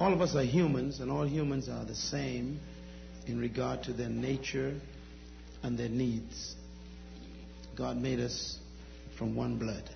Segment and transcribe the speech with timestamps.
[0.00, 2.58] All of us are humans, and all humans are the same
[3.26, 4.74] in regard to their nature
[5.62, 6.54] and their needs.
[7.76, 8.58] God made us
[9.18, 9.88] from one blood.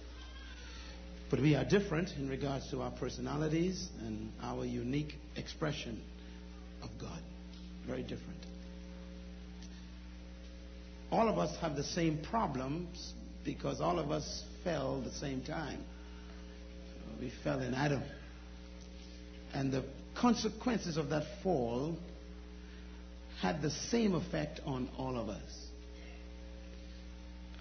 [1.30, 6.02] But we are different in regards to our personalities and our unique expression
[6.83, 7.20] of God.
[7.86, 8.45] Very different.
[11.11, 15.83] All of us have the same problems because all of us fell the same time.
[17.20, 18.02] We fell in Adam.
[19.55, 21.96] And the consequences of that fall
[23.41, 25.66] had the same effect on all of us.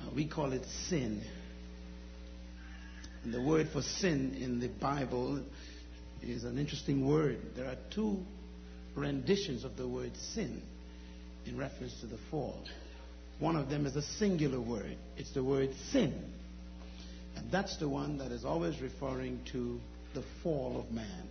[0.01, 1.21] Uh, we call it sin.
[3.23, 5.41] And the word for sin in the Bible
[6.21, 7.37] is an interesting word.
[7.55, 8.19] There are two
[8.95, 10.61] renditions of the word sin
[11.45, 12.63] in reference to the fall.
[13.39, 14.97] One of them is a singular word.
[15.17, 16.31] It's the word sin.
[17.35, 19.79] And that's the one that is always referring to
[20.13, 21.27] the fall of man.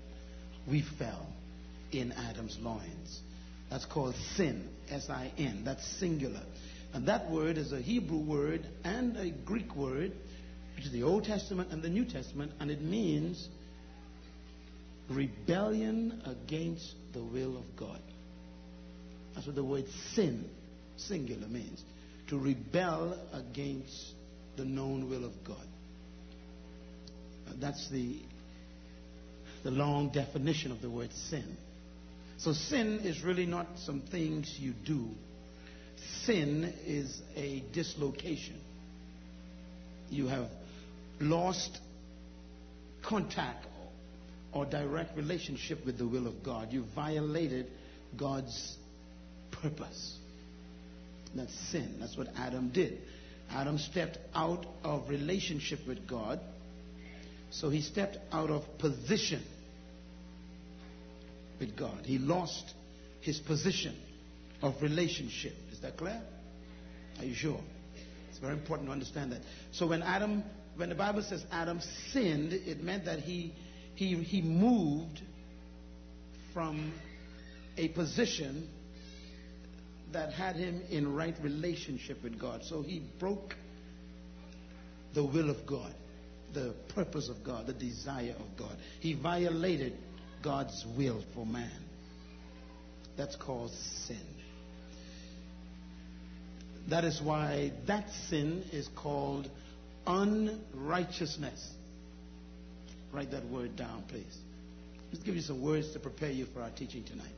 [0.68, 1.27] We fell
[1.91, 3.20] in Adam's loins.
[3.70, 5.62] That's called sin, S I N.
[5.64, 6.42] That's singular.
[6.92, 10.12] And that word is a Hebrew word and a Greek word,
[10.77, 13.48] which is the Old Testament and the New Testament, and it means
[15.08, 18.00] rebellion against the will of God.
[19.34, 20.48] That's what the word sin,
[20.97, 21.82] singular, means.
[22.28, 24.12] To rebel against
[24.56, 25.66] the known will of God.
[27.58, 28.20] That's the,
[29.62, 31.56] the long definition of the word sin.
[32.38, 35.08] So sin is really not some things you do.
[36.24, 38.58] Sin is a dislocation.
[40.10, 40.48] You have
[41.20, 41.78] lost
[43.02, 43.66] contact
[44.52, 46.72] or direct relationship with the will of God.
[46.72, 47.66] You violated
[48.16, 48.76] God's
[49.52, 50.16] purpose.
[51.34, 51.97] That's sin.
[52.00, 52.98] That's what Adam did.
[53.50, 56.41] Adam stepped out of relationship with God
[57.53, 59.42] so he stepped out of position
[61.62, 62.05] with God.
[62.05, 62.75] He lost
[63.21, 63.97] his position
[64.62, 65.55] of relationship.
[65.71, 66.21] Is that clear?
[67.19, 67.61] Are you sure?
[68.28, 69.43] It's very important to understand that.
[69.71, 70.43] So when Adam,
[70.77, 71.81] when the Bible says Adam
[72.11, 73.55] sinned, it meant that he
[73.95, 75.21] he he moved
[76.53, 76.93] from
[77.79, 78.69] a position
[80.12, 82.65] that had him in right relationship with God.
[82.65, 83.55] So he broke
[85.15, 85.94] the will of God
[86.53, 88.77] the purpose of God, the desire of God.
[89.00, 89.97] He violated
[90.42, 91.70] God's will for man.
[93.16, 93.70] That's called
[94.06, 94.20] sin.
[96.88, 99.48] That is why that sin is called
[100.06, 101.70] unrighteousness.
[103.12, 104.38] Write that word down, please.
[105.12, 107.34] Let's give you some words to prepare you for our teaching tonight.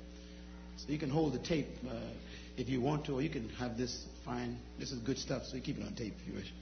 [0.76, 1.94] So you can hold the tape uh,
[2.56, 4.58] if you want to, or you can have this fine.
[4.78, 6.52] This is good stuff, so you keep it on tape if you wish.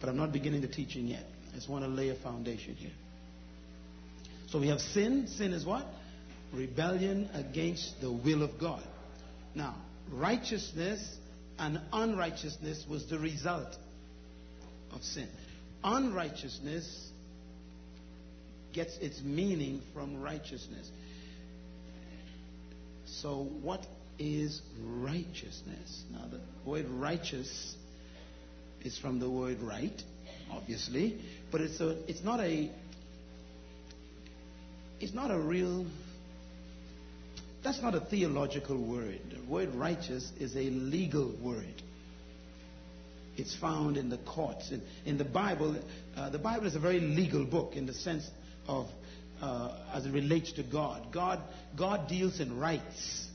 [0.00, 1.24] But I'm not beginning the teaching yet.
[1.50, 2.90] I just want to lay a foundation here.
[4.54, 5.26] So we have sin.
[5.26, 5.84] Sin is what?
[6.52, 8.84] Rebellion against the will of God.
[9.52, 9.74] Now,
[10.12, 11.16] righteousness
[11.58, 13.76] and unrighteousness was the result
[14.92, 15.26] of sin.
[15.82, 17.10] Unrighteousness
[18.72, 20.88] gets its meaning from righteousness.
[23.06, 23.84] So, what
[24.20, 26.04] is righteousness?
[26.12, 27.74] Now, the word righteous
[28.84, 30.00] is from the word right,
[30.52, 32.70] obviously, but it's a, it's not a
[35.00, 35.86] it's not a real
[37.64, 39.20] that's not a theological word.
[39.30, 41.82] The word righteous is a legal word.
[43.38, 44.70] It's found in the courts.
[44.70, 45.82] In, in the Bible,
[46.14, 48.28] uh, the Bible is a very legal book in the sense
[48.68, 48.86] of
[49.40, 51.10] uh, as it relates to God.
[51.10, 51.40] God.
[51.76, 53.26] God deals in rights.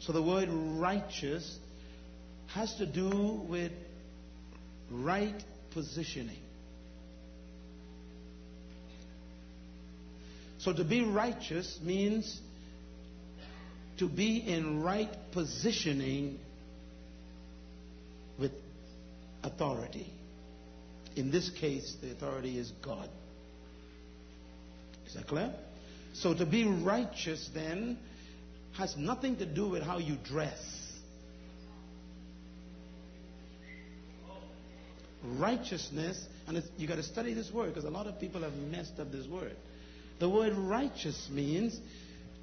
[0.00, 1.58] So the word righteous
[2.48, 3.72] has to do with
[4.90, 5.42] right
[5.72, 6.42] positioning.
[10.64, 12.40] So to be righteous means
[13.98, 16.38] to be in right positioning
[18.38, 18.52] with
[19.42, 20.10] authority.
[21.16, 23.10] In this case, the authority is God.
[25.06, 25.52] Is that clear?
[26.14, 27.98] So to be righteous then
[28.78, 30.80] has nothing to do with how you dress.
[35.38, 38.98] righteousness, and you got to study this word because a lot of people have messed
[39.00, 39.56] up this word.
[40.18, 41.78] The word righteous means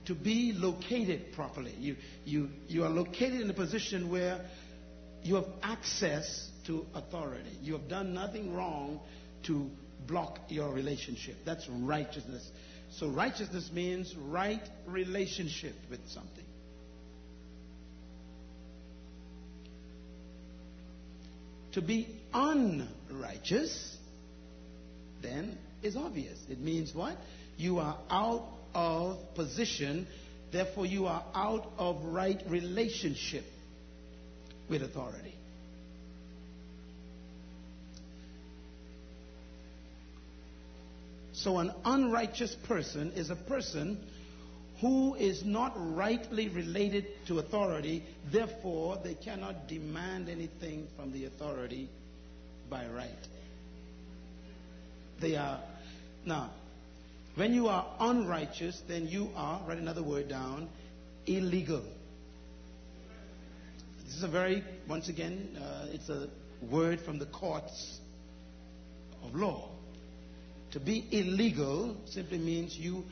[0.05, 1.73] to be located properly.
[1.79, 1.95] You,
[2.25, 4.45] you, you are located in a position where
[5.23, 7.57] you have access to authority.
[7.61, 8.99] You have done nothing wrong
[9.43, 9.69] to
[10.07, 11.35] block your relationship.
[11.45, 12.49] That's righteousness.
[12.91, 16.43] So righteousness means right relationship with something.
[21.73, 23.97] To be unrighteous,
[25.21, 26.37] then, is obvious.
[26.49, 27.15] It means what?
[27.61, 30.07] You are out of position.
[30.51, 33.45] Therefore, you are out of right relationship
[34.67, 35.35] with authority.
[41.33, 44.07] So, an unrighteous person is a person
[44.79, 51.89] who is not rightly related to authority, therefore, they cannot demand anything from the authority
[52.71, 53.27] by right.
[55.19, 55.59] They are,
[56.25, 56.49] now,
[57.35, 60.69] when you are unrighteous, then you are, write another word down,
[61.25, 61.83] illegal.
[64.05, 66.27] This is a very, once again, uh, it's a
[66.69, 67.99] word from the courts
[69.23, 69.69] of law.
[70.71, 73.03] To be illegal simply means you,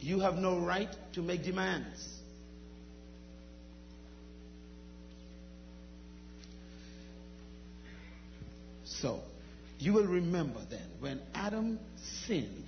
[0.00, 2.08] you have no right to make demands.
[8.84, 9.20] So,
[9.78, 11.78] you will remember then when Adam
[12.24, 12.61] sinned,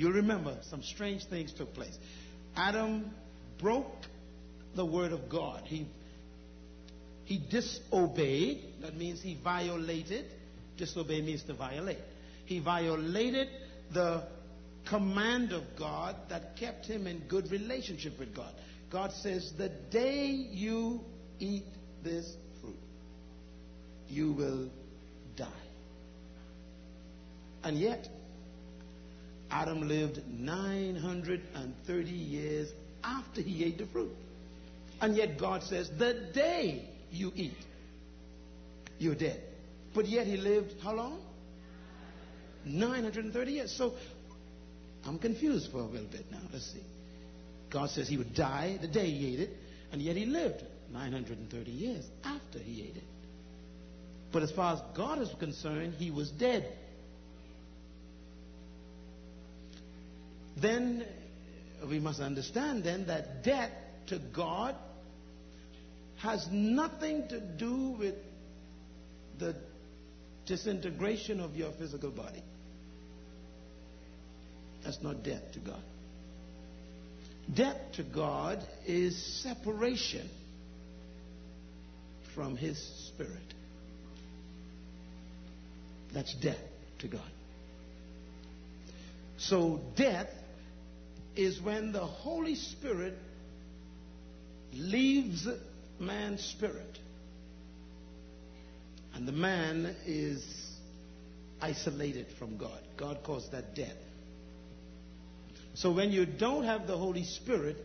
[0.00, 1.96] you'll remember some strange things took place.
[2.56, 3.10] Adam
[3.58, 4.06] broke
[4.74, 5.62] the word of God.
[5.66, 5.86] He,
[7.26, 8.64] he disobeyed.
[8.80, 10.24] That means he violated.
[10.78, 11.98] Disobey means to violate.
[12.46, 13.48] He violated
[13.92, 14.24] the
[14.88, 18.54] command of God that kept him in good relationship with God.
[18.90, 21.00] God says, The day you
[21.38, 21.66] eat
[22.02, 22.26] this
[22.62, 22.74] fruit,
[24.08, 24.70] you will
[25.36, 25.46] die.
[27.62, 28.08] And yet,
[29.50, 32.68] Adam lived 930 years
[33.02, 34.12] after he ate the fruit.
[35.00, 37.56] And yet, God says, The day you eat,
[38.98, 39.42] you're dead.
[39.94, 41.20] But yet, he lived how long?
[42.64, 43.72] 930 years.
[43.76, 43.94] So
[45.06, 46.40] I'm confused for a little bit now.
[46.52, 46.82] Let's see.
[47.70, 49.50] God says he would die the day he ate it,
[49.92, 50.62] and yet he lived
[50.92, 53.02] 930 years after he ate it.
[54.32, 56.72] But as far as God is concerned, he was dead.
[60.56, 61.04] Then
[61.88, 63.70] we must understand then that debt
[64.08, 64.74] to God
[66.18, 68.14] has nothing to do with
[69.38, 69.56] the
[70.46, 72.42] disintegration of your physical body.
[74.84, 75.82] That's not debt to God.
[77.54, 80.28] Debt to God is separation
[82.34, 83.54] from His Spirit.
[86.12, 86.58] That's debt
[87.00, 87.30] to God.
[89.38, 90.28] So, death
[91.40, 93.16] is when the Holy Spirit
[94.74, 95.48] leaves
[95.98, 96.98] man's spirit.
[99.14, 100.44] And the man is
[101.60, 102.80] isolated from God.
[102.96, 103.96] God calls that death.
[105.74, 107.76] So when you don't have the Holy Spirit,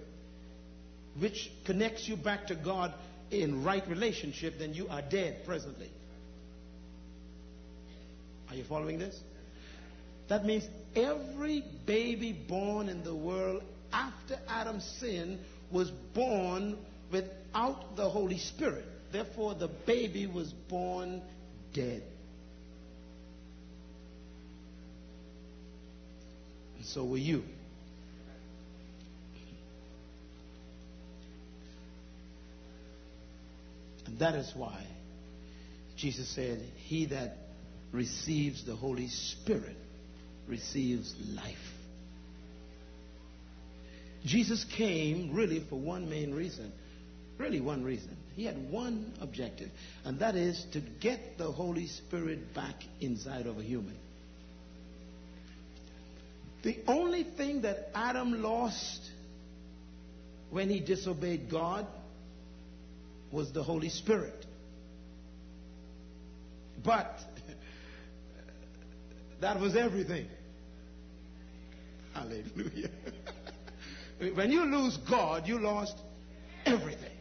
[1.18, 2.94] which connects you back to God
[3.32, 5.90] in right relationship, then you are dead presently.
[8.50, 9.18] Are you following this?
[10.28, 15.40] That means every baby born in the world after Adam's sin
[15.72, 16.78] was born
[17.12, 18.86] without the Holy Spirit.
[19.12, 21.22] Therefore, the baby was born
[21.74, 22.04] dead.
[26.78, 27.44] And so were you.
[34.08, 34.86] And that is why
[35.98, 37.38] Jesus said, He that
[37.92, 39.78] receives the Holy Spirit
[40.48, 41.56] receives life.
[44.26, 46.72] Jesus came really for one main reason.
[47.38, 48.16] Really, one reason.
[48.36, 49.70] He had one objective,
[50.04, 53.96] and that is to get the Holy Spirit back inside of a human.
[56.64, 59.02] The only thing that Adam lost
[60.50, 61.86] when he disobeyed God
[63.32, 64.46] was the Holy Spirit.
[66.84, 67.20] But
[69.42, 70.28] that was everything.
[72.16, 72.90] Hallelujah.
[74.34, 75.98] when you lose God, you lost
[76.66, 77.12] everything.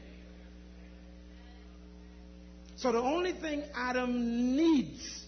[2.76, 5.24] So the only thing Adam needs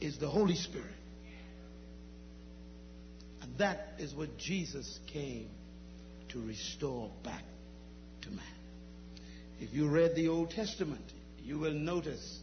[0.00, 0.86] is the Holy Spirit.
[3.40, 5.48] And that is what Jesus came
[6.28, 7.44] to restore back
[8.22, 8.44] to man.
[9.60, 11.04] If you read the Old Testament,
[11.42, 12.40] you will notice.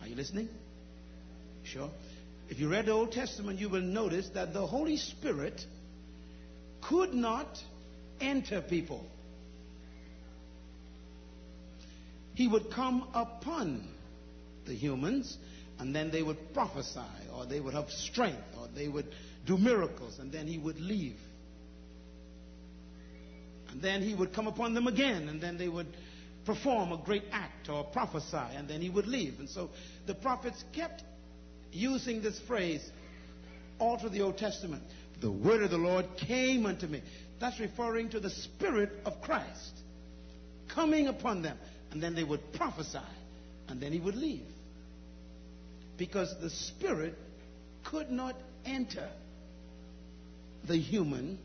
[0.00, 0.48] Are you listening?
[1.72, 1.90] Sure.
[2.48, 5.64] If you read the Old Testament, you will notice that the Holy Spirit
[6.80, 7.48] could not
[8.20, 9.04] enter people.
[12.34, 13.88] He would come upon
[14.66, 15.36] the humans,
[15.78, 17.00] and then they would prophesy,
[17.34, 19.06] or they would have strength, or they would
[19.46, 21.16] do miracles, and then he would leave.
[23.70, 25.88] And then he would come upon them again, and then they would
[26.44, 29.40] perform a great act or prophesy, and then he would leave.
[29.40, 29.70] And so
[30.06, 31.02] the prophets kept
[31.72, 32.82] using this phrase,
[33.78, 34.82] all through the Old Testament.
[35.20, 37.02] The word of the Lord came unto me.
[37.40, 39.72] That's referring to the Spirit of Christ
[40.68, 41.58] coming upon them.
[41.90, 42.98] And then they would prophesy.
[43.68, 44.46] And then he would leave.
[45.96, 47.14] Because the Spirit
[47.84, 49.08] could not enter
[50.66, 51.38] the human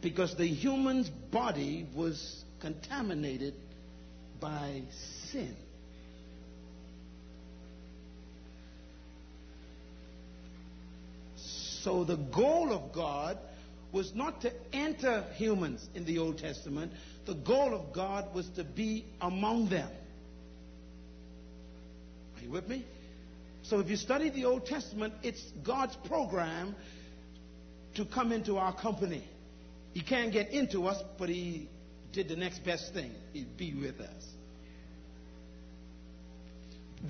[0.00, 3.54] because the human's body was contaminated
[4.40, 4.82] by
[5.30, 5.54] sin.
[11.82, 13.38] So the goal of God
[13.92, 16.92] was not to enter humans in the Old Testament.
[17.26, 19.90] The goal of God was to be among them.
[22.36, 22.84] Are you with me?
[23.62, 26.74] So if you study the Old Testament, it's God's program
[27.96, 29.24] to come into our company.
[29.92, 31.68] He can't get into us, but he
[32.12, 33.12] did the next best thing.
[33.32, 34.24] He'd be with us.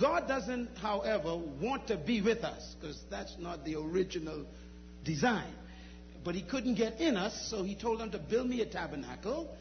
[0.00, 4.46] God doesn't, however, want to be with us because that's not the original
[5.04, 5.52] design.
[6.24, 9.54] But he couldn't get in us, so he told them to build me a tabernacle.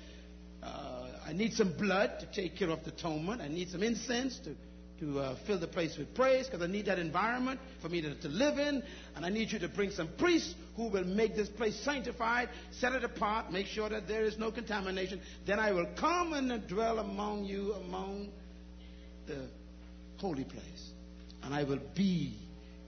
[0.61, 3.41] Uh, I need some blood to take care of the atonement.
[3.41, 4.55] I need some incense to
[4.99, 8.15] to uh, fill the place with praise because I need that environment for me to,
[8.15, 8.83] to live in.
[9.15, 12.93] And I need you to bring some priests who will make this place sanctified, set
[12.93, 15.21] it apart, make sure that there is no contamination.
[15.45, 18.29] Then I will come and dwell among you, among
[19.25, 19.47] the
[20.19, 20.91] holy place.
[21.43, 22.35] And I will be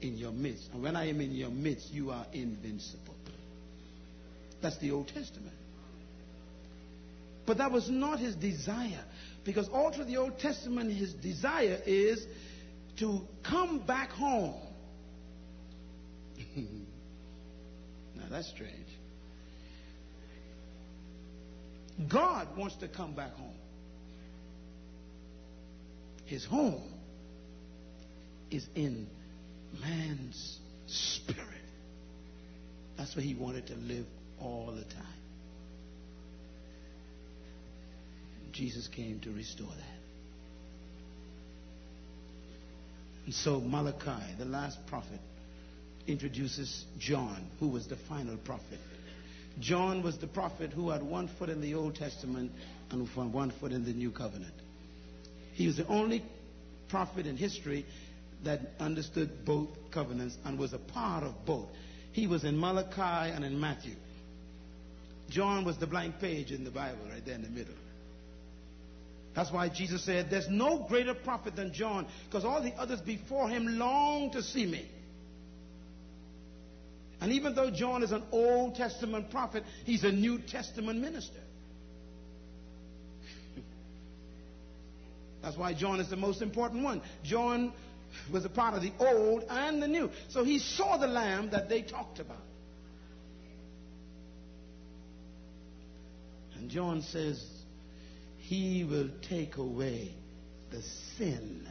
[0.02, 0.70] in your midst.
[0.74, 3.16] And when I am in your midst, you are invincible.
[4.62, 5.56] That's the Old Testament.
[7.46, 9.04] But that was not his desire.
[9.44, 12.24] Because all through the Old Testament, his desire is
[13.00, 14.62] to come back home.
[16.56, 18.76] now that's strange.
[22.08, 23.56] God wants to come back home.
[26.26, 26.91] His home
[28.52, 29.08] is in
[29.82, 31.48] man's spirit.
[32.98, 34.06] That's where he wanted to live
[34.40, 35.06] all the time.
[38.52, 39.98] Jesus came to restore that.
[43.26, 45.20] And so Malachi, the last prophet,
[46.08, 48.80] introduces John, who was the final prophet.
[49.60, 52.52] John was the prophet who had one foot in the Old Testament
[52.90, 54.54] and one foot in the New Covenant.
[55.54, 56.24] He was the only
[56.90, 57.86] prophet in history
[58.44, 61.68] that understood both covenants and was a part of both.
[62.12, 63.96] He was in Malachi and in Matthew.
[65.30, 67.76] John was the blank page in the Bible right there in the middle.
[69.34, 73.48] That's why Jesus said, There's no greater prophet than John, because all the others before
[73.50, 74.90] him long to see me.
[77.22, 81.40] And even though John is an Old Testament prophet, he's a New Testament minister.
[85.42, 87.02] That's why John is the most important one.
[87.24, 87.72] John
[88.32, 90.10] was a part of the Old and the New.
[90.30, 92.38] So he saw the lamb that they talked about.
[96.56, 97.44] And John says,
[98.38, 100.12] he will take away
[100.72, 100.82] the
[101.18, 101.68] sin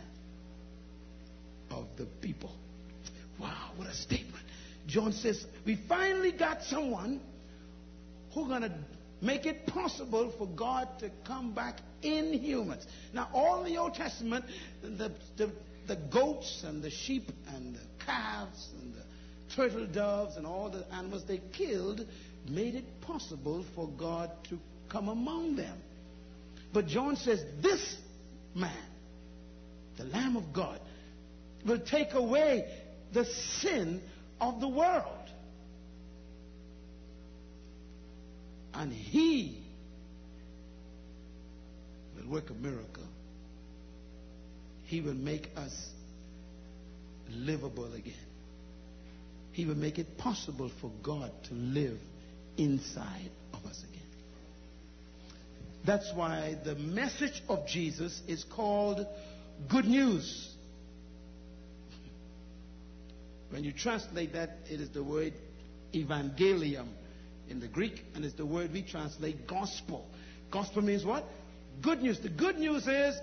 [1.71, 2.53] of the people.
[3.39, 4.45] Wow, what a statement.
[4.87, 7.21] John says, We finally got someone
[8.35, 8.73] who's going to
[9.23, 12.87] make it possible for God to come back in humans.
[13.13, 14.45] Now, all the Old Testament,
[14.83, 15.53] the, the,
[15.91, 19.03] the goats and the sheep and the calves and the
[19.57, 22.07] turtle doves and all the animals they killed
[22.49, 24.57] made it possible for God to
[24.89, 25.77] come among them.
[26.73, 27.97] But John says, This
[28.55, 28.71] man,
[29.97, 30.79] the Lamb of God,
[31.67, 32.73] will take away
[33.13, 34.01] the sin
[34.41, 35.05] of the world.
[38.75, 39.61] And he
[42.17, 43.09] will work a miracle.
[44.91, 45.73] He will make us
[47.31, 48.27] livable again.
[49.53, 51.97] He will make it possible for God to live
[52.57, 54.09] inside of us again.
[55.87, 59.07] That's why the message of Jesus is called
[59.69, 60.49] good news.
[63.51, 65.35] When you translate that, it is the word
[65.95, 66.89] evangelium
[67.49, 70.05] in the Greek, and it's the word we translate gospel.
[70.51, 71.27] Gospel means what?
[71.81, 72.19] Good news.
[72.19, 73.15] The good news is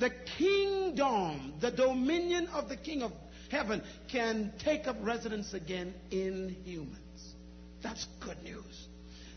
[0.00, 3.12] the kingdom, the dominion of the King of
[3.50, 7.34] heaven can take up residence again in humans.
[7.82, 8.88] That's good news.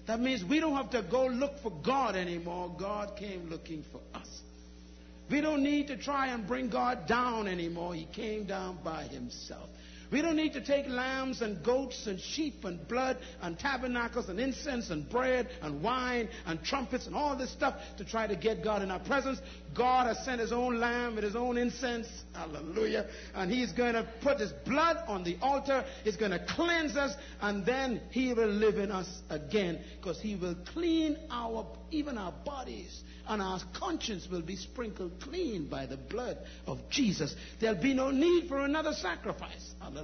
[0.08, 2.76] That means we don't have to go look for God anymore.
[2.78, 4.28] God came looking for us.
[5.30, 7.96] We don't need to try and bring God down anymore.
[7.96, 9.70] He came down by himself.
[10.14, 14.40] We don't need to take lambs and goats and sheep and blood and tabernacles and
[14.40, 18.64] incense and bread and wine and trumpets and all this stuff to try to get
[18.64, 19.40] God in our presence.
[19.74, 22.08] God has sent his own lamb with his own incense.
[22.36, 23.08] Hallelujah.
[23.34, 25.84] And he's going to put his blood on the altar.
[26.04, 30.36] He's going to cleanse us and then he will live in us again because he
[30.36, 35.98] will clean our, even our bodies and our conscience will be sprinkled clean by the
[35.98, 37.36] blood of Jesus.
[37.60, 39.74] There'll be no need for another sacrifice.
[39.80, 40.03] Hallelujah.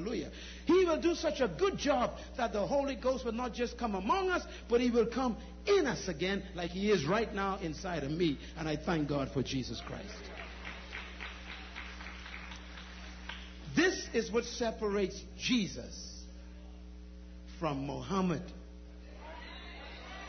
[0.65, 3.96] He will do such a good job that the Holy Ghost will not just come
[3.96, 8.03] among us, but he will come in us again like he is right now inside
[8.03, 8.38] of me.
[8.58, 10.06] And I thank God for Jesus Christ.
[13.75, 16.24] This is what separates Jesus
[17.60, 18.41] from Mohammed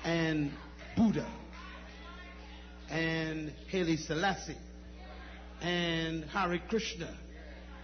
[0.04, 0.52] and
[0.96, 1.26] Buddha
[2.90, 4.56] and Haile Selassie
[5.60, 7.16] and Hare Krishna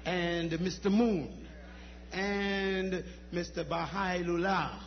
[0.05, 0.91] and Mr.
[0.91, 1.46] Moon
[2.17, 3.69] and Mr.
[3.69, 4.81] Baha'u'llah.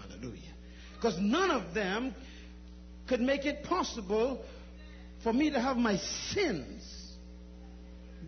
[0.00, 0.54] Hallelujah.
[0.94, 2.14] Because none of them
[3.08, 4.44] could make it possible
[5.22, 7.14] for me to have my sins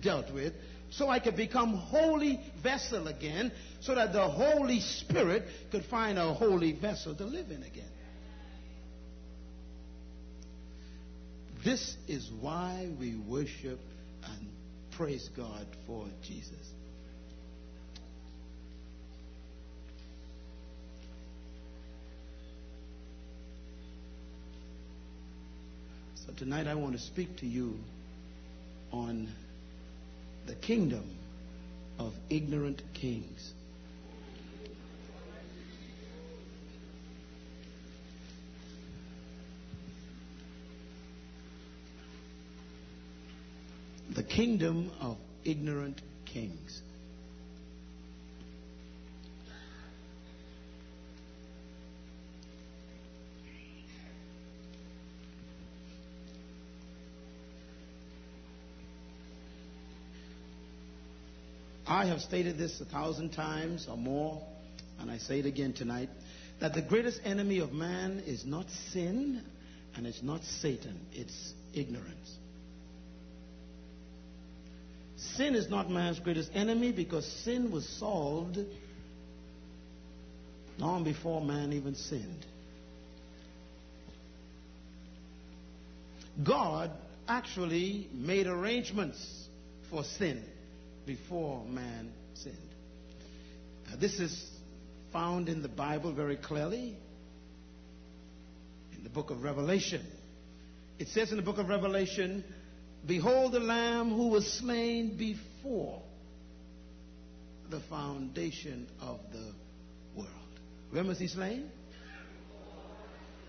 [0.02, 0.52] dealt with
[0.90, 6.35] so I could become holy vessel again so that the Holy Spirit could find a
[6.35, 7.85] holy vessel to live in again.
[11.64, 13.79] This is why we worship
[14.25, 14.49] and
[15.00, 16.75] praise God for Jesus.
[26.16, 27.78] So tonight I want to speak to you
[28.92, 29.28] on
[30.45, 31.04] the kingdom
[31.99, 33.54] of ignorant kings.
[44.14, 46.83] The kingdom of ignorant kings.
[61.87, 64.40] I have stated this a thousand times or more,
[65.01, 66.09] and I say it again tonight,
[66.61, 69.42] that the greatest enemy of man is not sin
[69.96, 72.37] and it's not Satan, it's ignorance.
[75.37, 78.59] Sin is not man's greatest enemy because sin was solved
[80.78, 82.46] long before man even sinned.
[86.42, 86.90] God
[87.28, 89.46] actually made arrangements
[89.90, 90.42] for sin
[91.04, 92.56] before man sinned.
[93.92, 94.50] Uh, this is
[95.12, 96.96] found in the Bible very clearly
[98.96, 100.04] in the book of Revelation.
[100.98, 102.44] It says in the book of Revelation,
[103.06, 106.02] Behold the Lamb who was slain before
[107.70, 109.52] the foundation of the
[110.16, 110.28] world.
[110.90, 111.70] When was he slain?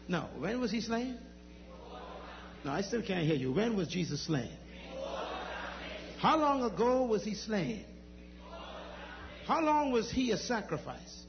[0.08, 0.28] No.
[0.38, 1.18] When was he slain?
[2.64, 3.52] No, I still can't hear you.
[3.52, 4.52] When was Jesus slain?
[6.20, 7.84] How long ago was he slain?
[9.48, 11.24] How long was he a sacrifice?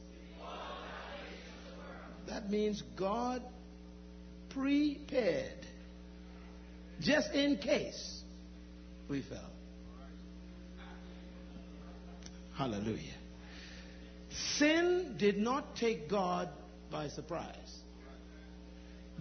[2.28, 3.42] That means God
[4.50, 5.61] prepared
[7.02, 8.22] just in case
[9.08, 9.50] we fell.
[12.56, 13.14] Hallelujah.
[14.30, 16.48] Sin did not take God
[16.90, 17.56] by surprise.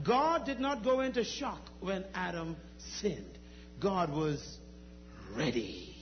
[0.03, 2.55] God did not go into shock when Adam
[2.99, 3.37] sinned.
[3.79, 4.57] God was
[5.35, 5.95] ready.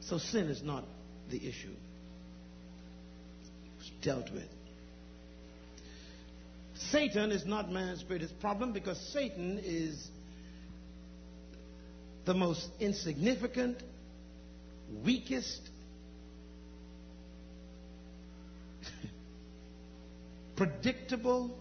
[0.00, 0.84] So sin is not
[1.30, 1.74] the issue
[4.02, 4.48] dealt with.
[6.90, 10.08] Satan is not man's greatest problem because Satan is
[12.24, 13.78] the most insignificant,
[15.04, 15.60] weakest,
[20.56, 21.56] predictable,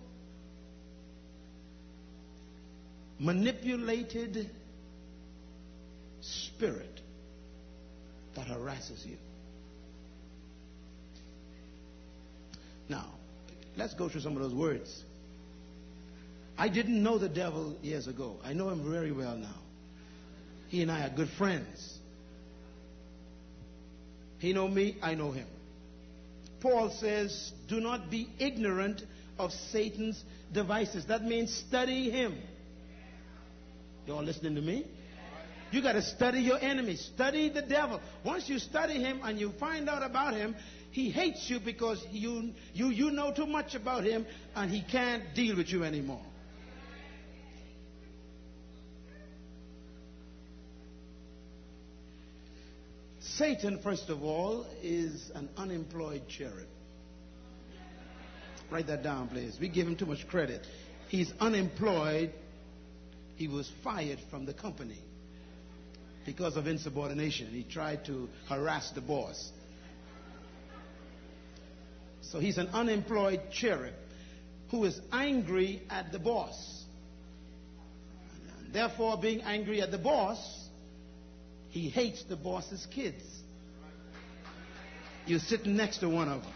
[3.20, 4.50] manipulated
[6.22, 7.00] spirit
[8.36, 9.18] that harasses you.
[12.92, 13.08] Now,
[13.78, 15.04] let's go through some of those words.
[16.58, 18.36] I didn't know the devil years ago.
[18.44, 19.56] I know him very well now.
[20.68, 21.98] He and I are good friends.
[24.40, 25.48] He know me, I know him.
[26.60, 29.02] Paul says, do not be ignorant
[29.40, 31.06] of Satan's devices.
[31.06, 32.38] That means study him.
[34.06, 34.86] You all listening to me?
[35.72, 36.98] You got to study your enemy.
[36.98, 38.02] Study the devil.
[38.26, 40.56] Once you study him and you find out about him,
[40.92, 44.26] He hates you because you, you, you know too much about him
[44.56, 46.22] and he can't deal with you anymore.
[53.20, 56.68] Satan, first of all, is an unemployed cherub.
[58.70, 59.58] Write that down, please.
[59.60, 60.66] We give him too much credit.
[61.08, 62.34] He's unemployed.
[63.38, 65.00] He was fired from the company
[66.26, 67.48] because of insubordination.
[67.48, 69.52] He tried to harass the boss.
[72.22, 73.94] So he's an unemployed cherub
[74.70, 76.86] who is angry at the boss.
[78.60, 80.40] And therefore, being angry at the boss,
[81.70, 83.24] he hates the boss's kids.
[85.26, 86.54] You're sitting next to one of them.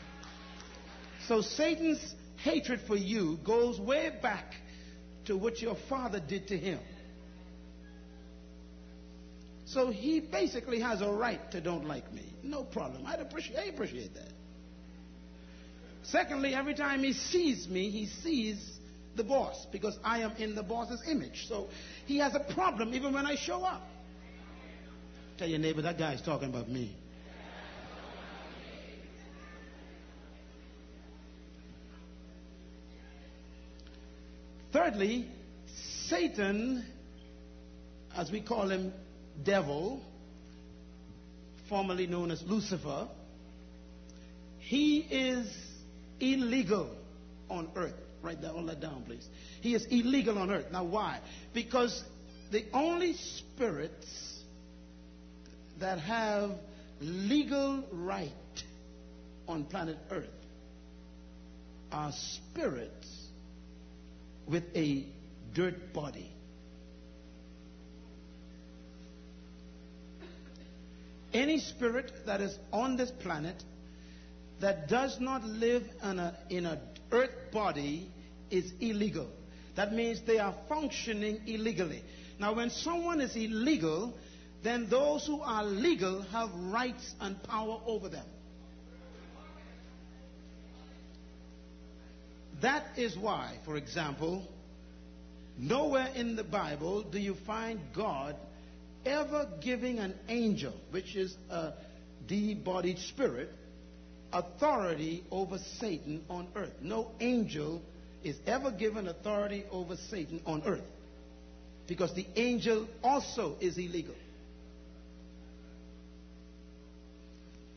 [1.27, 4.53] So Satan's hatred for you goes way back
[5.25, 6.79] to what your father did to him.
[9.65, 12.33] So he basically has a right to don't like me.
[12.43, 13.05] No problem.
[13.05, 14.29] I'd appreciate, I appreciate that.
[16.07, 18.79] Secondly, every time he sees me, he sees
[19.15, 21.47] the boss because I am in the boss's image.
[21.47, 21.69] So
[22.05, 23.81] he has a problem even when I show up.
[25.37, 26.95] Tell your neighbor that guy's talking about me.
[34.71, 35.25] Thirdly,
[36.07, 36.85] Satan,
[38.15, 38.93] as we call him,
[39.43, 40.01] devil,
[41.69, 43.07] formerly known as Lucifer,
[44.59, 45.47] he is
[46.19, 46.89] illegal
[47.49, 47.93] on earth.
[48.21, 49.27] Write that, all that down, please.
[49.61, 50.65] He is illegal on earth.
[50.71, 51.19] Now, why?
[51.53, 52.03] Because
[52.51, 54.41] the only spirits
[55.79, 56.51] that have
[57.01, 58.31] legal right
[59.47, 60.29] on planet earth
[61.91, 63.07] are spirits
[64.47, 65.05] with a
[65.53, 66.31] dirt body.
[71.33, 73.61] Any spirit that is on this planet
[74.59, 76.79] that does not live in a, in a
[77.11, 78.09] earth body
[78.49, 79.29] is illegal.
[79.75, 82.03] That means they are functioning illegally.
[82.39, 84.13] Now, when someone is illegal,
[84.63, 88.25] then those who are legal have rights and power over them.
[92.61, 94.47] That is why, for example,
[95.57, 98.37] nowhere in the Bible do you find God
[99.05, 101.73] ever giving an angel, which is a
[102.27, 103.51] de-bodied spirit,
[104.35, 106.73] authority over Satan on earth.
[106.81, 107.81] No angel
[108.23, 110.83] is ever given authority over Satan on earth
[111.87, 114.15] because the angel also is illegal.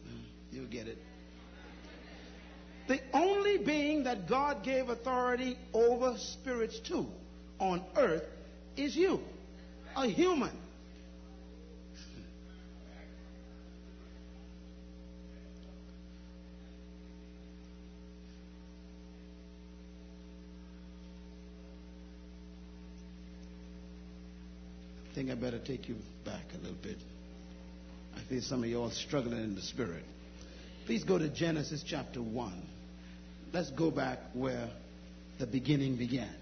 [0.06, 0.98] Mm, you'll get it.
[2.88, 7.06] The only being that God gave authority over spirits to
[7.60, 8.24] on earth
[8.76, 9.20] is you,
[9.94, 10.56] a human.
[25.18, 26.96] Think I better take you back a little bit.
[28.16, 30.04] I feel some of you all struggling in the spirit.
[30.86, 32.62] Please go to Genesis chapter 1.
[33.52, 34.70] Let's go back where
[35.40, 36.32] the beginning began.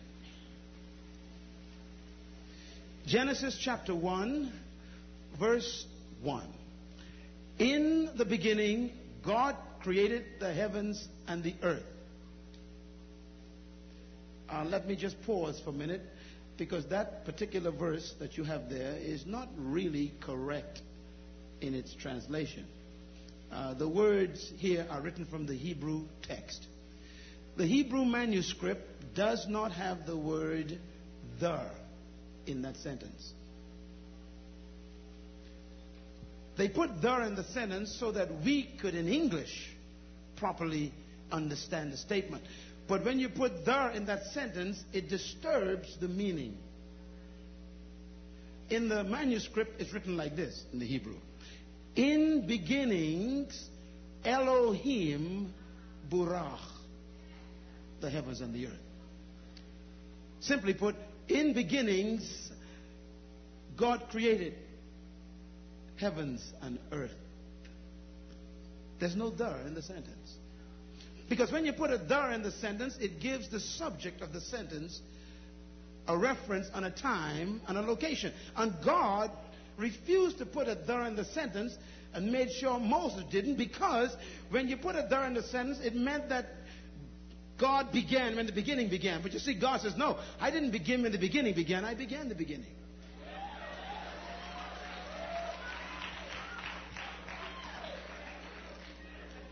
[3.07, 4.53] Genesis chapter 1,
[5.41, 5.87] verse
[6.23, 6.47] 1.
[7.59, 8.93] In the beginning,
[9.25, 11.83] God created the heavens and the earth.
[14.51, 16.03] Uh, let me just pause for a minute
[16.57, 20.81] because that particular verse that you have there is not really correct
[21.61, 22.67] in its translation.
[23.53, 26.67] Uh, the words here are written from the Hebrew text.
[27.57, 30.79] The Hebrew manuscript does not have the word
[31.41, 31.63] the
[32.47, 33.33] in that sentence.
[36.57, 39.71] They put the in the sentence so that we could, in English,
[40.37, 40.93] properly
[41.31, 42.45] understand the statement.
[42.89, 46.57] But when you put there in that sentence, it disturbs the meaning.
[48.71, 51.17] In the manuscript, it's written like this in the Hebrew
[51.95, 53.69] In beginnings,
[54.25, 55.53] Elohim
[56.11, 56.59] bara
[58.01, 58.73] the heavens and the earth.
[60.41, 60.95] Simply put,
[61.29, 62.51] in beginnings,
[63.77, 64.55] God created
[65.97, 67.15] heavens and earth.
[68.99, 70.16] There's no there in the sentence.
[71.29, 74.41] Because when you put a there in the sentence, it gives the subject of the
[74.41, 75.01] sentence
[76.09, 78.33] a reference on a time and a location.
[78.57, 79.31] And God
[79.77, 81.77] refused to put a there in the sentence
[82.15, 84.15] and made sure Moses didn't because
[84.51, 86.47] when you put a there in the sentence, it meant that
[87.59, 89.23] God began when the beginning began.
[89.23, 91.85] But you see, God says, No, I didn't begin when the beginning began.
[91.85, 92.71] I began the beginning.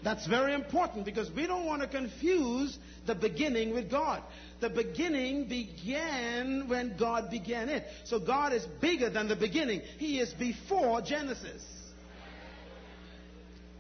[0.04, 4.22] That's very important because we don't want to confuse the beginning with God.
[4.60, 7.84] The beginning began when God began it.
[8.04, 9.80] So God is bigger than the beginning.
[9.96, 11.64] He is before Genesis.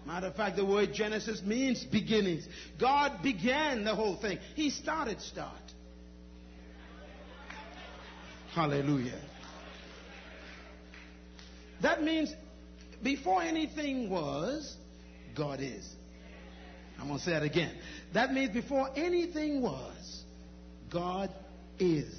[0.06, 2.48] Matter of fact, the word Genesis means beginnings.
[2.80, 4.38] God began the whole thing.
[4.54, 5.52] He started start.
[8.52, 9.20] Hallelujah.
[11.82, 12.32] That means
[13.02, 14.74] before anything was,
[15.34, 15.93] God is.
[16.98, 17.72] I'm going to say that again.
[18.12, 20.22] That means before anything was,
[20.90, 21.30] God
[21.78, 22.12] is.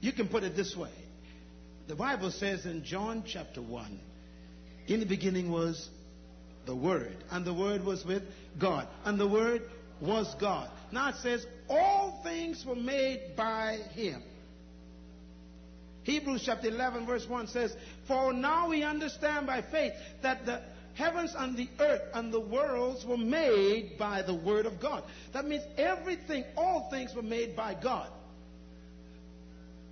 [0.00, 0.90] You can put it this way.
[1.88, 4.00] The Bible says in John chapter 1,
[4.86, 5.88] in the beginning was
[6.66, 8.22] the Word, and the Word was with
[8.58, 9.62] God, and the Word
[10.00, 10.70] was God.
[10.92, 14.22] Now it says, all things were made by Him.
[16.04, 17.74] Hebrews chapter 11, verse 1 says,
[18.06, 20.62] For now we understand by faith that the
[20.94, 25.04] heavens and the earth and the worlds were made by the Word of God.
[25.32, 28.08] That means everything, all things were made by God.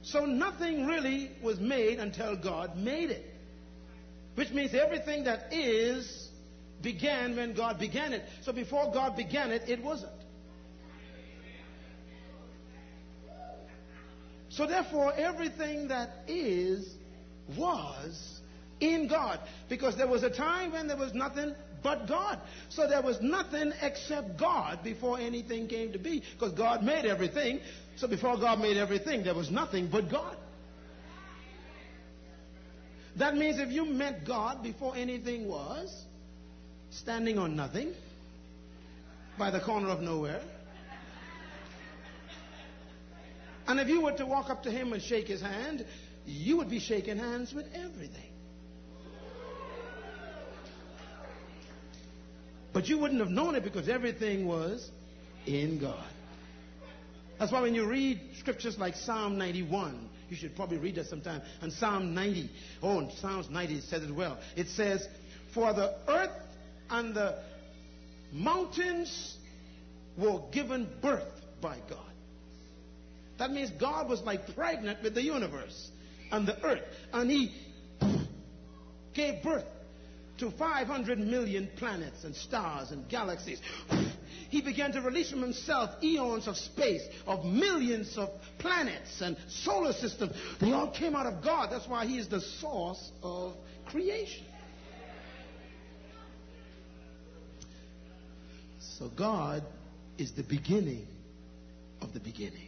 [0.02, 3.24] So nothing really was made until God made it.
[4.36, 6.28] Which means everything that is
[6.82, 8.22] began when God began it.
[8.42, 10.12] So before God began it, it wasn't.
[14.58, 16.84] So therefore, everything that is
[17.56, 18.40] was
[18.80, 19.38] in God.
[19.68, 22.40] Because there was a time when there was nothing but God.
[22.68, 26.24] So there was nothing except God before anything came to be.
[26.32, 27.60] Because God made everything.
[27.94, 30.36] So before God made everything, there was nothing but God.
[33.14, 36.04] That means if you met God before anything was,
[36.90, 37.94] standing on nothing,
[39.38, 40.42] by the corner of nowhere,
[43.68, 45.84] And if you were to walk up to him and shake his hand,
[46.24, 48.32] you would be shaking hands with everything.
[52.72, 54.90] But you wouldn't have known it because everything was
[55.46, 56.06] in God.
[57.38, 61.42] That's why when you read scriptures like Psalm 91, you should probably read that sometime.
[61.60, 62.50] And Psalm 90,
[62.82, 64.38] oh, and Psalms 90 says it well.
[64.56, 65.06] It says,
[65.52, 66.30] For the earth
[66.88, 67.38] and the
[68.32, 69.36] mountains
[70.16, 71.28] were given birth
[71.60, 71.98] by God.
[73.38, 75.90] That means God was like pregnant with the universe
[76.30, 76.82] and the earth.
[77.12, 77.54] And He
[79.14, 79.64] gave birth
[80.38, 83.60] to 500 million planets and stars and galaxies.
[84.50, 89.92] He began to release from himself eons of space, of millions of planets and solar
[89.92, 90.32] systems.
[90.60, 91.70] They all came out of God.
[91.70, 93.54] That's why He is the source of
[93.86, 94.46] creation.
[98.98, 99.64] So God
[100.16, 101.06] is the beginning
[102.00, 102.67] of the beginning.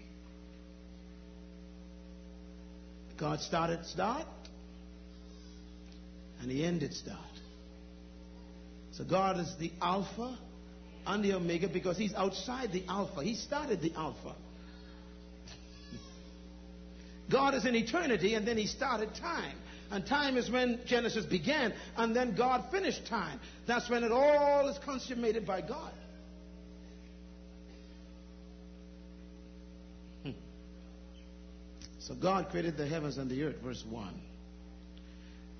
[3.21, 4.27] God started start,
[6.41, 7.19] and He ended start.
[8.93, 10.39] So God is the Alpha
[11.07, 13.23] and the Omega because He's outside the Alpha.
[13.23, 14.35] He started the Alpha.
[17.31, 19.57] God is in eternity, and then He started time.
[19.91, 23.39] And time is when Genesis began, and then God finished time.
[23.67, 25.93] That's when it all is consummated by God.
[32.11, 34.13] So God created the heavens and the earth, verse 1.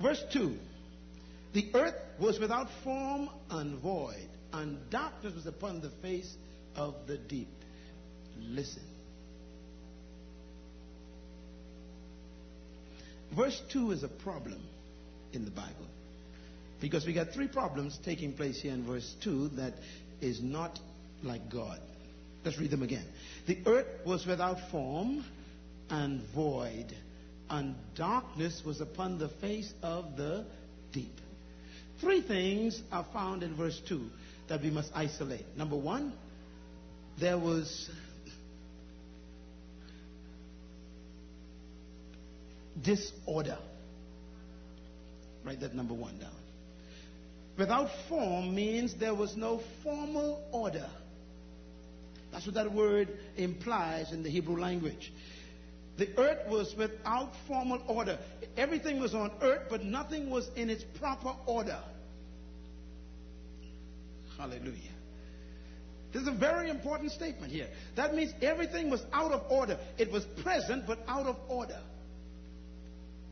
[0.03, 0.57] Verse 2
[1.53, 6.35] The earth was without form and void, and darkness was upon the face
[6.75, 7.47] of the deep.
[8.41, 8.83] Listen.
[13.37, 14.61] Verse 2 is a problem
[15.33, 15.87] in the Bible.
[16.81, 19.75] Because we got three problems taking place here in verse 2 that
[20.21, 20.81] is not
[21.23, 21.79] like God.
[22.45, 23.05] Let's read them again.
[23.47, 25.25] The earth was without form
[25.91, 26.95] and void,
[27.49, 30.45] and darkness was upon the face of the
[30.93, 31.21] deep.
[32.01, 34.01] Three things are found in verse 2
[34.49, 35.45] that we must isolate.
[35.57, 36.13] Number one,
[37.19, 37.91] there was
[42.83, 43.59] disorder.
[45.45, 46.31] Write that number one down.
[47.59, 50.89] Without form means there was no formal order.
[52.33, 55.13] That's what that word implies in the Hebrew language.
[56.01, 58.19] The earth was without formal order.
[58.57, 61.79] Everything was on earth, but nothing was in its proper order.
[64.39, 64.95] Hallelujah.
[66.11, 67.69] This is a very important statement here.
[67.97, 69.79] That means everything was out of order.
[69.99, 71.83] It was present, but out of order.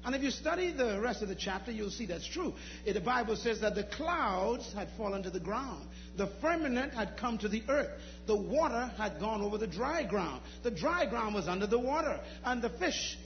[0.05, 2.55] And if you study the rest of the chapter, you'll see that's true.
[2.87, 5.87] The Bible says that the clouds had fallen to the ground.
[6.17, 7.91] The firmament had come to the earth.
[8.27, 10.43] The water had gone over the dry ground.
[10.63, 12.21] The dry ground was under the water.
[12.45, 13.19] And the fish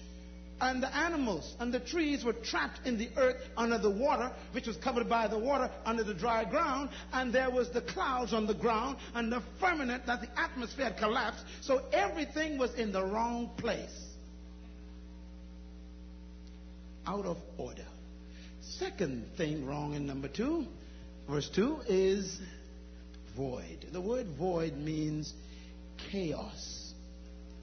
[0.62, 4.66] and the animals and the trees were trapped in the earth under the water, which
[4.66, 8.46] was covered by the water under the dry ground, and there was the clouds on
[8.46, 13.04] the ground and the firmament that the atmosphere had collapsed, so everything was in the
[13.04, 14.11] wrong place.
[17.06, 17.86] Out of order.
[18.60, 20.66] Second thing wrong in number two,
[21.28, 22.38] verse two, is
[23.36, 23.86] void.
[23.92, 25.32] The word void means
[26.10, 26.92] chaos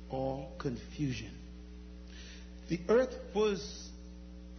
[0.10, 1.32] or confusion.
[2.67, 3.89] The earth was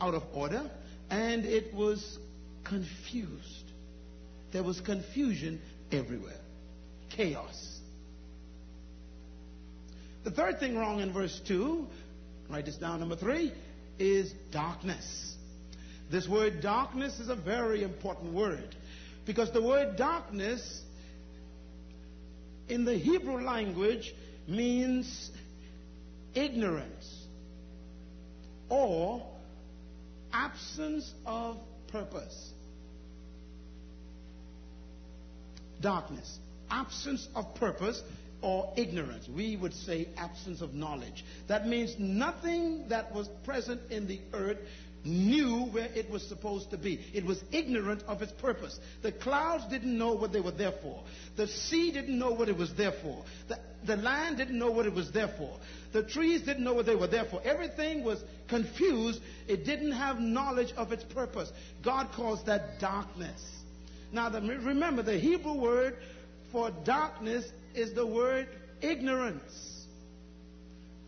[0.00, 0.70] out of order
[1.10, 2.18] and it was
[2.64, 3.70] confused.
[4.52, 5.60] There was confusion
[5.92, 6.40] everywhere,
[7.10, 7.78] chaos.
[10.24, 11.86] The third thing wrong in verse 2,
[12.50, 13.52] write this down, number 3,
[14.00, 15.36] is darkness.
[16.10, 18.74] This word darkness is a very important word
[19.26, 20.82] because the word darkness
[22.68, 24.12] in the Hebrew language
[24.48, 25.30] means
[26.34, 27.26] ignorance
[28.68, 29.26] or
[30.32, 31.58] absence of
[31.88, 32.50] purpose.
[35.80, 36.38] Darkness,
[36.70, 38.02] absence of purpose
[38.42, 39.28] or ignorance.
[39.28, 41.24] We would say absence of knowledge.
[41.48, 44.58] That means nothing that was present in the earth
[45.04, 47.00] knew where it was supposed to be.
[47.14, 48.78] It was ignorant of its purpose.
[49.02, 51.02] The clouds didn't know what they were there for.
[51.36, 53.24] The sea didn't know what it was there for.
[53.48, 55.56] The, the land didn't know what it was there for.
[55.92, 57.40] The trees didn't know what they were there for.
[57.42, 59.20] Everything was confused.
[59.48, 61.50] It didn't have knowledge of its purpose.
[61.82, 63.40] God calls that darkness.
[64.12, 65.96] Now, the, remember, the Hebrew word
[66.52, 67.44] for darkness
[67.74, 68.48] is the word
[68.80, 69.86] ignorance.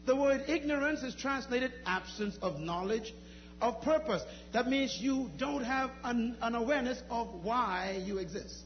[0.07, 3.15] The word ignorance is translated absence of knowledge,
[3.61, 4.23] of purpose.
[4.53, 8.63] That means you don't have an, an awareness of why you exist.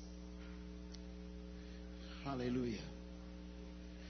[2.24, 2.80] Hallelujah.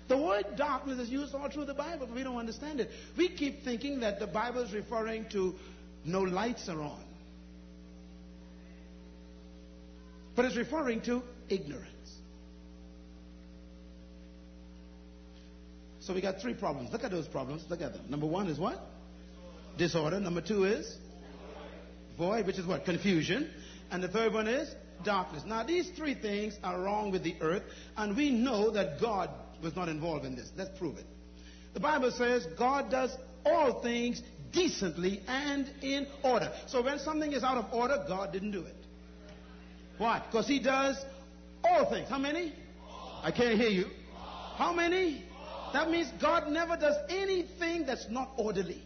[0.09, 2.91] The word darkness is used all through the Bible, but we don't understand it.
[3.17, 5.55] We keep thinking that the Bible is referring to
[6.05, 7.03] no lights are on.
[10.37, 11.96] But it's referring to ignorance.
[16.07, 16.93] So we got three problems.
[16.93, 17.65] Look at those problems.
[17.69, 18.05] Look at them.
[18.09, 18.79] Number one is what?
[19.77, 20.21] Disorder.
[20.21, 20.97] Number two is
[22.17, 22.85] void, which is what?
[22.85, 23.51] Confusion.
[23.91, 24.73] And the third one is
[25.05, 25.43] darkness.
[25.45, 27.65] Now, these three things are wrong with the earth,
[27.97, 30.49] and we know that God was not involved in this.
[30.57, 31.07] Let's prove it.
[31.75, 33.11] The Bible says God does
[33.45, 36.53] all things decently and in order.
[36.69, 38.77] So when something is out of order, God didn't do it.
[39.99, 40.23] Why?
[40.25, 41.05] Because He does
[41.65, 42.09] all things.
[42.09, 42.55] How many?
[43.25, 43.87] I can't hear you.
[44.57, 45.26] How many?
[45.77, 48.83] That means God never does anything that's not orderly.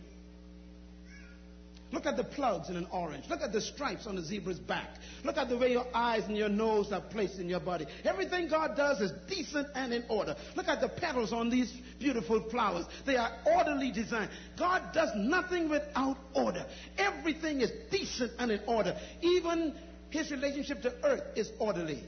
[1.92, 3.26] Look at the plugs in an orange.
[3.30, 4.88] Look at the stripes on the zebra's back.
[5.24, 7.86] Look at the way your eyes and your nose are placed in your body.
[8.02, 10.34] Everything God does is decent and in order.
[10.56, 12.86] Look at the petals on these beautiful flowers.
[13.06, 14.30] They are orderly designed.
[14.58, 16.66] God does nothing without order.
[16.98, 18.98] Everything is decent and in order.
[19.22, 19.76] Even
[20.10, 22.02] his relationship to earth is orderly.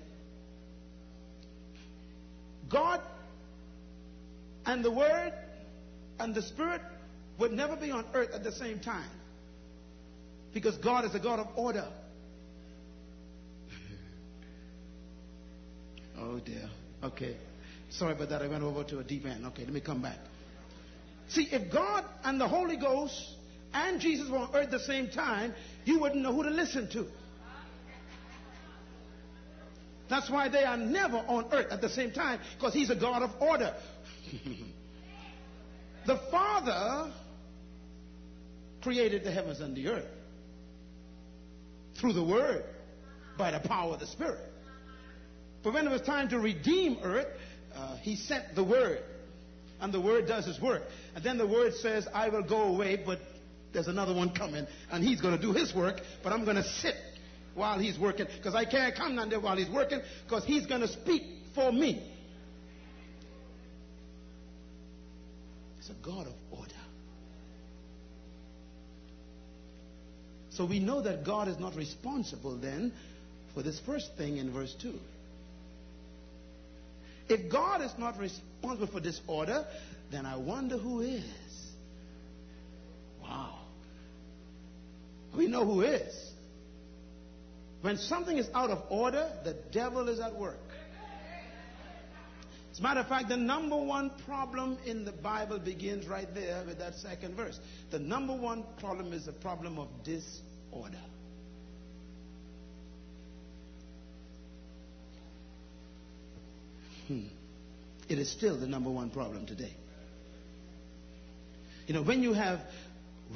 [2.69, 3.01] God
[4.67, 5.33] and the Word
[6.19, 6.81] and the Spirit
[7.39, 9.11] would never be on earth at the same time.
[10.55, 11.87] Because God is a God of order.
[16.19, 16.71] oh dear.
[17.03, 17.37] Okay.
[17.91, 18.43] Sorry about that.
[18.43, 19.45] I went over to a deep end.
[19.47, 20.19] Okay, let me come back.
[21.29, 23.15] See, if God and the Holy Ghost
[23.73, 26.89] and Jesus were on earth at the same time, you wouldn't know who to listen
[26.91, 27.07] to.
[30.09, 33.23] That's why they are never on earth at the same time, because He's a God
[33.23, 33.75] of order.
[36.07, 37.13] the Father
[38.83, 40.09] created the heavens and the earth
[42.01, 42.65] through the Word
[43.39, 44.41] by the power of the Spirit.
[45.63, 47.29] But when it was time to redeem earth,
[47.75, 49.03] uh, He sent the Word.
[49.81, 50.83] And the Word does His work.
[51.15, 53.19] And then the Word says, I will go away, but
[53.73, 56.65] there's another one coming, and He's going to do His work, but I'm going to
[56.65, 56.95] sit
[57.55, 60.83] while He's working, because I can't come down there while He's working, because He's going
[60.83, 61.23] to speak
[61.55, 62.12] for me.
[65.83, 66.71] It's a God of order.
[70.51, 72.93] So we know that God is not responsible then
[73.53, 74.95] for this first thing in verse 2.
[77.29, 79.67] If God is not responsible for disorder,
[80.13, 81.25] then I wonder who is.
[83.21, 83.59] Wow.
[85.37, 86.31] We know who is.
[87.81, 90.61] When something is out of order, the devil is at work.
[92.73, 96.65] As a matter of fact, the number one problem in the Bible begins right there
[96.67, 97.61] with that second verse.
[97.91, 100.97] The number one problem is the problem of disorder.
[107.09, 107.25] Hmm.
[108.09, 109.75] It is still the number one problem today.
[111.87, 112.61] You know, when you have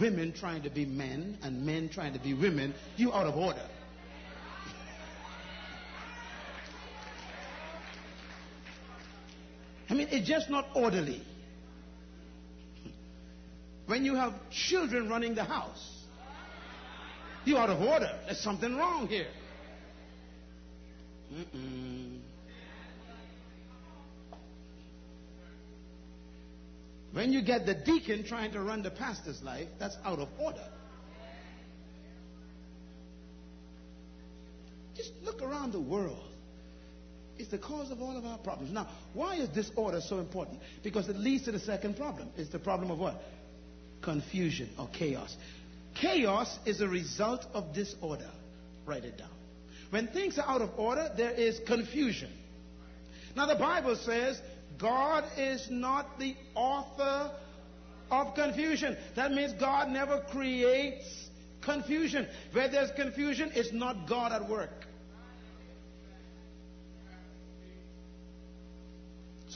[0.00, 3.60] women trying to be men and men trying to be women, you out of order.
[9.88, 11.22] I mean, it's just not orderly.
[13.86, 16.04] When you have children running the house,
[17.44, 18.10] you're out of order.
[18.24, 19.28] There's something wrong here.
[21.32, 22.18] Mm-mm.
[27.12, 30.68] When you get the deacon trying to run the pastor's life, that's out of order.
[34.94, 36.35] Just look around the world.
[37.38, 38.72] It's the cause of all of our problems.
[38.72, 40.60] Now, why is disorder so important?
[40.82, 42.30] Because it leads to the second problem.
[42.36, 43.20] It's the problem of what?
[44.02, 45.36] Confusion or chaos.
[45.94, 48.30] Chaos is a result of disorder.
[48.86, 49.30] Write it down.
[49.90, 52.30] When things are out of order, there is confusion.
[53.34, 54.40] Now, the Bible says
[54.78, 57.30] God is not the author
[58.10, 58.96] of confusion.
[59.14, 61.04] That means God never creates
[61.62, 62.26] confusion.
[62.52, 64.85] Where there's confusion, it's not God at work.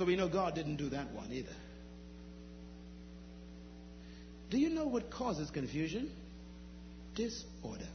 [0.01, 1.53] So we know God didn't do that one either.
[4.49, 6.11] Do you know what causes confusion?
[7.15, 7.87] Disorder.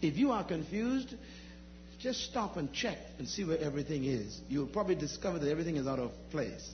[0.00, 1.14] If you are confused,
[2.00, 4.40] just stop and check and see where everything is.
[4.48, 6.68] You'll probably discover that everything is out of place.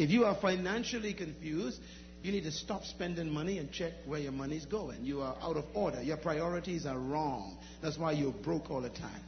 [0.00, 1.78] If you are financially confused,
[2.24, 5.04] you need to stop spending money and check where your money's going.
[5.04, 6.02] You are out of order.
[6.02, 7.58] Your priorities are wrong.
[7.80, 9.22] That's why you're broke all the time.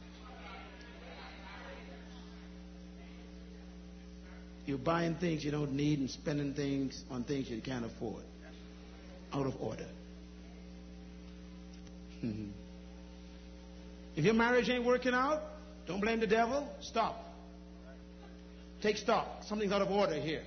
[4.65, 8.23] You're buying things you don't need and spending things on things you can't afford.
[9.33, 9.85] Out of order.
[12.23, 12.49] Mm-hmm.
[14.15, 15.41] If your marriage ain't working out,
[15.87, 16.67] don't blame the devil.
[16.81, 17.21] Stop.
[18.81, 19.43] Take stock.
[19.47, 20.43] Something's out of order here.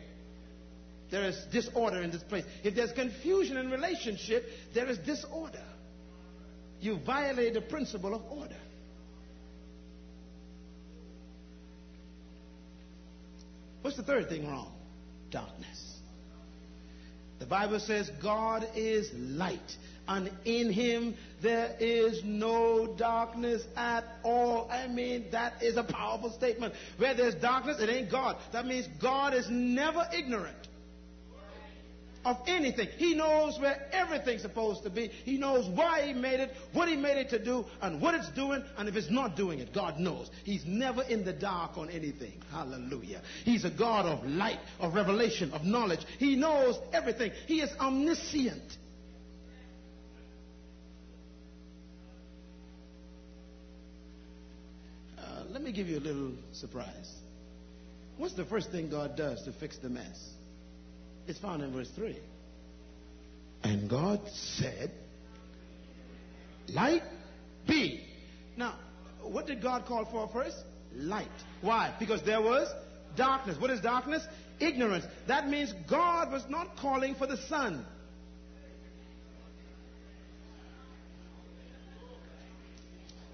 [1.10, 2.44] There is disorder in this place.
[2.64, 4.44] If there's confusion in relationship,
[4.74, 5.64] there is disorder.
[6.80, 8.56] You violate the principle of order.
[13.88, 14.70] What's the third thing wrong?
[15.30, 15.96] Darkness.
[17.38, 24.68] The Bible says God is light and in him there is no darkness at all.
[24.70, 26.74] I mean, that is a powerful statement.
[26.98, 28.36] Where there's darkness, it ain't God.
[28.52, 30.67] That means God is never ignorant
[32.28, 32.88] of anything.
[32.96, 35.08] He knows where everything's supposed to be.
[35.08, 38.28] He knows why He made it, what He made it to do, and what it's
[38.30, 40.30] doing, and if it's not doing it, God knows.
[40.44, 42.42] He's never in the dark on anything.
[42.50, 43.22] Hallelujah.
[43.44, 46.00] He's a God of light, of revelation, of knowledge.
[46.18, 47.32] He knows everything.
[47.46, 48.76] He is omniscient.
[55.18, 57.10] Uh, let me give you a little surprise.
[58.18, 60.37] What's the first thing God does to fix the mess?
[61.28, 62.16] It's found in verse 3.
[63.62, 64.90] And God said,
[66.70, 67.02] Light
[67.66, 68.02] be.
[68.56, 68.76] Now,
[69.22, 70.56] what did God call for first?
[70.94, 71.28] Light.
[71.60, 71.94] Why?
[71.98, 72.68] Because there was
[73.14, 73.60] darkness.
[73.60, 74.22] What is darkness?
[74.58, 75.04] Ignorance.
[75.26, 77.84] That means God was not calling for the sun.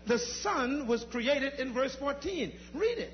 [0.07, 2.53] The sun was created in verse 14.
[2.74, 3.12] Read it.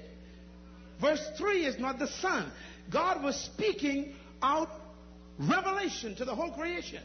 [1.00, 2.50] Verse 3 is not the sun.
[2.90, 4.70] God was speaking out
[5.38, 7.02] revelation to the whole creation.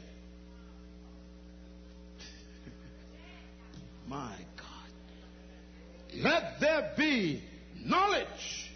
[4.07, 4.67] My God.
[6.17, 7.43] Let there be
[7.83, 8.71] knowledge.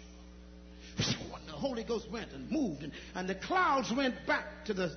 [1.46, 4.96] The Holy Ghost went and moved, and, and the clouds went back to the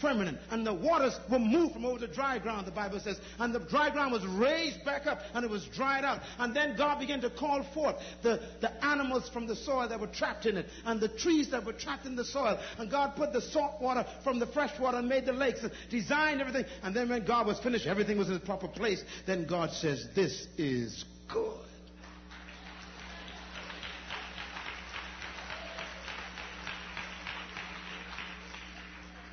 [0.00, 3.54] firmament, and the waters were moved from over the dry ground, the Bible says, and
[3.54, 6.20] the dry ground was raised back up, and it was dried out.
[6.38, 10.06] And then God began to call forth the, the animals from the soil that were
[10.08, 12.58] trapped in it, and the trees that were trapped in the soil.
[12.78, 15.72] And God put the salt water from the fresh water and made the lakes, and
[15.90, 16.64] designed everything.
[16.82, 19.02] And then when God was finished, everything was in its proper place.
[19.26, 21.60] Then God says, This is good.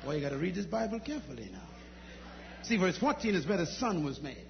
[0.04, 1.58] Well, you got to read this Bible carefully now.
[2.64, 4.46] See, verse 14 is where the sun was made.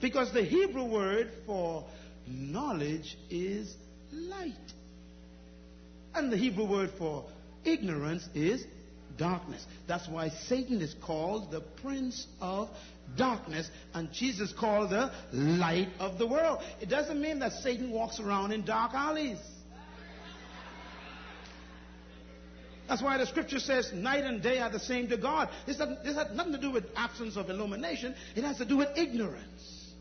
[0.00, 1.84] Because the Hebrew word for
[2.26, 3.74] knowledge is
[4.12, 4.54] light.
[6.14, 7.26] And the Hebrew word for
[7.64, 8.64] ignorance is
[9.18, 9.64] darkness.
[9.86, 12.70] That's why Satan is called the prince of
[13.16, 16.60] darkness and Jesus called the light of the world.
[16.80, 19.38] It doesn't mean that Satan walks around in dark alleys.
[22.90, 25.48] That's why the scripture says night and day are the same to God.
[25.64, 28.88] This, this has nothing to do with absence of illumination, it has to do with
[28.96, 29.92] ignorance.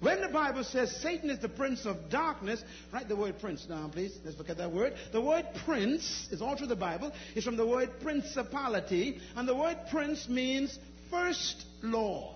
[0.00, 3.90] When the Bible says Satan is the prince of darkness, write the word prince down,
[3.90, 4.16] please.
[4.24, 4.94] Let's look at that word.
[5.12, 7.12] The word prince is all through the Bible.
[7.36, 10.78] It's from the word principality, and the word prince means
[11.10, 12.34] first law.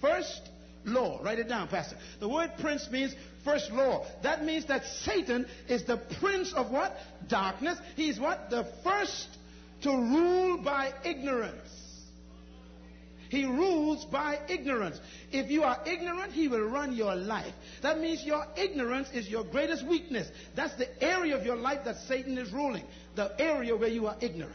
[0.00, 0.48] First
[0.86, 1.20] law.
[1.22, 1.96] Write it down, Pastor.
[2.20, 3.14] The word prince means
[3.46, 4.04] first law.
[4.22, 6.94] That means that Satan is the prince of what?
[7.28, 7.78] Darkness.
[7.94, 8.50] He's what?
[8.50, 9.28] The first
[9.82, 11.70] to rule by ignorance.
[13.28, 15.00] He rules by ignorance.
[15.32, 17.54] If you are ignorant, he will run your life.
[17.82, 20.28] That means your ignorance is your greatest weakness.
[20.54, 22.84] That's the area of your life that Satan is ruling.
[23.16, 24.54] The area where you are ignorant.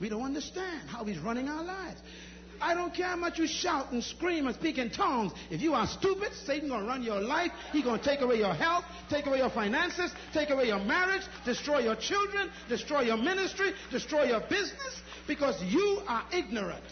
[0.00, 2.00] We don't understand how he's running our lives.
[2.60, 5.32] I don't care how much you shout and scream and speak in tongues.
[5.50, 7.50] If you are stupid, Satan's going to run your life.
[7.72, 11.22] He's going to take away your health, take away your finances, take away your marriage,
[11.44, 16.84] destroy your children, destroy your ministry, destroy your business because you are ignorant.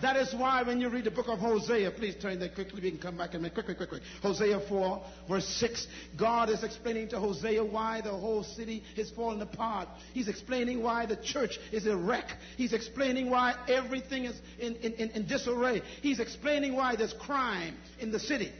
[0.00, 2.80] That is why when you read the book of Hosea, please turn there quickly.
[2.80, 4.02] We can come back and make quick, quick, quick, quick.
[4.22, 5.86] Hosea 4, verse 6.
[6.16, 9.88] God is explaining to Hosea why the whole city is falling apart.
[10.14, 12.26] He's explaining why the church is a wreck.
[12.56, 15.82] He's explaining why everything is in, in, in, in disarray.
[16.00, 18.52] He's explaining why there's crime in the city.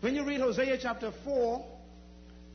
[0.00, 1.66] When you read Hosea chapter 4,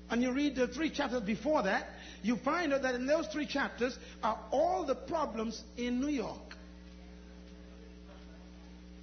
[0.10, 1.88] and you read the three chapters before that,
[2.22, 6.56] you find out that in those three chapters are all the problems in New York.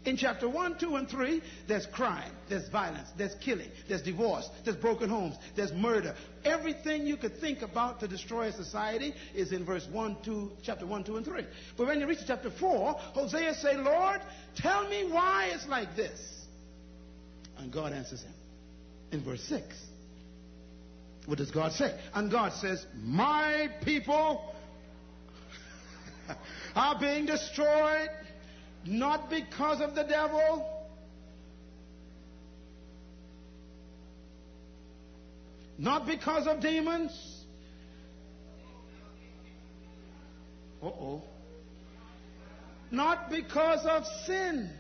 [0.09, 4.78] In chapter 1, 2, and 3, there's crime, there's violence, there's killing, there's divorce, there's
[4.78, 6.14] broken homes, there's murder.
[6.46, 10.86] Everything you could think about to destroy a society is in verse 1, 2, chapter
[10.86, 11.44] 1, 2, and 3.
[11.76, 14.22] But when you reach chapter 4, Hosea say, Lord,
[14.56, 16.18] tell me why it's like this.
[17.59, 18.32] And God answers him
[19.12, 19.62] in verse 6.
[21.26, 21.94] What does God say?
[22.14, 24.54] And God says, My people
[26.74, 28.09] are being destroyed
[28.89, 30.66] not because of the devil.
[35.76, 37.12] Not because of demons.
[40.82, 41.22] Uh oh.
[42.91, 44.70] Not because of sin.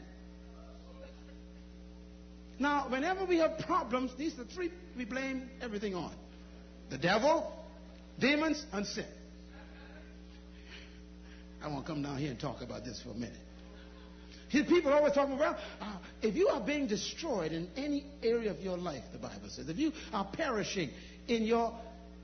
[2.58, 6.12] Now, whenever we have problems, these are three we blame everything on
[6.90, 7.52] the devil,
[8.18, 9.04] demons, and sin.
[11.62, 13.36] I want to come down here and talk about this for a minute.
[14.50, 18.78] People always talking about, uh, if you are being destroyed in any area of your
[18.78, 20.90] life, the Bible says, if you are perishing
[21.28, 21.72] in your,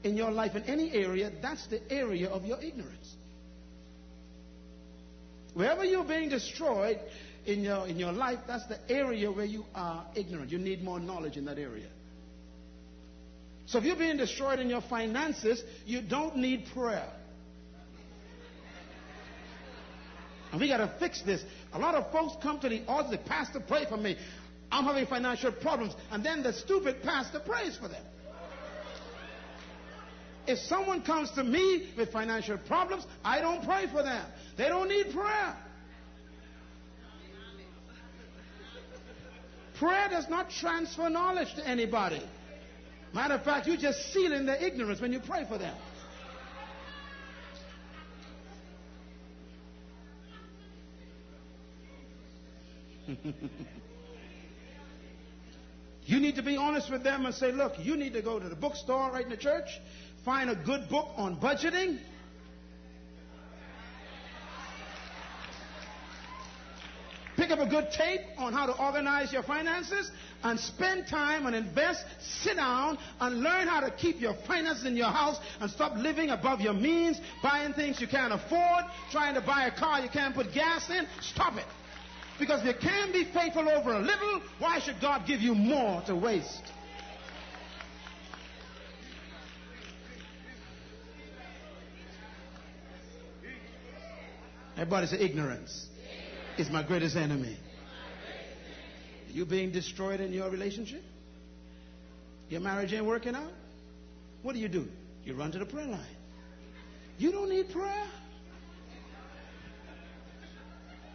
[0.03, 3.17] in your life in any area, that's the area of your ignorance.
[5.53, 6.99] Wherever you're being destroyed
[7.47, 10.51] in your, in your life, that's the area where you are ignorant.
[10.51, 11.89] You need more knowledge in that area.
[13.67, 17.09] So if you're being destroyed in your finances, you don't need prayer.
[20.55, 21.43] And we got to fix this.
[21.73, 24.17] A lot of folks come to the altar, the pastor, pray for me.
[24.71, 25.95] I'm having financial problems.
[26.13, 28.05] And then the stupid pastor prays for them.
[30.47, 34.25] If someone comes to me with financial problems, I don't pray for them.
[34.57, 35.57] They don't need prayer.
[39.77, 42.23] Prayer does not transfer knowledge to anybody.
[43.13, 45.75] Matter of fact, you just seal in their ignorance when you pray for them.
[56.07, 58.49] you need to be honest with them and say, look, you need to go to
[58.49, 59.69] the bookstore right in the church,
[60.25, 61.99] find a good book on budgeting.
[67.37, 70.11] Pick up a good tape on how to organize your finances
[70.45, 74.97] and spend time and invest, sit down and learn how to keep your finances in
[74.97, 79.41] your house and stop living above your means, buying things you can't afford, trying to
[79.41, 81.07] buy a car you can't put gas in.
[81.21, 81.65] Stop it.
[82.39, 86.03] Because if you can be faithful over a little, why should God give you more
[86.07, 86.73] to waste?
[94.77, 95.87] Everybody say ignorance
[96.59, 97.57] is my greatest enemy.
[99.29, 101.03] You being destroyed in your relationship?
[102.49, 103.53] Your marriage ain't working out?
[104.43, 104.87] What do you do?
[105.25, 106.01] You run to the prayer line.
[107.19, 108.07] You don't need prayer.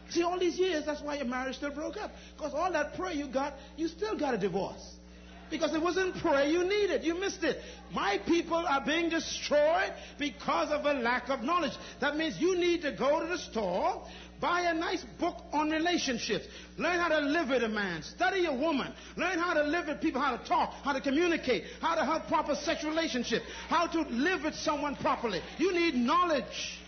[0.09, 2.11] See, all these years, that's why your marriage still broke up.
[2.35, 4.95] Because all that prayer you got, you still got a divorce.
[5.49, 7.03] Because it wasn't prayer you needed.
[7.03, 7.57] You missed it.
[7.91, 11.73] My people are being destroyed because of a lack of knowledge.
[12.01, 14.03] That means you need to go to the store,
[14.39, 16.45] buy a nice book on relationships.
[16.77, 18.03] Learn how to live with a man.
[18.03, 18.93] Study a woman.
[19.17, 22.27] Learn how to live with people, how to talk, how to communicate, how to have
[22.27, 25.41] proper sexual relationship, how to live with someone properly.
[25.57, 26.78] You need knowledge.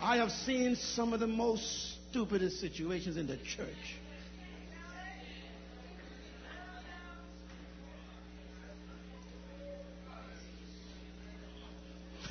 [0.00, 3.96] I have seen some of the most stupidest situations in the church.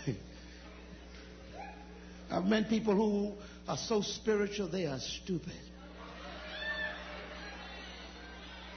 [2.32, 3.34] I've met people who
[3.68, 5.52] are so spiritual they are stupid.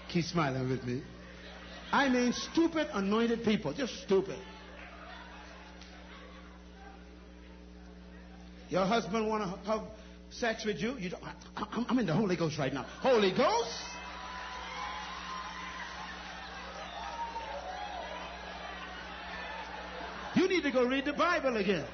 [0.09, 1.03] Keep smiling with me.
[1.93, 4.39] I mean, stupid anointed people, just stupid.
[8.71, 9.83] Your husband want to have
[10.31, 10.97] sex with you?
[10.97, 11.11] you
[11.57, 12.87] I, I'm in the Holy Ghost right now.
[13.01, 13.75] Holy Ghost?
[20.37, 21.85] You need to go read the Bible again.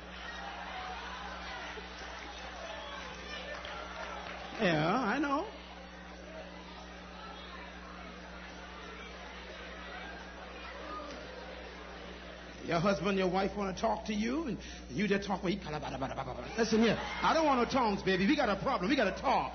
[4.60, 5.46] Yeah, I know.
[12.66, 14.58] Your husband, your wife want to talk to you, and
[14.90, 15.44] you just talk.
[15.44, 18.26] Listen here, I don't want no tongues, baby.
[18.26, 18.90] We got a problem.
[18.90, 19.52] We got to talk.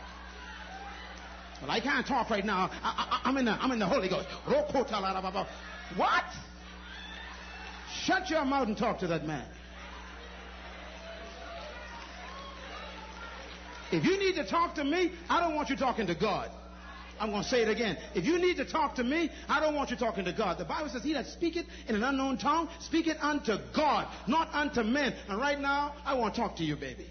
[1.61, 2.71] Well, I can't talk right now.
[2.83, 4.27] I, am in the I'm in the Holy Ghost.
[5.95, 6.23] What?
[8.03, 9.45] Shut your mouth and talk to that man.
[13.91, 16.49] If you need to talk to me, I don't want you talking to God.
[17.21, 17.99] I'm going to say it again.
[18.15, 20.57] If you need to talk to me, I don't want you talking to God.
[20.57, 24.81] The Bible says, He that speaketh in an unknown tongue, speaketh unto God, not unto
[24.81, 25.13] men.
[25.29, 27.05] And right now, I want to talk to you, baby.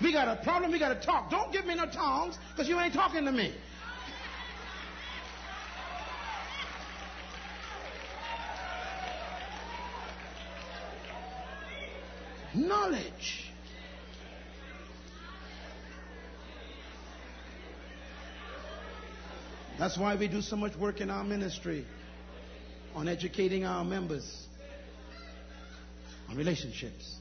[0.00, 1.30] We got a problem, we got to talk.
[1.30, 3.52] Don't give me no tongues because you ain't talking to me.
[12.54, 13.51] Knowledge.
[19.82, 21.84] That's why we do so much work in our ministry
[22.94, 24.46] on educating our members
[26.30, 27.16] on relationships.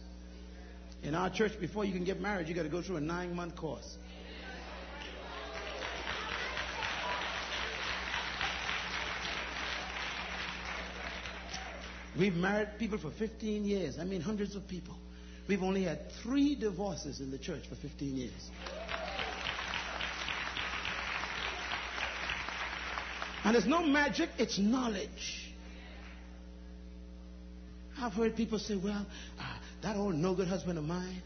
[1.02, 3.36] In our church, before you can get married, you got to go through a nine
[3.36, 3.98] month course.
[12.16, 13.98] We've married people for 15 years.
[13.98, 14.94] I mean, hundreds of people.
[15.48, 18.52] We've only had three divorces in the church for 15 years.
[23.44, 25.52] And it's no magic, it's knowledge.
[28.00, 29.06] I've heard people say, well,
[29.40, 29.44] uh,
[29.82, 31.22] that old no good husband of mine,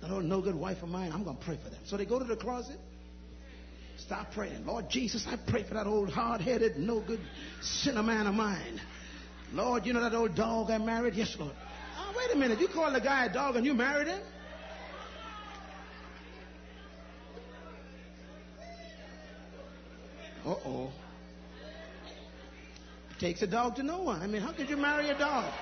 [0.00, 1.80] that old no good wife of mine, I'm going to pray for them.
[1.84, 2.78] So they go to the closet,
[3.98, 4.66] start praying.
[4.66, 7.20] Lord Jesus, I pray for that old hard headed, no good
[7.60, 8.80] sinner man of mine.
[9.52, 11.14] Lord, you know that old dog I married?
[11.14, 11.54] Yes, Lord.
[11.98, 12.60] Oh, wait a minute.
[12.60, 14.20] You call the guy a dog and you married him?
[20.44, 20.92] Uh oh.
[23.18, 24.22] Takes a dog to know one.
[24.22, 25.52] I mean, how could you marry a dog?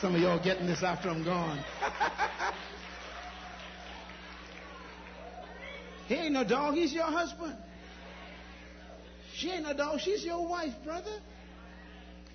[0.00, 1.58] Some of y'all getting this after I'm gone.
[6.08, 7.56] he ain't no dog, he's your husband.
[9.34, 11.20] She ain't no dog, she's your wife, brother.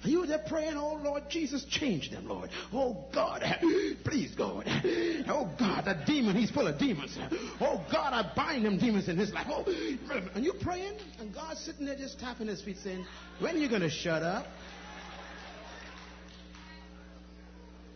[0.02, 2.50] And you there praying, oh Lord Jesus, change them, Lord.
[2.72, 3.44] Oh God,
[4.06, 4.64] please, God.
[5.28, 7.18] Oh God, that demon, he's full of demons.
[7.60, 9.48] Oh God, I bind them demons in his life.
[9.50, 9.66] Oh,
[10.36, 13.06] and you praying, and God's sitting there just tapping his feet saying,
[13.40, 14.46] when are you going to shut up?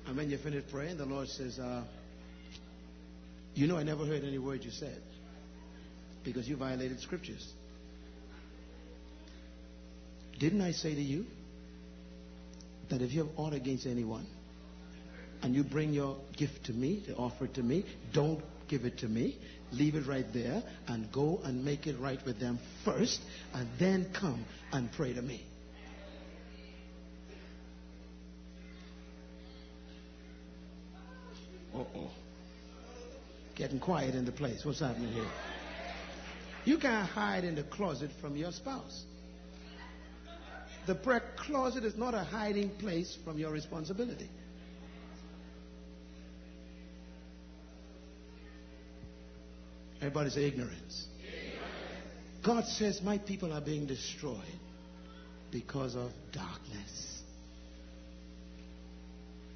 [0.06, 1.84] And when you finish praying, the Lord says, uh,
[3.54, 5.01] you know I never heard any word you said
[6.26, 7.47] because you violated scriptures.
[10.38, 11.26] Didn't I say to you?
[12.89, 14.25] That if you have aught against anyone
[15.41, 18.97] and you bring your gift to me, to offer it to me, don't give it
[18.99, 19.38] to me.
[19.71, 23.21] Leave it right there and go and make it right with them first
[23.53, 25.43] and then come and pray to me.
[31.73, 32.09] Uh oh.
[33.55, 34.63] Getting quiet in the place.
[34.63, 35.25] What's happening here?
[36.65, 39.03] You can't hide in the closet from your spouse.
[40.86, 44.29] The prayer closet is not a hiding place from your responsibility.
[49.97, 51.07] Everybody say ignorance.
[52.43, 54.38] God says, My people are being destroyed
[55.49, 57.21] because of darkness.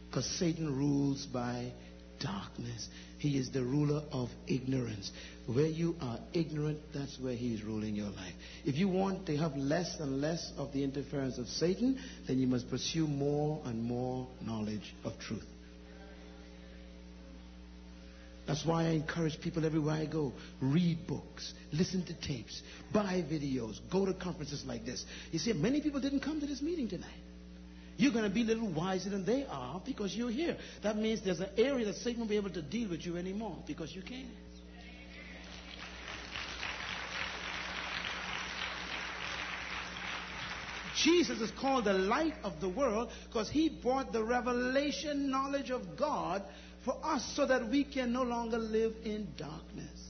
[0.09, 1.73] Because Satan rules by
[2.19, 2.87] darkness.
[3.17, 5.11] He is the ruler of ignorance.
[5.47, 8.33] Where you are ignorant, that's where he is ruling your life.
[8.65, 12.47] If you want to have less and less of the interference of Satan, then you
[12.47, 15.45] must pursue more and more knowledge of truth.
[18.47, 20.31] That's why I encourage people everywhere I go.
[20.61, 22.61] Read books, listen to tapes,
[22.93, 25.05] buy videos, go to conferences like this.
[25.31, 27.26] You see, many people didn't come to this meeting tonight.
[27.97, 30.55] You're going to be a little wiser than they are because you're here.
[30.83, 33.57] That means there's an area that Satan won't be able to deal with you anymore
[33.65, 34.27] because you can.
[41.03, 45.97] Jesus is called the light of the world because he brought the revelation knowledge of
[45.97, 46.43] God
[46.85, 50.07] for us so that we can no longer live in darkness.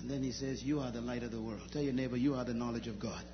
[0.00, 1.62] And then he says, You are the light of the world.
[1.72, 3.24] Tell your neighbor, You are the knowledge of God.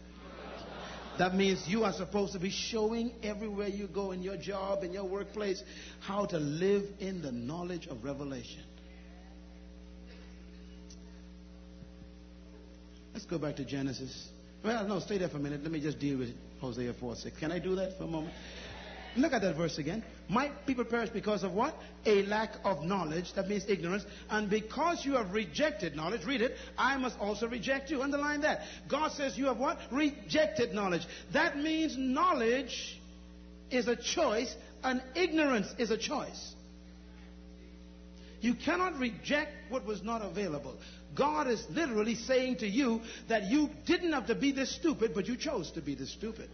[1.21, 4.95] That means you are supposed to be showing everywhere you go in your job, in
[4.95, 5.63] your workplace,
[6.01, 8.63] how to live in the knowledge of revelation.
[13.13, 14.29] Let's go back to Genesis.
[14.65, 15.63] Well, no, stay there for a minute.
[15.63, 17.39] Let me just deal with Hosea 4 6.
[17.39, 18.33] Can I do that for a moment?
[19.17, 20.05] Look at that verse again.
[20.29, 21.75] My people perish because of what?
[22.07, 23.33] A lack of knowledge.
[23.35, 24.05] That means ignorance.
[24.29, 28.03] And because you have rejected knowledge, read it, I must also reject you.
[28.03, 28.61] Underline that.
[28.89, 29.79] God says you have what?
[29.91, 31.03] Rejected knowledge.
[31.33, 33.01] That means knowledge
[33.71, 34.55] is a choice
[34.85, 36.55] and ignorance is a choice.
[38.41, 40.77] You cannot reject what was not available.
[41.15, 45.27] God is literally saying to you that you didn't have to be this stupid, but
[45.27, 46.49] you chose to be this stupid.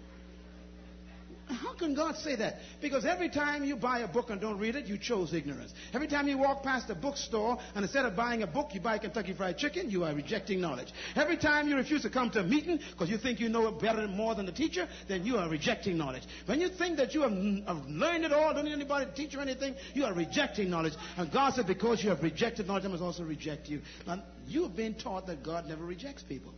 [1.48, 2.56] How can God say that?
[2.80, 5.72] Because every time you buy a book and don't read it, you chose ignorance.
[5.94, 8.98] Every time you walk past a bookstore and instead of buying a book, you buy
[8.98, 10.88] Kentucky Fried Chicken, you are rejecting knowledge.
[11.14, 13.80] Every time you refuse to come to a meeting because you think you know it
[13.80, 16.24] better and more than the teacher, then you are rejecting knowledge.
[16.46, 19.32] When you think that you have, have learned it all, don't need anybody to teach
[19.32, 20.94] you anything, you are rejecting knowledge.
[21.16, 23.82] And God said, because you have rejected knowledge, I must also reject you.
[24.04, 26.52] Now, you have been taught that God never rejects people.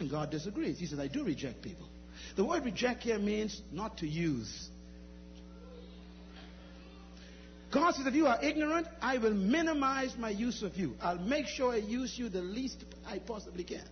[0.00, 0.80] And God disagrees.
[0.80, 1.86] He says, I do reject people.
[2.36, 4.68] The word reject here means not to use.
[7.72, 10.94] God says, if you are ignorant, I will minimize my use of you.
[11.00, 13.84] I'll make sure I use you the least I possibly can.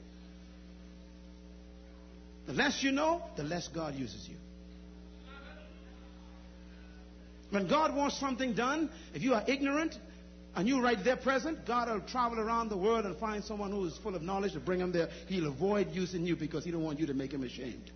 [2.46, 4.36] The less you know, the less God uses you.
[7.50, 9.98] When God wants something done, if you are ignorant
[10.54, 13.86] and you're right there present, God will travel around the world and find someone who
[13.86, 15.08] is full of knowledge to bring him there.
[15.26, 17.90] He'll avoid using you because he don't want you to make him ashamed.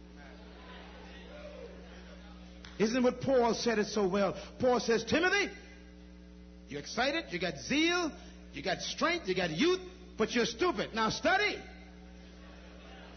[2.79, 4.37] Isn't what Paul said it so well?
[4.59, 5.51] Paul says, Timothy,
[6.69, 8.11] you're excited, you got zeal,
[8.53, 9.81] you got strength, you got youth,
[10.19, 10.91] but you're stupid.
[10.95, 11.57] Now study.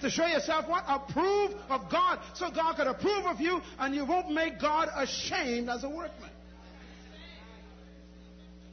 [0.02, 0.84] To show yourself what?
[0.88, 2.20] Approve of God.
[2.36, 6.30] So God could approve of you and you won't make God ashamed as a workman.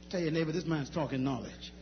[0.09, 1.73] Tell your neighbor, this man's talking knowledge.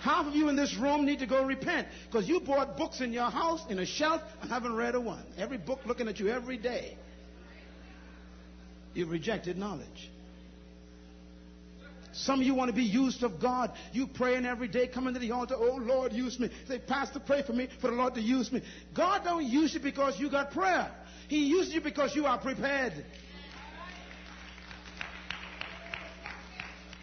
[0.00, 3.12] Half of you in this room need to go repent because you bought books in
[3.12, 5.24] your house in a shelf and haven't read a one.
[5.38, 6.98] Every book looking at you every day.
[8.94, 10.10] You've rejected knowledge.
[12.12, 13.72] Some of you want to be used of God.
[13.92, 16.48] You praying every day, coming to the altar, oh Lord, use me.
[16.68, 18.62] Say, Pastor, pray for me, for the Lord to use me.
[18.94, 20.92] God don't use you because you got prayer.
[21.26, 23.04] He uses you because you are prepared.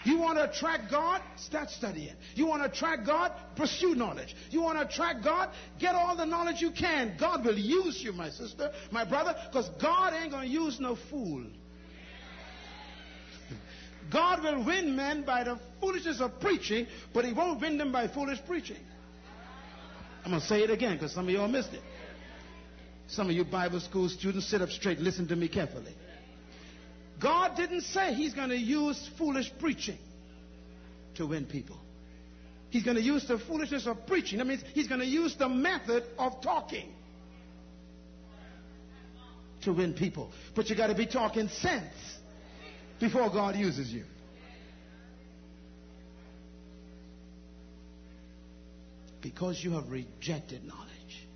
[0.04, 1.22] You want to attract God?
[1.36, 2.16] Start studying.
[2.34, 3.34] You want to attract God?
[3.56, 4.36] Pursue knowledge.
[4.50, 5.50] You want to attract God?
[5.78, 7.16] Get all the knowledge you can.
[7.20, 10.98] God will use you, my sister, my brother, because God ain't going to use no
[11.10, 11.44] fool.
[14.10, 18.08] God will win men by the foolishness of preaching, but He won't win them by
[18.08, 18.78] foolish preaching.
[20.24, 21.82] I'm going to say it again because some of y'all missed it.
[23.08, 25.95] Some of you Bible school students, sit up straight, listen to me carefully.
[27.22, 29.97] God didn't say He's going to use foolish preaching
[31.16, 31.78] to win people.
[32.70, 34.38] He's going to use the foolishness of preaching.
[34.39, 36.93] That means He's going to use the method of talking
[39.64, 40.32] to win people.
[40.56, 41.93] But you got to be talking sense
[43.02, 44.06] before God uses you.
[49.22, 51.28] Because you have rejected knowledge,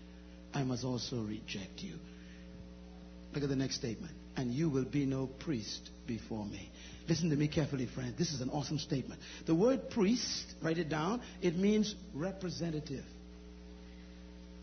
[0.53, 1.95] I must also reject you.
[3.33, 4.13] Look at the next statement.
[4.37, 6.71] And you will be no priest before me.
[7.07, 8.13] Listen to me carefully, friend.
[8.17, 9.19] This is an awesome statement.
[9.45, 13.03] The word priest, write it down, it means representative.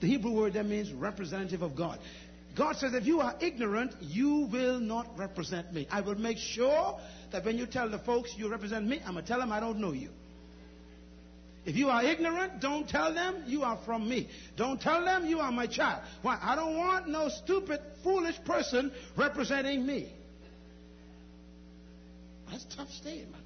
[0.00, 2.00] The Hebrew word that means representative of God.
[2.54, 5.86] God says, if you are ignorant, you will not represent me.
[5.90, 6.98] I will make sure
[7.30, 9.60] that when you tell the folks you represent me, I'm going to tell them I
[9.60, 10.10] don't know you.
[11.64, 14.28] If you are ignorant, don't tell them you are from me.
[14.56, 16.02] Don't tell them you are my child.
[16.22, 16.38] Why?
[16.42, 20.12] I don't want no stupid, foolish person representing me.
[22.50, 23.41] That's tough statement.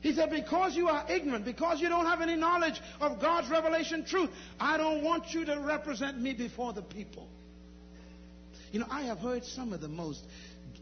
[0.00, 4.04] He said, because you are ignorant, because you don't have any knowledge of God's revelation
[4.04, 7.28] truth, I don't want you to represent me before the people.
[8.72, 10.20] You know, I have heard some of the most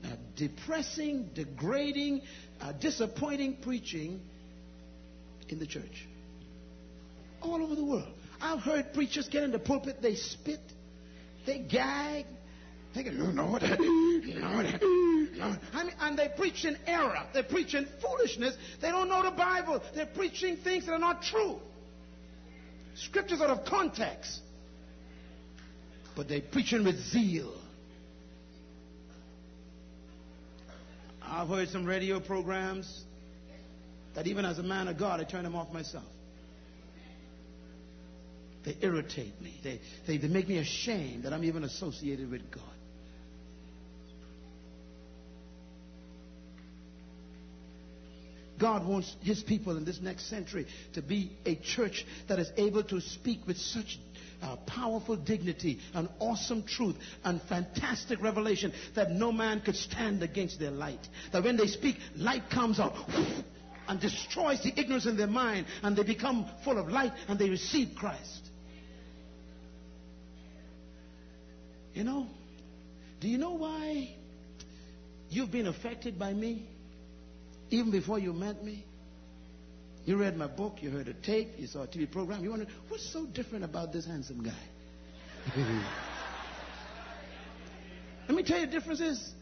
[0.04, 2.22] uh, depressing, degrading,
[2.60, 4.20] uh, disappointing preaching
[5.48, 6.06] in the church.
[7.40, 8.12] All over the world.
[8.40, 10.60] I've heard preachers get in the pulpit, they spit,
[11.44, 12.26] they gag,
[12.94, 15.56] Thinking, no, no, no, no.
[15.72, 17.22] I mean, and they preach in error.
[17.34, 18.56] They preach in foolishness.
[18.80, 19.82] They don't know the Bible.
[19.94, 21.60] They're preaching things that are not true.
[22.94, 24.40] scriptures out of context.
[26.16, 27.54] But they're preaching with zeal.
[31.22, 33.04] I've heard some radio programs
[34.14, 36.04] that even as a man of God, I turn them off myself.
[38.64, 39.60] They irritate me.
[39.62, 42.62] They, they, they make me ashamed that I'm even associated with God.
[48.58, 52.82] God wants his people in this next century to be a church that is able
[52.84, 53.98] to speak with such
[54.42, 60.58] uh, powerful dignity and awesome truth and fantastic revelation that no man could stand against
[60.58, 61.08] their light.
[61.32, 62.94] That when they speak, light comes out
[63.88, 67.50] and destroys the ignorance in their mind and they become full of light and they
[67.50, 68.42] receive Christ.
[71.94, 72.28] You know,
[73.20, 74.14] do you know why
[75.30, 76.68] you've been affected by me?
[77.70, 78.84] Even before you met me,
[80.04, 82.68] you read my book, you heard a tape, you saw a TV program, you wondered,
[82.88, 84.52] what's so different about this handsome guy?
[88.28, 89.32] Let me tell you the difference is,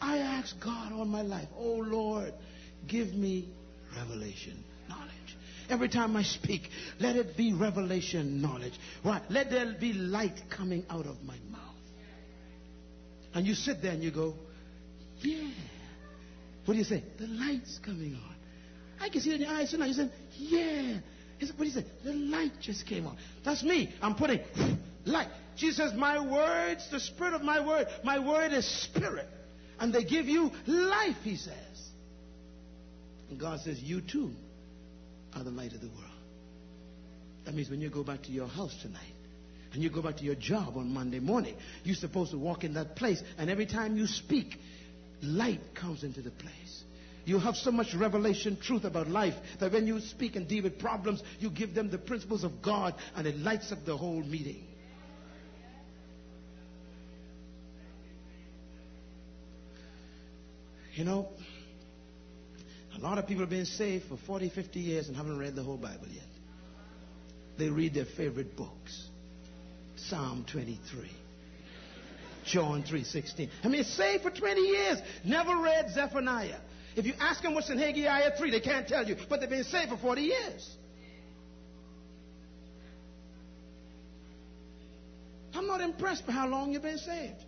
[0.00, 2.32] I asked God all my life, oh Lord,
[2.86, 3.48] give me
[3.96, 5.12] revelation knowledge.
[5.68, 6.62] Every time I speak,
[6.98, 8.72] let it be revelation knowledge.
[9.04, 9.22] Right?
[9.28, 11.60] Let there be light coming out of my mouth.
[13.34, 14.34] And you sit there and you go,
[15.20, 15.48] yeah.
[16.68, 17.02] What do you say?
[17.16, 18.34] The light's coming on.
[19.00, 19.70] I can see it in your eyes.
[19.70, 20.98] So now you say, yeah.
[21.40, 21.86] What do you say?
[22.04, 23.16] The light just came on.
[23.42, 23.94] That's me.
[24.02, 24.40] I'm putting
[25.06, 25.28] light.
[25.56, 29.26] Jesus says, my words, the spirit of my word, my word is spirit.
[29.80, 31.54] And they give you life, he says.
[33.30, 34.32] And God says, you too
[35.34, 36.04] are the light of the world.
[37.46, 39.14] That means when you go back to your house tonight,
[39.72, 42.74] and you go back to your job on Monday morning, you're supposed to walk in
[42.74, 44.58] that place, and every time you speak,
[45.22, 46.84] light comes into the place.
[47.24, 50.78] You have so much revelation truth about life that when you speak and deal with
[50.78, 54.64] problems, you give them the principles of God and it lights up the whole meeting.
[60.94, 61.28] You know,
[62.96, 65.62] a lot of people have been saved for 40, 50 years and haven't read the
[65.62, 66.24] whole Bible yet.
[67.58, 69.08] They read their favorite books.
[69.96, 71.10] Psalm 23.
[72.48, 73.48] John 3.16.
[73.64, 76.58] I mean, saved for 20 years, never read Zephaniah.
[76.96, 79.64] If you ask them what's in Haggai 3, they can't tell you, but they've been
[79.64, 80.76] saved for 40 years.
[85.54, 87.44] I'm not impressed by how long you've been saved.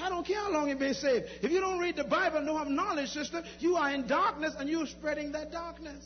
[0.00, 1.26] I don't care how long you've been saved.
[1.42, 4.54] If you don't read the Bible and don't have knowledge, sister, you are in darkness
[4.58, 6.04] and you're spreading that darkness.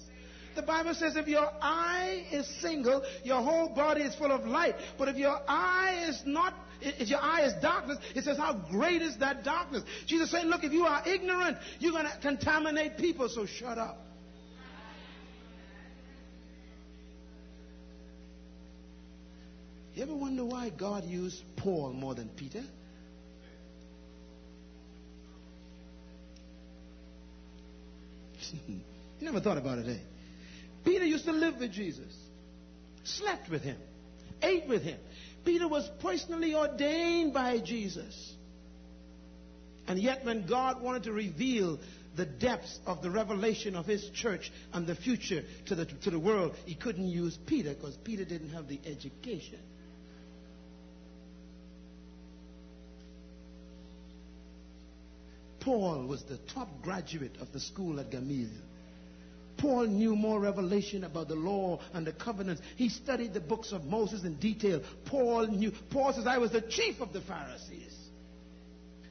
[0.56, 4.74] The Bible says if your eye is single, your whole body is full of light.
[4.98, 9.02] But if your eye is not, if your eye is darkness, it says how great
[9.02, 9.82] is that darkness.
[10.06, 13.98] Jesus said, look, if you are ignorant, you're going to contaminate people, so shut up.
[19.94, 22.62] You ever wonder why God used Paul more than Peter?
[28.68, 28.80] you
[29.20, 29.98] never thought about it, eh?
[30.86, 32.14] Peter used to live with Jesus,
[33.02, 33.76] slept with him,
[34.40, 34.98] ate with him.
[35.44, 38.34] Peter was personally ordained by Jesus.
[39.88, 41.80] And yet, when God wanted to reveal
[42.14, 46.20] the depths of the revelation of his church and the future to the, to the
[46.20, 49.58] world, he couldn't use Peter because Peter didn't have the education.
[55.60, 58.50] Paul was the top graduate of the school at Gamaliel.
[59.66, 62.62] Paul knew more revelation about the law and the covenants.
[62.76, 64.80] He studied the books of Moses in detail.
[65.06, 65.72] Paul knew.
[65.90, 67.92] Paul says, I was the chief of the Pharisees.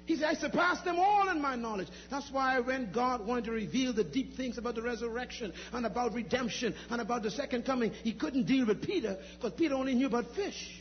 [0.05, 1.89] He said, I surpassed them all in my knowledge.
[2.09, 6.13] That's why when God wanted to reveal the deep things about the resurrection and about
[6.13, 10.07] redemption and about the second coming, he couldn't deal with Peter because Peter only knew
[10.07, 10.71] about fish.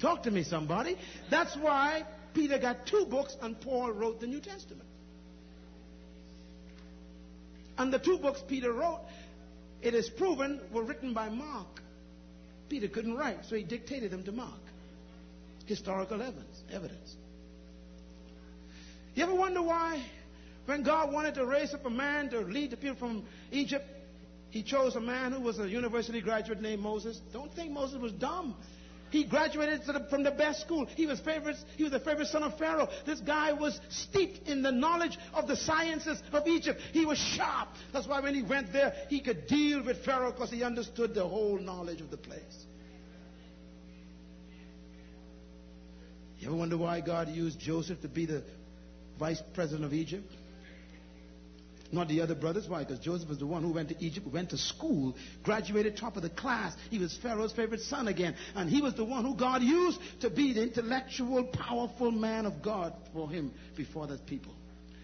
[0.00, 0.96] Talk to me, somebody.
[1.30, 4.87] That's why Peter got two books and Paul wrote the New Testament.
[7.78, 9.00] And the two books Peter wrote,
[9.80, 11.80] it is proven, were written by Mark.
[12.68, 14.60] Peter couldn't write, so he dictated them to Mark.
[15.66, 16.62] Historical evidence.
[16.72, 17.14] evidence.
[19.14, 20.02] You ever wonder why,
[20.66, 23.86] when God wanted to raise up a man to lead the people from Egypt,
[24.50, 27.20] he chose a man who was a university graduate named Moses?
[27.32, 28.56] Don't think Moses was dumb.
[29.10, 30.86] He graduated from the best school.
[30.86, 32.88] He was favorite, he was the favorite son of Pharaoh.
[33.06, 36.80] This guy was steeped in the knowledge of the sciences of Egypt.
[36.92, 37.68] He was sharp.
[37.92, 41.26] That's why when he went there, he could deal with Pharaoh because he understood the
[41.26, 42.66] whole knowledge of the place.
[46.38, 48.44] You ever wonder why God used Joseph to be the
[49.18, 50.32] vice president of Egypt?
[51.90, 52.68] Not the other brothers.
[52.68, 52.84] Why?
[52.84, 56.22] Because Joseph was the one who went to Egypt, went to school, graduated top of
[56.22, 56.74] the class.
[56.90, 58.34] He was Pharaoh's favorite son again.
[58.54, 62.62] And he was the one who God used to be the intellectual, powerful man of
[62.62, 64.52] God for him before the people.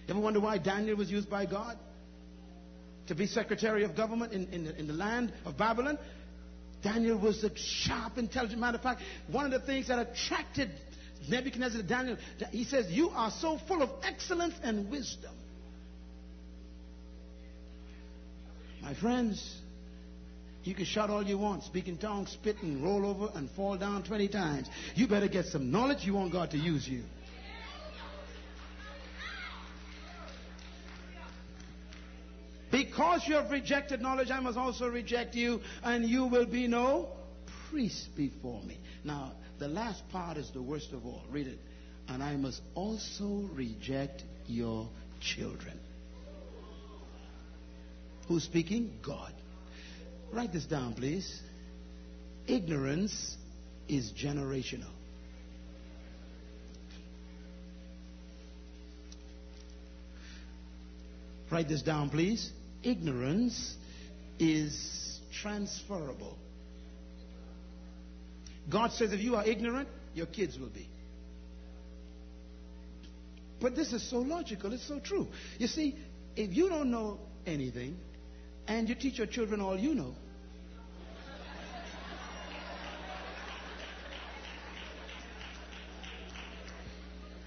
[0.08, 1.78] Ever wonder why Daniel was used by God?
[3.06, 5.98] To be secretary of government in, in, the, in the land of Babylon?
[6.82, 9.00] Daniel was a sharp, intelligent matter of fact.
[9.28, 10.70] One of the things that attracted
[11.30, 12.18] Nebuchadnezzar to Daniel,
[12.50, 15.32] he says, You are so full of excellence and wisdom.
[18.84, 19.62] My friends,
[20.62, 23.78] you can shout all you want, speak in tongues, spit and roll over and fall
[23.78, 24.68] down 20 times.
[24.94, 26.04] You better get some knowledge.
[26.04, 27.02] You want God to use you.
[32.70, 37.08] Because you have rejected knowledge, I must also reject you, and you will be no
[37.70, 38.78] priest before me.
[39.02, 41.22] Now, the last part is the worst of all.
[41.30, 41.58] Read it.
[42.08, 45.80] And I must also reject your children.
[48.28, 48.90] Who's speaking?
[49.04, 49.32] God.
[50.32, 51.40] Write this down, please.
[52.46, 53.36] Ignorance
[53.88, 54.90] is generational.
[61.50, 62.50] Write this down, please.
[62.82, 63.76] Ignorance
[64.38, 66.36] is transferable.
[68.68, 70.88] God says if you are ignorant, your kids will be.
[73.60, 75.28] But this is so logical, it's so true.
[75.58, 75.96] You see,
[76.34, 77.96] if you don't know anything
[78.66, 80.14] and you teach your children all you know,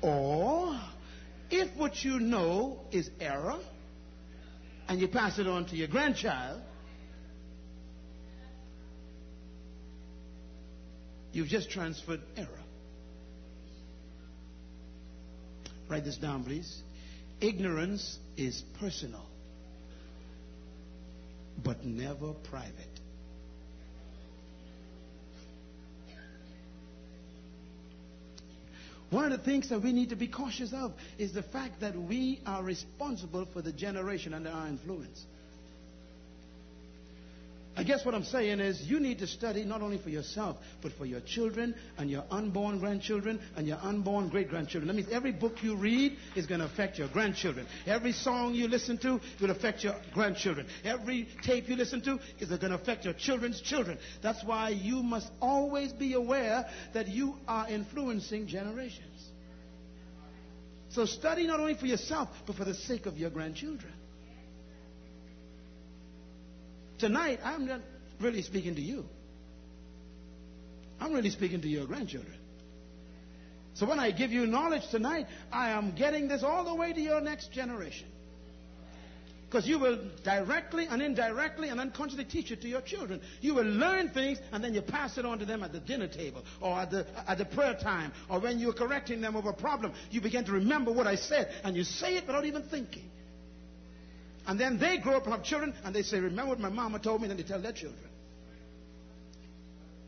[0.01, 0.79] or
[1.49, 3.57] if what you know is error
[4.87, 6.61] and you pass it on to your grandchild,
[11.37, 12.63] You've just transferred error.
[15.87, 16.81] Write this down, please.
[17.39, 19.23] Ignorance is personal,
[21.63, 22.73] but never private.
[29.09, 31.95] One of the things that we need to be cautious of is the fact that
[31.95, 35.25] we are responsible for the generation under our influence.
[37.77, 40.93] I guess what I'm saying is you need to study not only for yourself, but
[40.93, 44.87] for your children and your unborn grandchildren and your unborn great grandchildren.
[44.87, 47.67] That means every book you read is going to affect your grandchildren.
[47.85, 50.65] Every song you listen to will affect your grandchildren.
[50.83, 53.99] Every tape you listen to is going to affect your children's children.
[54.23, 56.65] That's why you must always be aware
[56.95, 59.23] that you are influencing generations.
[60.89, 63.93] So study not only for yourself, but for the sake of your grandchildren.
[66.99, 67.81] Tonight, I'm not
[68.19, 69.05] really speaking to you.
[70.99, 72.37] I'm really speaking to your grandchildren.
[73.75, 76.99] So when I give you knowledge tonight, I am getting this all the way to
[76.99, 78.07] your next generation.
[79.47, 83.21] Because you will directly and indirectly and unconsciously teach it to your children.
[83.39, 86.07] You will learn things and then you pass it on to them at the dinner
[86.07, 89.53] table or at the, at the prayer time or when you're correcting them over a
[89.53, 89.93] problem.
[90.09, 93.09] You begin to remember what I said and you say it without even thinking.
[94.47, 96.99] And then they grow up and have children and they say, Remember what my mama
[96.99, 97.25] told me?
[97.25, 98.09] And then they tell their children.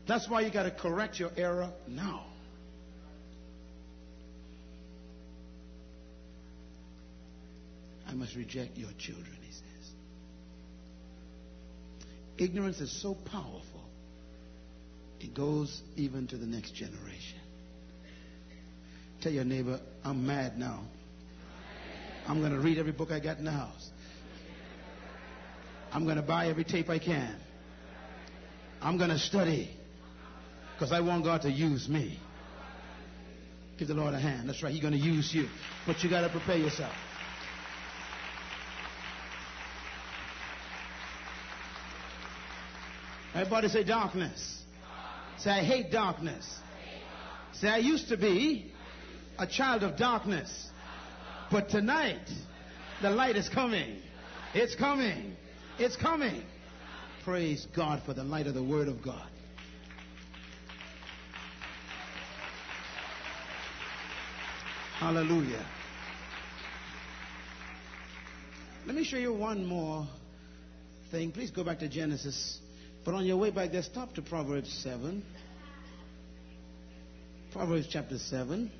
[0.08, 2.24] That's why you got to correct your error now.
[8.08, 9.92] I must reject your children, he says.
[12.38, 13.84] Ignorance is so powerful,
[15.20, 17.38] it goes even to the next generation.
[19.20, 20.80] Tell your neighbor, I'm mad now.
[22.26, 23.90] I'm going to read every book I got in the house.
[25.92, 27.36] I'm going to buy every tape I can.
[28.80, 29.76] I'm going to study
[30.74, 32.18] because I want God to use me.
[33.78, 34.48] Give the Lord a hand.
[34.48, 34.72] That's right.
[34.72, 35.48] He's going to use you.
[35.86, 36.92] But you got to prepare yourself.
[43.34, 44.62] Everybody say darkness.
[45.38, 46.46] Say, I hate darkness.
[47.52, 48.72] Say, I used to be
[49.38, 50.68] a child of darkness.
[51.50, 52.28] But tonight,
[53.00, 53.98] the light is coming.
[54.52, 55.36] It's coming.
[55.82, 56.42] It's coming.
[57.24, 59.26] Praise God for the light of the Word of God.
[64.98, 65.64] Hallelujah.
[68.84, 70.06] Let me show you one more
[71.10, 71.32] thing.
[71.32, 72.58] Please go back to Genesis.
[73.02, 75.24] But on your way back there, stop to Proverbs 7.
[77.52, 78.70] Proverbs chapter 7.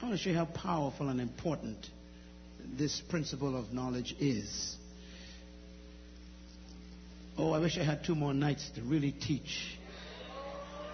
[0.00, 1.84] I want to show you how powerful and important
[2.78, 4.76] this principle of knowledge is.
[7.36, 9.78] Oh, I wish I had two more nights to really teach.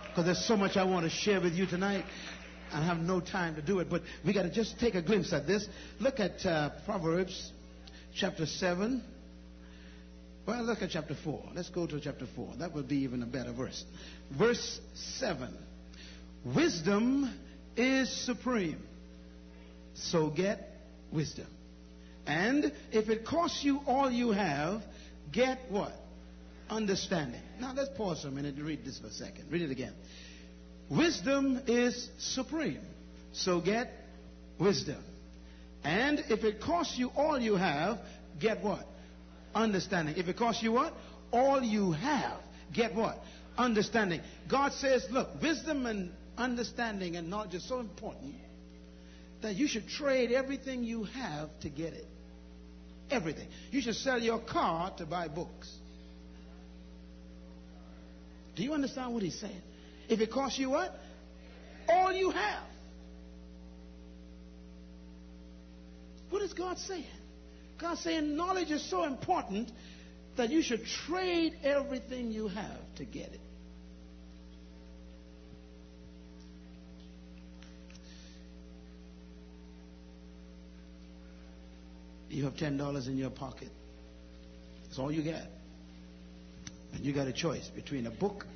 [0.09, 2.05] Because there's so much I want to share with you tonight.
[2.73, 5.33] I have no time to do it, but we got to just take a glimpse
[5.33, 5.69] at this.
[5.99, 7.53] Look at uh, Proverbs
[8.15, 9.03] chapter 7.
[10.47, 11.51] Well, look at chapter 4.
[11.55, 12.55] Let's go to chapter 4.
[12.59, 13.85] That would be even a better verse.
[14.37, 15.55] Verse 7.
[16.45, 17.33] Wisdom
[17.77, 18.83] is supreme.
[19.95, 20.71] So get
[21.13, 21.47] wisdom.
[22.27, 24.83] And if it costs you all you have,
[25.33, 25.93] get what?
[26.71, 27.43] Understanding.
[27.61, 29.51] Now let's pause for a minute and read this for a second.
[29.51, 29.93] Read it again.
[30.89, 32.81] Wisdom is supreme.
[33.33, 33.91] So get
[34.59, 35.03] wisdom.
[35.83, 37.99] And if it costs you all you have,
[38.39, 38.87] get what?
[39.55, 40.15] Understanding.
[40.17, 40.95] If it costs you what?
[41.33, 42.39] All you have,
[42.73, 43.19] get what?
[43.59, 44.21] Understanding.
[44.49, 48.35] God says, look, wisdom and understanding and knowledge is so important
[49.43, 52.07] that you should trade everything you have to get it.
[53.11, 53.49] Everything.
[53.73, 55.69] You should sell your car to buy books.
[58.57, 59.63] Do you understand what he's saying?
[60.09, 60.95] If it costs you what?
[61.89, 62.65] All you have.
[66.31, 67.05] What is God saying?
[67.81, 69.71] God's saying knowledge is so important
[70.37, 73.41] that you should trade everything you have to get it.
[82.29, 83.71] You have $10 in your pocket.
[84.85, 85.60] That's all you get.
[86.93, 88.47] And you got a choice between a book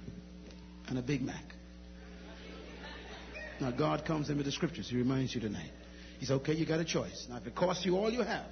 [0.88, 1.44] and a Big Mac.
[3.60, 4.88] Now, God comes in with the scriptures.
[4.88, 5.70] He reminds you tonight.
[6.18, 7.26] He said, okay, you got a choice.
[7.28, 8.46] Now, if it costs you all you have,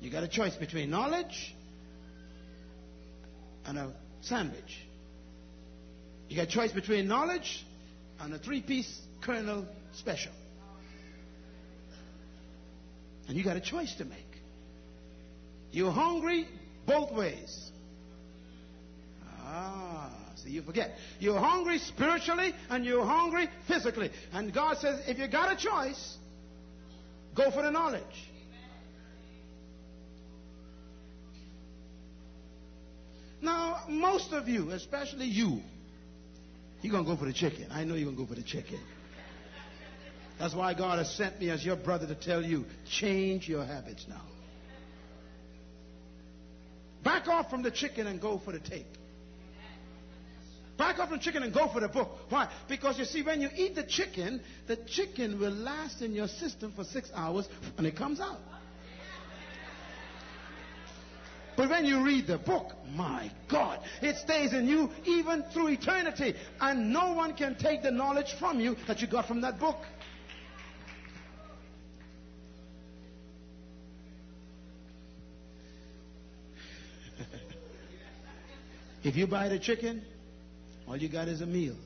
[0.00, 1.54] you got a choice between knowledge
[3.64, 4.78] and a sandwich.
[6.28, 7.64] You got a choice between knowledge
[8.20, 10.32] and a three piece Colonel special.
[13.28, 14.20] And you got a choice to make.
[15.72, 16.46] You're hungry
[16.86, 17.70] both ways.
[19.46, 20.96] Ah, see, you forget.
[21.20, 24.10] You're hungry spiritually and you're hungry physically.
[24.32, 26.16] And God says, if you got a choice,
[27.34, 28.02] go for the knowledge.
[33.42, 35.60] Now, most of you, especially you,
[36.80, 37.66] you're going to go for the chicken.
[37.70, 38.80] I know you're going to go for the chicken.
[40.38, 44.06] That's why God has sent me as your brother to tell you change your habits
[44.08, 44.22] now.
[47.04, 48.86] Back off from the chicken and go for the tape.
[50.76, 52.10] Back off from chicken and go for the book.
[52.30, 52.48] Why?
[52.68, 56.72] Because you see, when you eat the chicken, the chicken will last in your system
[56.74, 57.48] for six hours
[57.78, 58.40] and it comes out.
[61.56, 66.34] But when you read the book, my God, it stays in you even through eternity.
[66.60, 69.76] And no one can take the knowledge from you that you got from that book.
[79.04, 80.02] If you buy the chicken,
[80.86, 81.76] all you got is a meal.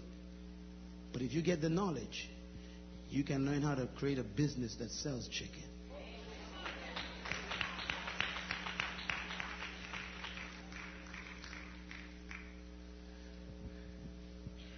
[1.12, 2.28] But if you get the knowledge,
[3.10, 5.62] you can learn how to create a business that sells chicken.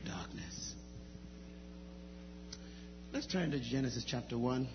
[0.04, 0.74] Darkness.
[3.12, 4.68] Let's turn to Genesis chapter 1.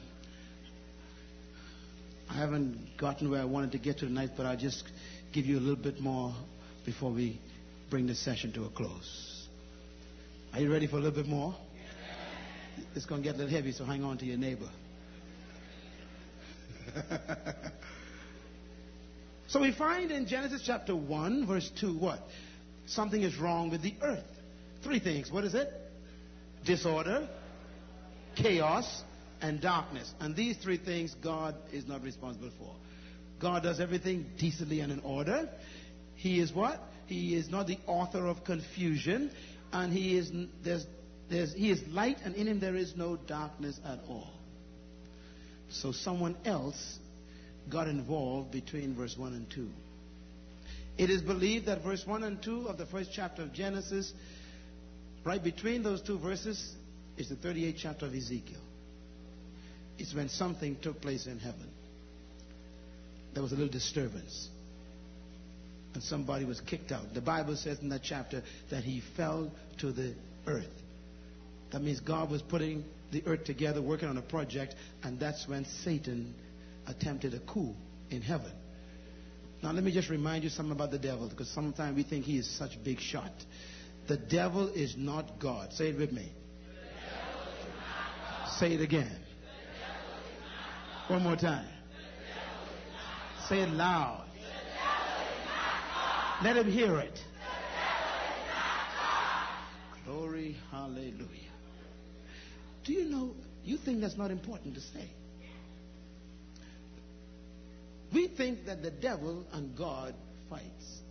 [2.30, 4.84] I haven't gotten where I wanted to get to tonight, but I'll just
[5.32, 6.34] give you a little bit more
[6.86, 7.40] before we
[7.90, 9.35] bring this session to a close.
[10.56, 11.54] Are you ready for a little bit more?
[12.96, 14.70] It's going to get a little heavy, so hang on to your neighbor.
[19.48, 22.22] so we find in Genesis chapter 1, verse 2, what?
[22.86, 24.24] Something is wrong with the earth.
[24.82, 25.30] Three things.
[25.30, 25.74] What is it?
[26.64, 27.28] Disorder,
[28.38, 29.04] chaos,
[29.42, 30.14] and darkness.
[30.22, 32.74] And these three things God is not responsible for.
[33.42, 35.50] God does everything decently and in order.
[36.16, 36.80] He is what?
[37.08, 39.32] He is not the author of confusion,
[39.72, 40.32] and he is
[40.64, 40.86] there's,
[41.30, 44.32] there's, he is light, and in him there is no darkness at all.
[45.70, 47.00] So someone else
[47.70, 49.68] got involved between verse 1 and 2.
[50.98, 54.14] It is believed that verse 1 and 2 of the first chapter of Genesis,
[55.26, 56.74] right between those two verses,
[57.18, 58.62] is the 38th chapter of Ezekiel.
[59.98, 61.70] It's when something took place in heaven.
[63.34, 64.50] There was a little disturbance
[65.96, 67.14] and somebody was kicked out.
[67.14, 70.14] The Bible says in that chapter that he fell to the
[70.46, 70.66] earth.
[71.72, 75.66] That means God was putting the earth together, working on a project, and that's when
[75.84, 76.34] Satan
[76.88, 77.74] attempted a coup
[78.10, 78.52] in heaven.
[79.64, 82.38] Now, let me just remind you something about the devil, because sometimes we think he
[82.38, 83.32] is such a big shot.
[84.08, 85.74] The devil is not God.
[85.74, 86.32] Say it with me.
[88.60, 89.20] Say it again.
[91.08, 91.68] One more time.
[93.50, 94.25] Say it loud.
[96.44, 97.18] Let him hear it.
[100.06, 101.52] Glory, hallelujah.
[102.84, 103.32] Do you know,
[103.64, 105.10] you think that's not important to say.
[108.14, 110.14] We think that the devil and God
[110.50, 111.02] fights.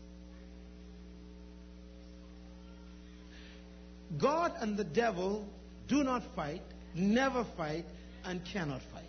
[4.17, 5.49] God and the devil
[5.89, 6.63] do not fight,
[6.95, 7.85] never fight,
[8.25, 9.05] and cannot fight.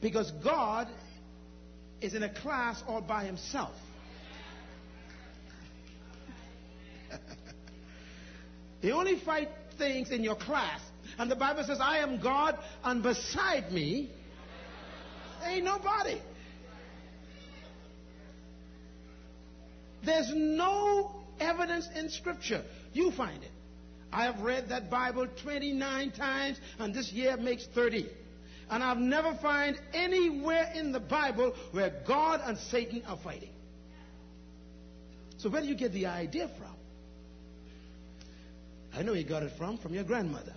[0.00, 0.88] Because God
[2.00, 3.74] is in a class all by himself.
[8.80, 10.80] he only fight things in your class.
[11.18, 14.10] And the Bible says, I am God, and beside me
[15.44, 16.20] ain't nobody.
[20.04, 22.62] There's no evidence in Scripture.
[22.92, 23.50] You find it.
[24.12, 28.08] I have read that Bible 29 times, and this year makes 30.
[28.70, 33.50] And I've never found anywhere in the Bible where God and Satan are fighting.
[35.38, 36.69] So where do you get the idea from?
[38.94, 40.54] I know you got it from from your grandmother.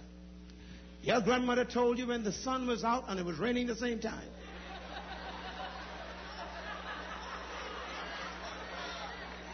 [1.04, 4.00] Your grandmother told you when the sun was out and it was raining the same
[4.00, 4.30] time.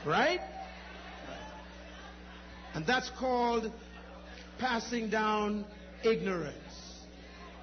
[0.06, 0.40] Right?
[2.74, 3.72] And that's called
[4.60, 5.66] passing down
[6.04, 6.56] ignorance.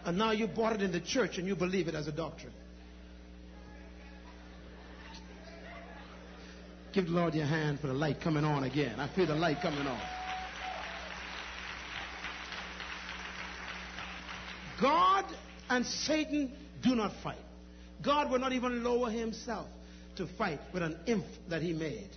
[0.04, 2.52] And now you bought it in the church and you believe it as a doctrine.
[6.92, 8.98] Give the Lord your hand for the light coming on again.
[8.98, 10.15] I feel the light coming on.
[14.80, 15.24] God
[15.68, 17.38] and Satan do not fight.
[18.02, 19.66] God will not even lower himself
[20.16, 22.10] to fight with an imp that he made.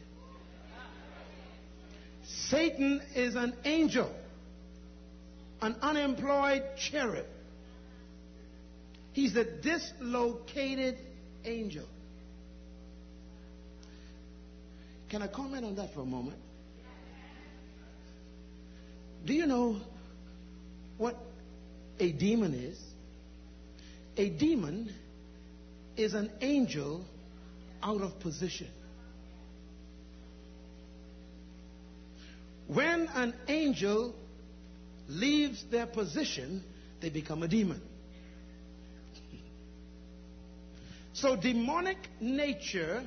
[2.24, 4.14] Satan is an angel,
[5.62, 7.26] an unemployed cherub.
[9.14, 10.98] He's a dislocated
[11.44, 11.86] angel.
[15.10, 16.38] Can I comment on that for a moment?
[19.26, 19.82] Do you know
[20.98, 21.18] what
[22.00, 22.80] a demon is?
[24.18, 24.92] A demon
[25.98, 27.04] is an angel
[27.84, 28.68] out of position.
[32.68, 34.14] When an angel
[35.08, 36.64] leaves their position,
[37.02, 37.82] they become a demon.
[41.14, 43.06] So, demonic nature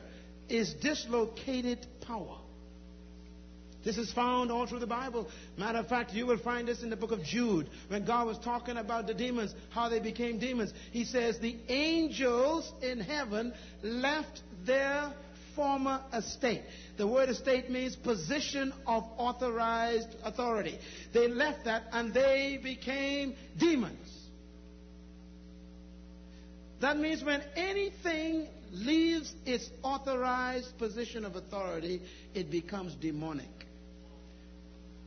[0.48, 2.41] is dislocated power.
[3.84, 5.28] This is found all through the Bible.
[5.56, 8.38] Matter of fact, you will find this in the book of Jude when God was
[8.38, 10.72] talking about the demons, how they became demons.
[10.92, 13.52] He says, The angels in heaven
[13.82, 15.12] left their
[15.56, 16.62] former estate.
[16.96, 20.78] The word estate means position of authorized authority.
[21.12, 24.08] They left that and they became demons.
[26.80, 32.02] That means when anything leaves its authorized position of authority,
[32.34, 33.61] it becomes demonic.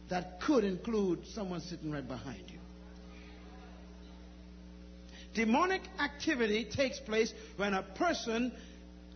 [0.09, 2.59] That could include someone sitting right behind you.
[5.33, 8.53] Demonic activity takes place when a person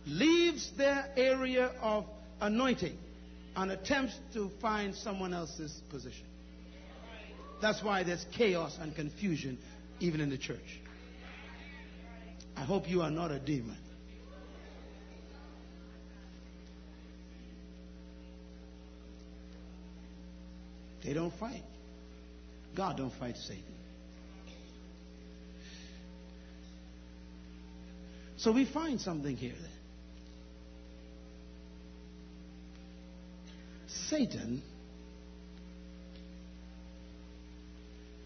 [0.06, 2.04] leaves their area of
[2.40, 2.96] anointing
[3.56, 6.26] and attempts to find someone else's position.
[7.60, 9.58] That's why there's chaos and confusion
[9.98, 10.80] even in the church.
[12.56, 13.76] I hope you are not a demon.
[21.04, 21.62] They don't fight.
[22.76, 23.64] God don't fight Satan.
[28.36, 29.70] So we find something here then.
[34.08, 34.62] Satan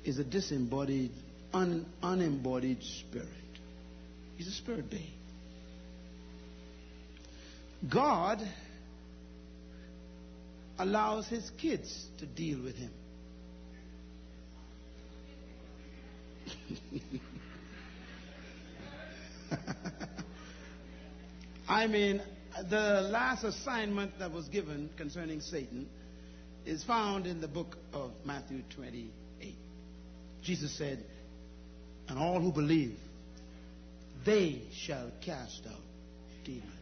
[0.04, 1.10] is a disembodied,
[1.52, 3.28] un, unembodied spirit.
[4.36, 5.12] He's a spirit being.
[7.92, 8.40] God
[10.78, 12.90] allows his kids to deal with him.
[21.68, 22.20] I mean,
[22.68, 25.88] the last assignment that was given concerning Satan
[26.66, 29.54] is found in the book of Matthew 28.
[30.42, 31.04] Jesus said,
[32.08, 32.96] And all who believe
[34.24, 35.80] they shall cast out
[36.44, 36.73] demons.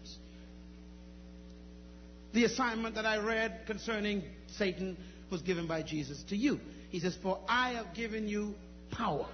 [2.33, 4.23] The assignment that I read concerning
[4.57, 4.97] Satan
[5.31, 6.61] was given by Jesus to you.
[6.91, 8.55] He says, For I have given you
[8.91, 9.27] power.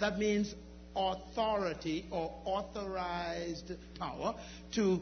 [0.00, 0.54] That means
[0.94, 4.34] authority or authorized power
[4.74, 5.00] to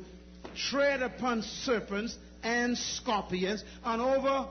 [0.71, 4.49] tread upon serpents and scorpions and over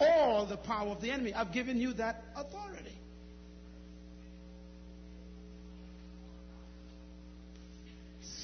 [0.00, 1.32] all the power of the enemy.
[1.34, 2.98] I've given you that authority.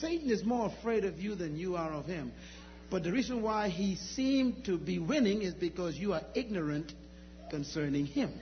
[0.00, 2.32] Satan is more afraid of you than you are of him.
[2.90, 6.92] But the reason why he seemed to be winning is because you are ignorant
[7.50, 8.32] concerning him.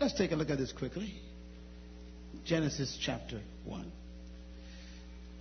[0.00, 1.12] Let's take a look at this quickly.
[2.44, 3.92] Genesis chapter 1.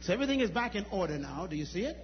[0.02, 1.48] So everything is back in order now.
[1.48, 1.98] Do you see it?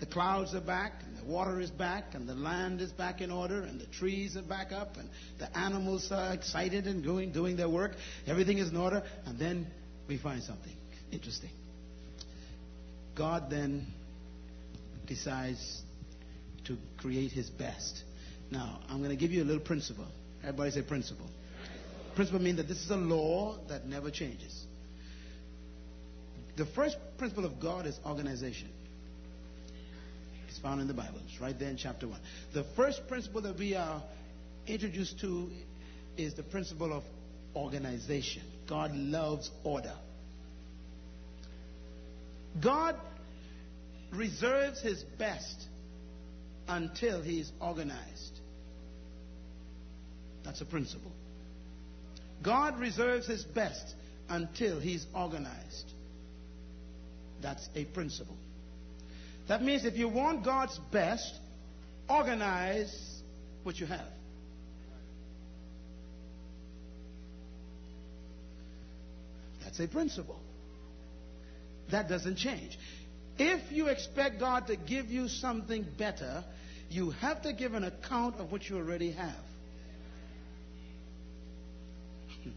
[0.00, 3.30] The clouds are back, and the water is back, and the land is back in
[3.30, 5.08] order, and the trees are back up, and
[5.38, 7.92] the animals are excited and going, doing their work.
[8.26, 9.04] Everything is in order.
[9.26, 9.66] And then
[10.08, 10.74] we find something
[11.10, 11.50] interesting.
[13.14, 13.86] God then
[15.06, 15.82] decides
[16.64, 18.02] to create his best.
[18.50, 20.06] Now, I'm going to give you a little principle.
[20.42, 21.26] Everybody say principle.
[22.14, 24.64] Principle means that this is a law that never changes.
[26.56, 28.68] The first principle of God is organization.
[30.48, 31.18] It's found in the Bible.
[31.26, 32.20] It's right there in chapter 1.
[32.52, 34.02] The first principle that we are
[34.66, 35.50] introduced to
[36.18, 37.02] is the principle of
[37.56, 38.42] organization.
[38.68, 39.94] God loves order.
[42.62, 42.96] God
[44.12, 45.66] reserves his best
[46.68, 48.40] until he's organized.
[50.44, 51.12] That's a principle.
[52.42, 53.94] God reserves his best
[54.28, 55.92] until he's organized.
[57.40, 58.36] That's a principle.
[59.48, 61.38] That means if you want God's best,
[62.08, 62.94] organize
[63.62, 64.08] what you have.
[69.72, 70.38] That's a principle.
[71.90, 72.78] That doesn't change.
[73.38, 76.44] If you expect God to give you something better,
[76.90, 79.34] you have to give an account of what you already have.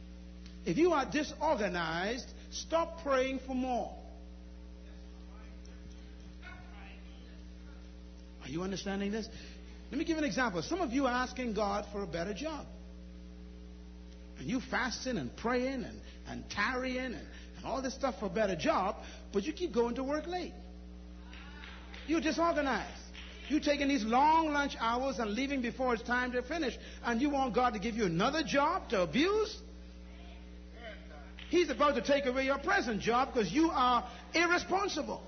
[0.66, 3.96] If you are disorganized, stop praying for more.
[8.44, 9.30] Are you understanding this?
[9.90, 10.62] Let me give an example.
[10.64, 12.66] Some of you are asking God for a better job.
[14.38, 18.30] And you fasting and praying and, and tarrying and, and all this stuff for a
[18.30, 18.98] better job,
[19.34, 20.54] but you keep going to work late.
[22.08, 23.02] You're disorganized.
[23.48, 26.78] You're taking these long lunch hours and leaving before it's time to finish.
[27.04, 29.56] And you want God to give you another job to abuse?
[31.50, 35.22] He's about to take away your present job because you are irresponsible.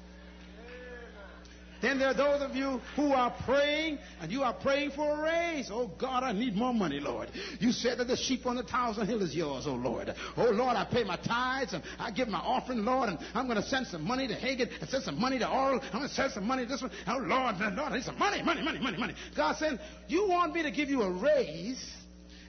[1.81, 5.23] Then there are those of you who are praying and you are praying for a
[5.23, 5.69] raise.
[5.71, 7.29] Oh God, I need more money, Lord.
[7.59, 10.13] You said that the sheep on the thousand hill is yours, oh Lord.
[10.35, 13.61] Oh Lord, I pay my tithes and I give my offering, Lord, and I'm going
[13.61, 15.79] to send some money to Hagin and send some money to Oral.
[15.81, 16.91] I'm going to send some money to this one.
[17.07, 19.15] Oh Lord, Lord, I need some money, money, money, money, money.
[19.35, 21.83] God said, you want me to give you a raise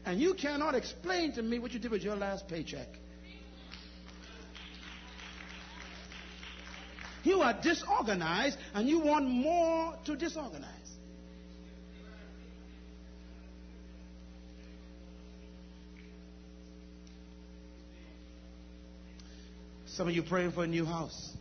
[0.05, 2.89] and you cannot explain to me what you did with your last paycheck.
[7.25, 10.73] You are disorganized and you want more to disorganize.
[19.87, 21.33] Some of you praying for a new house.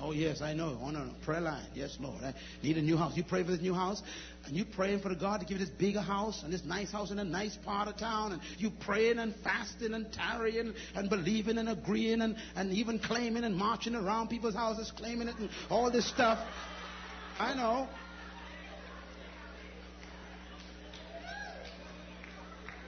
[0.00, 0.76] Oh, yes, I know.
[0.82, 1.66] On a prayer line.
[1.74, 2.20] Yes, Lord.
[2.24, 3.16] I need a new house.
[3.16, 4.02] You pray for this new house,
[4.46, 6.90] and you praying for the God to give you this bigger house and this nice
[6.90, 11.08] house in a nice part of town, and you praying and fasting and tarrying and
[11.08, 15.48] believing and agreeing and, and even claiming and marching around people's houses, claiming it and
[15.70, 16.38] all this stuff.
[17.38, 17.88] I know.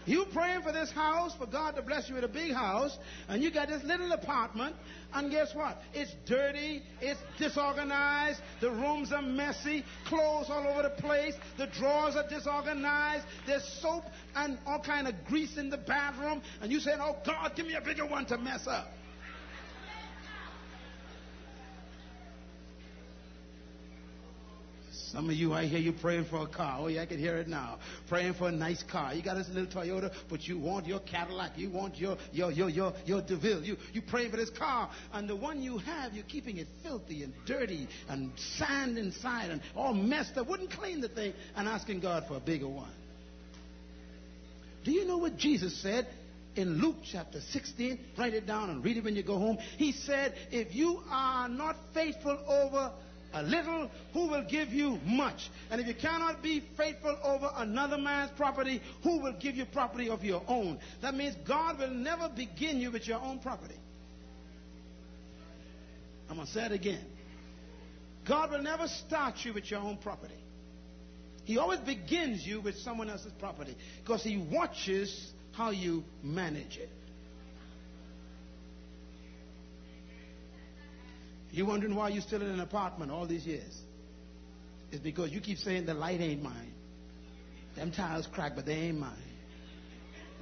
[0.07, 2.97] You praying for this house, for God to bless you with a big house,
[3.29, 4.77] and you got this little apartment,
[5.15, 5.81] and guess what?
[5.95, 12.17] It's dirty, it's disorganized, the rooms are messy, clothes all over the place, the drawers
[12.17, 14.05] are disorganized, there's soap
[14.37, 17.75] and all kind of grease in the bathroom, and you saying, Oh God, give me
[17.75, 18.89] a bigger one to mess up.
[25.15, 26.78] Some of you, I hear you praying for a car.
[26.81, 27.78] Oh, yeah, I can hear it now.
[28.09, 29.15] Praying for a nice car.
[29.15, 31.53] You got this little Toyota, but you want your Cadillac.
[31.57, 33.62] You want your your your your your DeVille.
[33.62, 37.23] You you praying for this car, and the one you have, you're keeping it filthy
[37.23, 40.49] and dirty and sand inside and all messed up.
[40.49, 42.91] Wouldn't clean the thing, and asking God for a bigger one.
[44.85, 46.09] Do you know what Jesus said?
[46.57, 47.99] in Luke chapter 16.
[48.16, 49.59] Write it down and read it when you go home.
[49.77, 52.93] He said, If you are not faithful over
[53.35, 55.51] a little, who will give you much?
[55.70, 60.09] And if you cannot be faithful over another man's property, who will give you property
[60.09, 60.78] of your own?
[61.02, 63.77] That means God will never begin you with your own property.
[66.31, 67.05] I'm going to say it again.
[68.27, 70.35] God will never start you with your own property.
[71.44, 76.89] He always begins you with someone else's property because he watches how you manage it.
[81.55, 83.81] You're wondering why you're still in an apartment all these years.
[84.91, 86.73] It's because you keep saying the light ain't mine.
[87.77, 89.13] Them tiles cracked, but they ain't mine.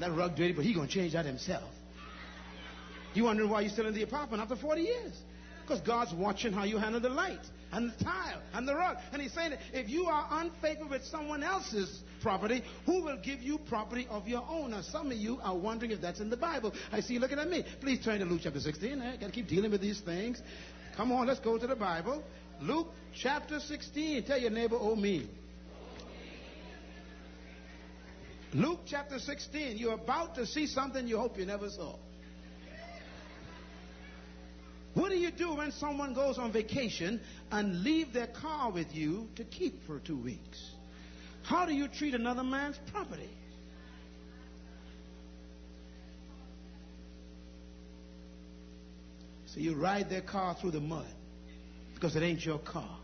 [0.00, 1.70] That rug dirty, but he gonna change that himself.
[3.12, 5.12] You wondering why you're still in the apartment after 40 years?
[5.60, 8.96] Because God's watching how you handle the light and the tile and the rug.
[9.12, 13.58] And he's saying if you are unfaithful with someone else's property, who will give you
[13.58, 14.70] property of your own?
[14.70, 16.72] Now, some of you are wondering if that's in the Bible.
[16.90, 17.66] I see you looking at me.
[17.82, 19.02] Please turn to Luke chapter 16.
[19.02, 20.40] I got to keep dealing with these things.
[20.96, 22.22] Come on, let's go to the Bible.
[22.60, 24.24] Luke chapter 16.
[24.24, 25.28] Tell your neighbor, oh me.
[28.54, 29.78] Luke chapter 16.
[29.78, 31.96] You're about to see something you hope you never saw.
[34.94, 37.20] What do you do when someone goes on vacation
[37.50, 40.72] and leave their car with you to keep for two weeks?
[41.44, 43.30] How do you treat another man's property?
[49.52, 51.12] So you ride their car through the mud
[51.94, 52.98] because it ain't your car.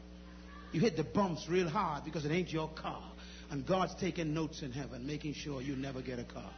[0.72, 3.02] You hit the bumps real hard because it ain't your car.
[3.50, 6.50] And God's taking notes in heaven, making sure you never get a car.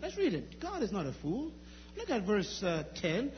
[0.00, 0.60] Let's read it.
[0.60, 1.50] God is not a fool.
[1.96, 3.32] Look at verse uh, 10.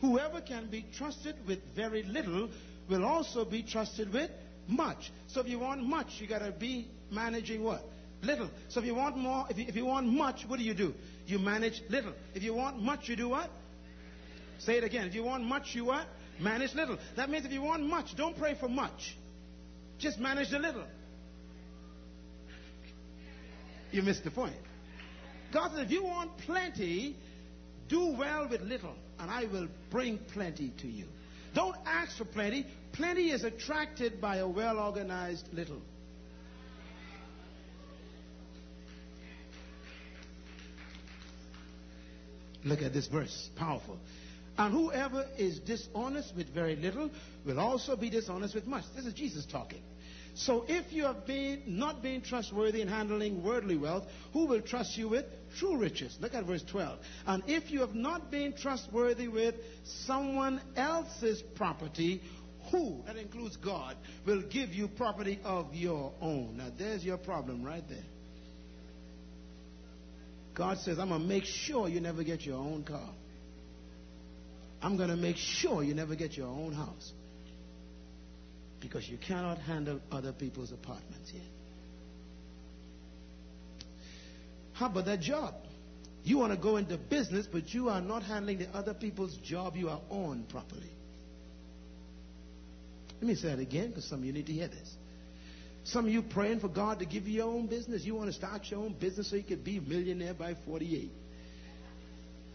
[0.00, 2.48] Whoever can be trusted with very little
[2.88, 4.30] will also be trusted with
[4.68, 5.12] much.
[5.28, 7.84] So if you want much, you got to be managing what?
[8.22, 8.50] Little.
[8.68, 10.94] So if you want more, if you, if you want much, what do you do?
[11.26, 12.12] You manage little.
[12.34, 13.50] If you want much, you do what?
[14.58, 15.06] Say it again.
[15.06, 16.06] If you want much, you what?
[16.40, 16.98] Manage little.
[17.16, 19.16] That means if you want much, don't pray for much.
[19.98, 20.84] Just manage the little.
[23.90, 24.56] You missed the point.
[25.52, 27.16] God says, if you want plenty,
[27.88, 31.06] do well with little, and I will bring plenty to you.
[31.54, 32.66] Don't ask for plenty.
[32.92, 35.80] Plenty is attracted by a well organized little.
[42.66, 43.48] Look at this verse.
[43.56, 43.96] Powerful.
[44.58, 47.10] And whoever is dishonest with very little
[47.44, 48.84] will also be dishonest with much.
[48.96, 49.82] This is Jesus talking.
[50.34, 54.96] So if you have been not been trustworthy in handling worldly wealth, who will trust
[54.98, 55.26] you with
[55.58, 56.18] true riches?
[56.20, 56.98] Look at verse 12.
[57.26, 62.20] And if you have not been trustworthy with someone else's property,
[62.70, 66.56] who, that includes God, will give you property of your own?
[66.56, 68.04] Now there's your problem right there.
[70.56, 73.10] God says, I'm going to make sure you never get your own car.
[74.80, 77.12] I'm going to make sure you never get your own house.
[78.80, 81.44] Because you cannot handle other people's apartments yet.
[84.72, 85.54] How about that job?
[86.24, 89.76] You want to go into business, but you are not handling the other people's job
[89.76, 90.90] you are on properly.
[93.20, 94.94] Let me say that again because some of you need to hear this.
[95.86, 98.04] Some of you praying for God to give you your own business.
[98.04, 101.10] You want to start your own business so you could be a millionaire by 48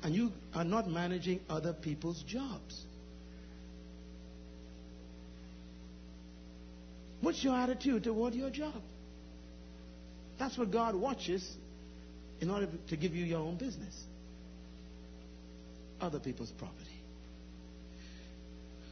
[0.03, 2.85] and you are not managing other people's jobs.
[7.21, 8.81] What's your attitude toward your job?
[10.39, 11.47] That's what God watches
[12.39, 13.95] in order to give you your own business.
[16.01, 16.79] Other people's property.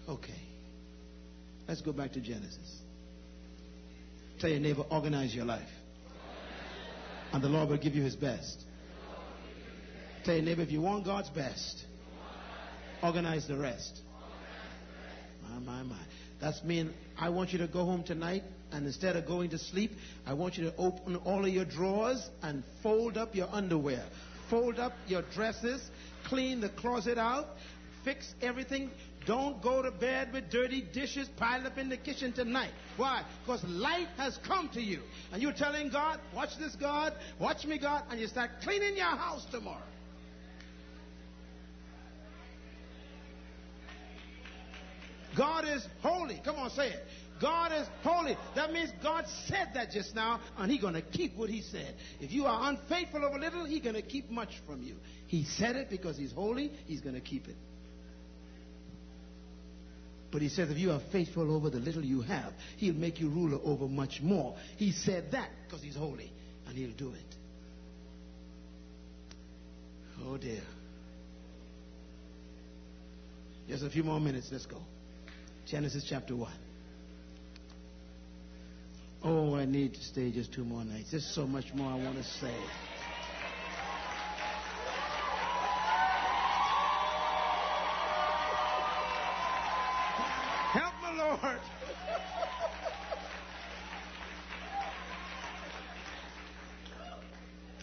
[0.07, 0.41] Okay.
[1.68, 2.82] Let's go back to Genesis.
[4.40, 5.68] Tell your neighbor, organize your life.
[7.34, 8.64] And the Lord will give you his best.
[10.24, 11.84] Tell your neighbor, if you want God's best,
[13.03, 14.02] organize the rest.
[15.44, 15.99] My, my, my.
[16.40, 19.91] That's mean I want you to go home tonight and instead of going to sleep,
[20.26, 24.06] I want you to open all of your drawers and fold up your underwear.
[24.49, 25.82] Fold up your dresses,
[26.26, 27.45] clean the closet out,
[28.03, 28.90] fix everything.
[29.30, 32.72] Don't go to bed with dirty dishes piled up in the kitchen tonight.
[32.98, 33.22] Why?
[33.46, 35.02] Because light has come to you.
[35.32, 39.06] And you're telling God, watch this, God, watch me, God, and you start cleaning your
[39.06, 39.84] house tomorrow.
[45.38, 46.42] God is holy.
[46.44, 47.06] Come on, say it.
[47.40, 48.36] God is holy.
[48.56, 51.94] That means God said that just now, and He's going to keep what He said.
[52.20, 54.96] If you are unfaithful over little, He's going to keep much from you.
[55.28, 57.58] He said it because He's holy, He's going to keep it.
[60.32, 63.30] But He says, if you are faithful over the little you have, He'll make you
[63.30, 64.56] ruler over much more.
[64.78, 66.32] He said that because He's holy,
[66.68, 67.36] and He'll do it.
[70.26, 70.62] Oh dear.
[73.68, 74.50] Just a few more minutes.
[74.52, 74.78] Let's go.
[75.68, 76.52] Genesis chapter 1.
[79.24, 81.12] Oh, I need to stay just two more nights.
[81.12, 82.56] There's so much more I want to say.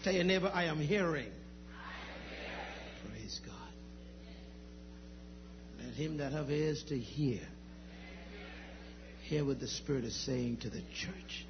[0.06, 1.32] Tell your neighbor, I am hearing.
[3.08, 3.54] Praise God.
[5.84, 7.40] Let him that have ears to hear
[9.24, 11.44] hear what the Spirit is saying to the church.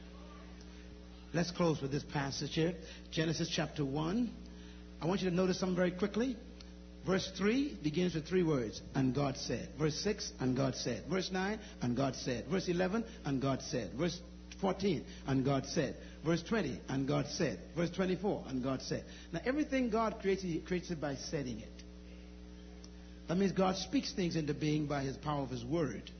[1.34, 2.72] Let's close with this passage here
[3.10, 4.32] Genesis chapter 1.
[5.02, 6.34] I want you to notice something very quickly.
[7.06, 9.68] Verse 3 begins with three words, and God said.
[9.78, 11.04] Verse 6, and God said.
[11.10, 12.46] Verse 9, and God said.
[12.46, 13.92] Verse 11, and God said.
[13.98, 14.18] Verse
[14.62, 15.96] 14, and God said.
[16.26, 17.60] Verse 20, and God said.
[17.76, 19.04] Verse 24, and God said.
[19.32, 21.68] Now, everything God creates, He creates it by setting it.
[23.28, 26.10] That means God speaks things into being by His power of His word.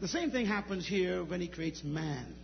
[0.00, 2.34] The same thing happens here when He creates man.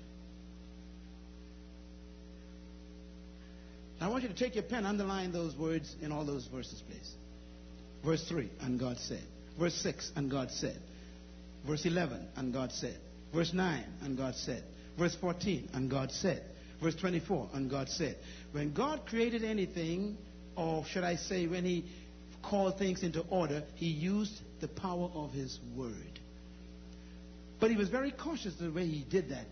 [3.99, 7.11] I want you to take your pen, underline those words in all those verses, please.
[8.05, 9.23] Verse 3, and God said.
[9.59, 10.79] Verse 6, and God said.
[11.67, 12.97] Verse 11, and God said.
[13.35, 14.63] Verse 9, and God said.
[14.99, 16.43] Verse 14, and God said.
[16.83, 18.17] Verse 24, and God said.
[18.53, 20.17] When God created anything,
[20.57, 21.85] or should I say, when He
[22.43, 26.21] called things into order, He used the power of His Word.
[27.61, 29.47] But He was very cautious the way He did that.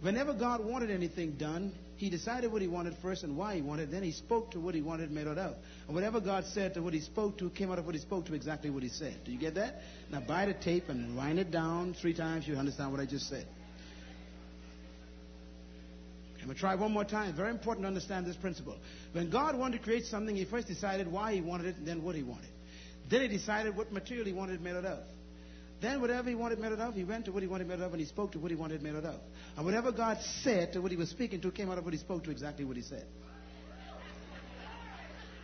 [0.00, 3.90] Whenever God wanted anything done, he decided what he wanted first and why he wanted.
[3.90, 5.56] Then he spoke to what he wanted and made it out.
[5.86, 8.26] And whatever God said to what he spoke to came out of what he spoke
[8.26, 9.16] to exactly what he said.
[9.24, 9.80] Do you get that?
[10.10, 12.46] Now buy the tape and wind it down three times.
[12.46, 13.46] You understand what I just said.
[16.44, 17.34] I'm going to try one more time.
[17.34, 18.76] Very important to understand this principle.
[19.12, 22.02] When God wanted to create something, he first decided why he wanted it and then
[22.02, 22.50] what he wanted.
[23.08, 24.98] Then he decided what material he wanted it made it of.
[25.80, 27.82] Then whatever he wanted made it of, he went to what he wanted made it
[27.82, 29.18] of and he spoke to what he wanted made it of.
[29.56, 31.98] And whatever God said to what he was speaking to came out of what he
[31.98, 33.06] spoke to exactly what he said.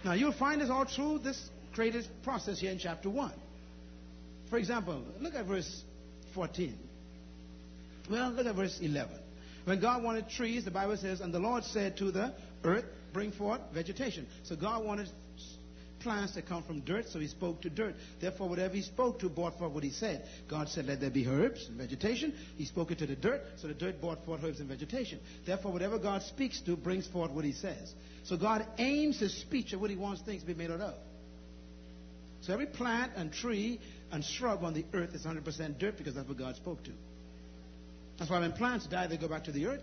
[0.05, 3.33] Now you'll find this all through this creative process here in chapter 1.
[4.51, 5.83] For example, look at verse
[6.35, 6.79] 14.
[8.11, 9.20] Well, look at verse 11.
[9.65, 12.33] When God wanted trees, the Bible says, and the Lord said to the
[12.65, 14.27] earth, bring forth vegetation.
[14.45, 15.09] So God wanted
[16.01, 17.95] plants that come from dirt, so he spoke to dirt.
[18.21, 20.27] Therefore, whatever he spoke to brought forth what he said.
[20.49, 22.35] God said, Let there be herbs and vegetation.
[22.57, 25.21] He spoke it to the dirt, so the dirt brought forth herbs and vegetation.
[25.47, 27.93] Therefore, whatever God speaks to brings forth what he says.
[28.25, 30.95] So God aims his speech at what he wants things to be made out of.
[32.43, 33.81] So every plant and tree
[34.11, 36.93] and shrub on the earth is 100% dirt because that's what God spoke to.
[38.21, 39.81] That's why when plants die, they go back to the earth.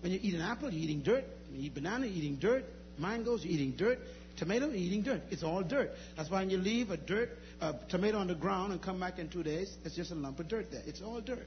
[0.00, 1.24] When you eat an apple, you're eating dirt.
[1.48, 2.64] When you eat banana, you're eating dirt.
[2.98, 4.00] Mangoes, you're eating dirt.
[4.36, 5.22] Tomato, you're eating dirt.
[5.30, 5.92] It's all dirt.
[6.16, 7.30] That's why when you leave a dirt,
[7.60, 10.40] a tomato on the ground and come back in two days, it's just a lump
[10.40, 10.82] of dirt there.
[10.86, 11.46] It's all dirt.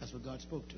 [0.00, 0.76] That's what God spoke to.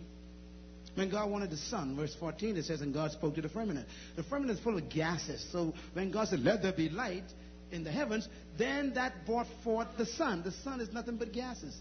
[0.97, 3.87] When God wanted the sun, verse 14, it says, and God spoke to the firmament.
[4.17, 5.47] The firmament is full of gases.
[5.53, 7.25] So when God said, let there be light
[7.71, 8.29] in the heavens,
[8.59, 10.43] then that brought forth the sun.
[10.43, 11.77] The sun is nothing but gases.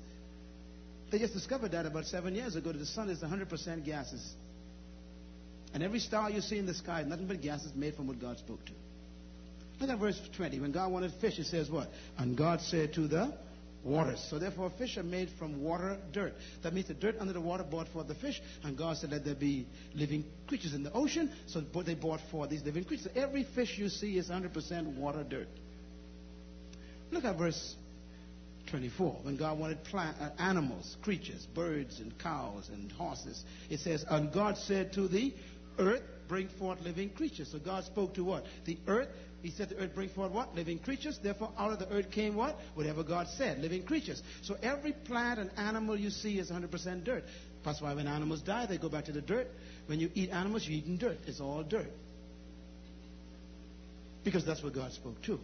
[1.12, 4.34] They just discovered that about seven years ago, that the sun is 100% gases.
[5.74, 8.20] And every star you see in the sky is nothing but gases made from what
[8.20, 8.72] God spoke to.
[9.80, 10.60] Look at verse 20.
[10.60, 11.90] When God wanted fish, He says what?
[12.18, 13.34] And God said to the
[13.84, 14.26] waters.
[14.30, 16.34] So therefore, fish are made from water, dirt.
[16.64, 18.42] That means the dirt under the water brought forth the fish.
[18.64, 21.32] And God said, let there be living creatures in the ocean.
[21.48, 23.08] So they brought forth these living creatures.
[23.16, 25.48] Every fish you see is 100% water, dirt.
[27.12, 27.76] Look at verse
[28.70, 29.20] 24.
[29.24, 34.32] When God wanted plant, uh, animals, creatures, birds and cows and horses, it says, and
[34.32, 35.34] God said to the
[35.78, 37.52] earth, bring forth living creatures.
[37.52, 38.46] So God spoke to what?
[38.66, 39.10] The earth
[39.42, 40.54] he said the earth bring forth what?
[40.56, 41.18] Living creatures.
[41.22, 42.58] Therefore, out of the earth came what?
[42.74, 44.22] Whatever God said, living creatures.
[44.42, 47.24] So every plant and animal you see is 100% dirt.
[47.64, 49.48] That's why when animals die, they go back to the dirt.
[49.88, 51.20] When you eat animals, you're eating dirt.
[51.26, 51.92] It's all dirt.
[54.24, 55.40] Because that's what God spoke to.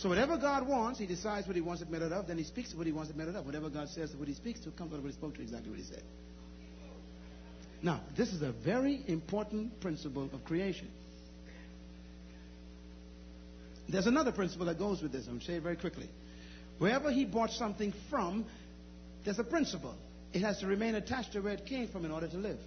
[0.00, 2.26] So whatever God wants, He decides what He wants it made out of.
[2.26, 3.44] Then He speaks what He wants it made out of.
[3.44, 5.68] Whatever God says, what He speaks to comes out of what He spoke to, exactly
[5.68, 6.02] what He said.
[7.82, 10.88] Now, this is a very important principle of creation.
[13.90, 15.24] There's another principle that goes with this.
[15.24, 16.08] I'm going to say it very quickly.
[16.78, 18.46] Wherever he bought something from,
[19.24, 19.96] there's a principle.
[20.32, 22.58] It has to remain attached to where it came from in order to live.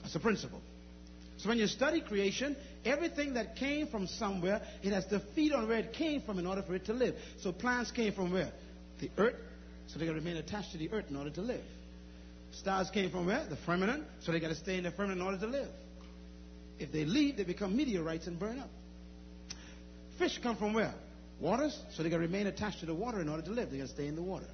[0.00, 0.62] That's a principle.
[1.44, 2.56] So when you study creation,
[2.86, 6.46] everything that came from somewhere, it has to feed on where it came from in
[6.46, 7.16] order for it to live.
[7.42, 8.50] So plants came from where?
[8.98, 9.36] The earth.
[9.88, 11.60] So they got to remain attached to the earth in order to live.
[12.52, 13.44] Stars came from where?
[13.44, 14.04] The firmament.
[14.22, 15.68] So they got to stay in the firmament in order to live.
[16.78, 18.70] If they leave, they become meteorites and burn up.
[20.18, 20.94] Fish come from where?
[21.40, 23.70] Waters, so they got to remain attached to the water in order to live.
[23.70, 24.48] They got to stay in the water.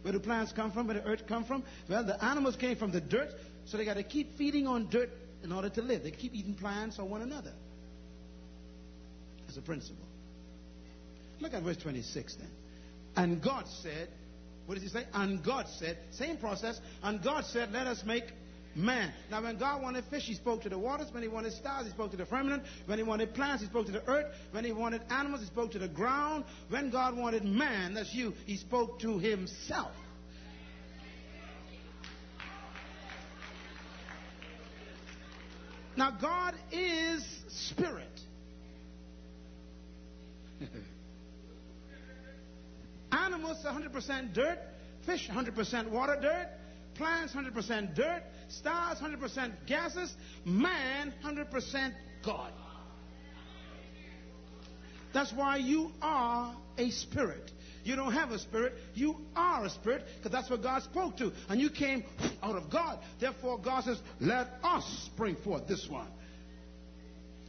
[0.00, 0.86] Where do plants come from?
[0.86, 1.64] Where the earth come from?
[1.86, 3.28] Well, the animals came from the dirt,
[3.66, 5.10] so they got to keep feeding on dirt
[5.44, 6.02] in order to live.
[6.02, 7.52] They keep eating plants on one another.
[9.46, 10.06] That's a principle.
[11.40, 12.50] Look at verse 26 then.
[13.16, 14.08] And God said,
[14.66, 15.04] what does he say?
[15.12, 18.24] And God said, same process, and God said, let us make
[18.74, 19.12] man.
[19.30, 21.08] Now, when God wanted fish, he spoke to the waters.
[21.12, 22.64] When he wanted stars, he spoke to the firmament.
[22.86, 24.34] When he wanted plants, he spoke to the earth.
[24.50, 26.44] When he wanted animals, he spoke to the ground.
[26.70, 29.92] When God wanted man, that's you, he spoke to himself.
[35.96, 38.20] Now, God is spirit.
[43.12, 44.58] Animals 100% dirt,
[45.06, 46.48] fish 100% water dirt,
[46.94, 50.14] plants 100% dirt, stars 100% gases,
[50.44, 51.92] man 100%
[52.24, 52.52] God.
[55.12, 57.52] That's why you are a spirit.
[57.84, 61.32] You don't have a spirit, you are a spirit, because that's what God spoke to.
[61.48, 62.04] And you came
[62.42, 62.98] out of God.
[63.20, 66.08] Therefore, God says, Let us bring forth this one.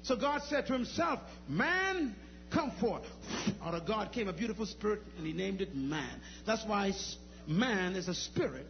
[0.03, 2.15] So God said to himself, Man,
[2.51, 3.03] come forth.
[3.63, 6.21] Out of God came a beautiful spirit, and he named it man.
[6.45, 6.91] That's why
[7.47, 8.67] man is a spirit.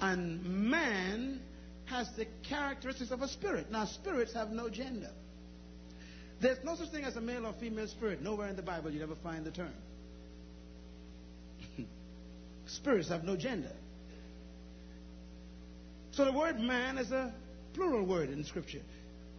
[0.00, 1.40] And man
[1.86, 3.70] has the characteristics of a spirit.
[3.70, 5.10] Now, spirits have no gender.
[6.40, 8.22] There's no such thing as a male or female spirit.
[8.22, 9.72] Nowhere in the Bible you ever find the term.
[12.68, 13.72] Spirits have no gender.
[16.12, 17.32] So the word man is a
[17.74, 18.82] plural word in Scripture.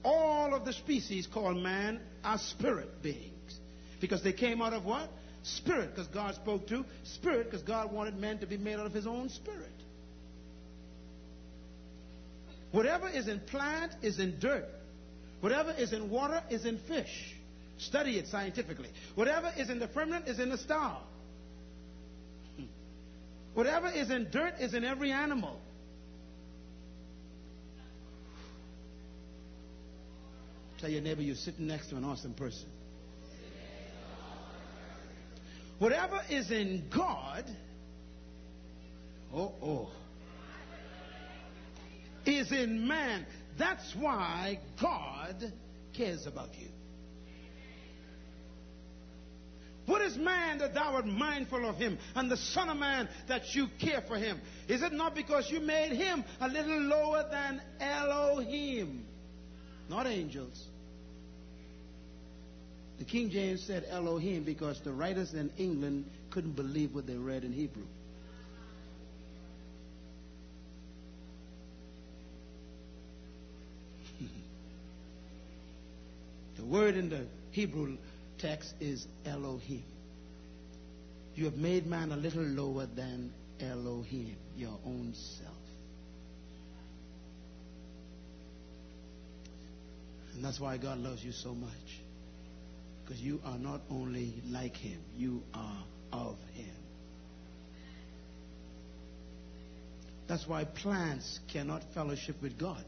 [0.04, 3.60] All of the species called man are spirit beings.
[4.00, 5.10] Because they came out of what?
[5.44, 6.86] Spirit, because God spoke to.
[7.04, 9.72] Spirit, because God wanted man to be made out of his own spirit.
[12.72, 14.66] Whatever is in plant is in dirt.
[15.42, 17.36] Whatever is in water is in fish.
[17.78, 18.90] Study it scientifically.
[19.16, 21.02] Whatever is in the firmament is in the star.
[23.54, 25.60] Whatever is in dirt is in every animal.
[30.80, 32.70] Tell your neighbor you're sitting next to an awesome person.
[35.80, 37.46] Whatever is in God,
[39.34, 39.90] oh, oh,
[42.26, 43.26] is in man.
[43.58, 45.52] That's why God
[45.94, 46.68] cares about you.
[49.90, 53.56] What is man that thou art mindful of him, and the Son of Man that
[53.56, 54.40] you care for him?
[54.68, 59.04] Is it not because you made him a little lower than Elohim?
[59.90, 60.64] Not angels.
[63.00, 67.44] The King James said Elohim because the writers in England couldn't believe what they read
[67.44, 67.88] in Hebrew.
[76.58, 77.98] the word in the Hebrew
[78.40, 79.84] text is Elohim.
[81.36, 85.54] You have made man a little lower than Elohim, your own self.
[90.34, 91.72] And that's why God loves you so much.
[93.04, 95.84] Because you are not only like him, you are
[96.14, 96.76] of him.
[100.28, 102.84] That's why plants cannot fellowship with God.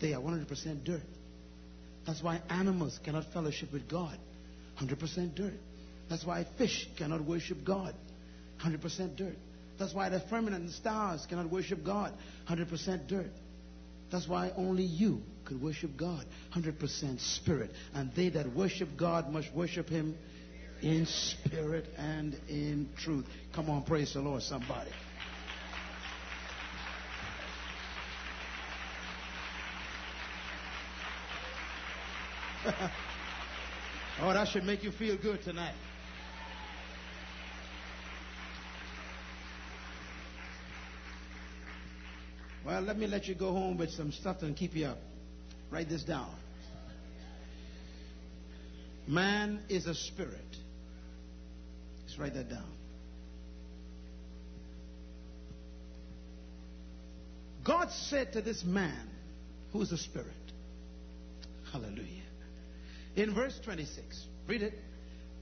[0.00, 1.00] They are 100% dirt.
[2.06, 4.18] That's why animals cannot fellowship with God.
[4.80, 5.54] 100% dirt.
[6.08, 7.94] That's why fish cannot worship God.
[8.64, 9.36] 100% dirt.
[9.78, 12.14] That's why the firmament and stars cannot worship God.
[12.48, 13.30] 100% dirt.
[14.10, 16.24] That's why only you could worship God.
[16.54, 17.70] 100% spirit.
[17.94, 20.16] And they that worship God must worship Him
[20.82, 23.26] in spirit and in truth.
[23.52, 24.90] Come on, praise the Lord, somebody.
[34.20, 35.74] Oh, that should make you feel good tonight.
[42.64, 44.98] Well, let me let you go home with some stuff to keep you up.
[45.70, 46.34] Write this down.
[49.06, 50.56] Man is a spirit.
[52.02, 52.72] Let's write that down.
[57.62, 59.10] God said to this man,
[59.72, 60.32] who is a spirit,
[61.72, 62.26] Hallelujah
[63.16, 64.26] in verse 26.
[64.46, 64.74] Read it.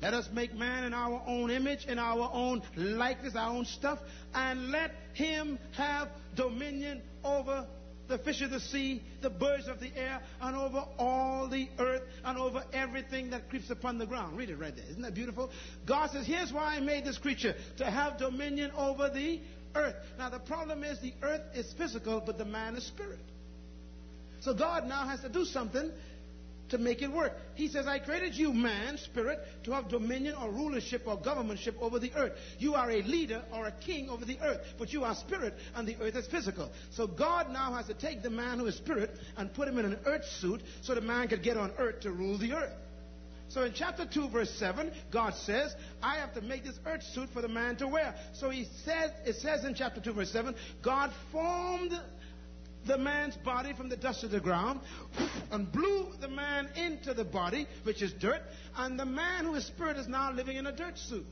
[0.00, 3.98] Let us make man in our own image, in our own likeness, our own stuff,
[4.34, 7.66] and let him have dominion over
[8.06, 12.02] the fish of the sea, the birds of the air, and over all the earth,
[12.24, 14.36] and over everything that creeps upon the ground.
[14.36, 14.84] Read it right there.
[14.90, 15.50] Isn't that beautiful?
[15.86, 19.40] God says, Here's why I made this creature to have dominion over the
[19.74, 19.94] earth.
[20.18, 23.20] Now, the problem is the earth is physical, but the man is spirit.
[24.40, 25.90] So God now has to do something
[26.74, 27.32] to make it work.
[27.54, 31.98] He says, I created you, man, spirit, to have dominion or rulership or governmentship over
[31.98, 32.32] the earth.
[32.58, 35.86] You are a leader or a king over the earth, but you are spirit and
[35.86, 36.70] the earth is physical.
[36.90, 39.84] So God now has to take the man who is spirit and put him in
[39.84, 42.72] an earth suit so the man could get on earth to rule the earth.
[43.48, 47.28] So in chapter 2, verse 7, God says, I have to make this earth suit
[47.32, 48.14] for the man to wear.
[48.32, 51.92] So he says, it says in chapter 2, verse 7, God formed
[52.86, 54.80] the man's body from the dust of the ground
[55.50, 58.42] and blew the man into the body, which is dirt,
[58.76, 61.26] and the man who is spirit is now living in a dirt suit.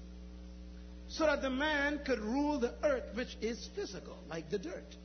[1.08, 4.96] So that the man could rule the earth, which is physical, like the dirt.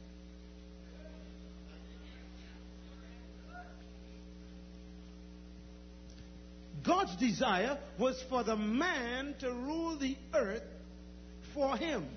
[6.88, 10.64] God's desire was for the man to rule the earth
[11.53, 12.07] for him.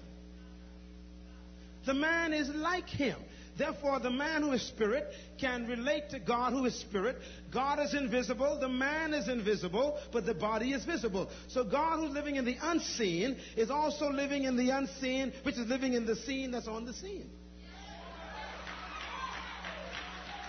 [1.87, 3.17] The man is like him.
[3.61, 7.19] Therefore, the man who is spirit can relate to God who is spirit.
[7.51, 11.29] God is invisible, the man is invisible, but the body is visible.
[11.49, 15.67] So God who's living in the unseen is also living in the unseen, which is
[15.67, 17.29] living in the scene that's on the scene.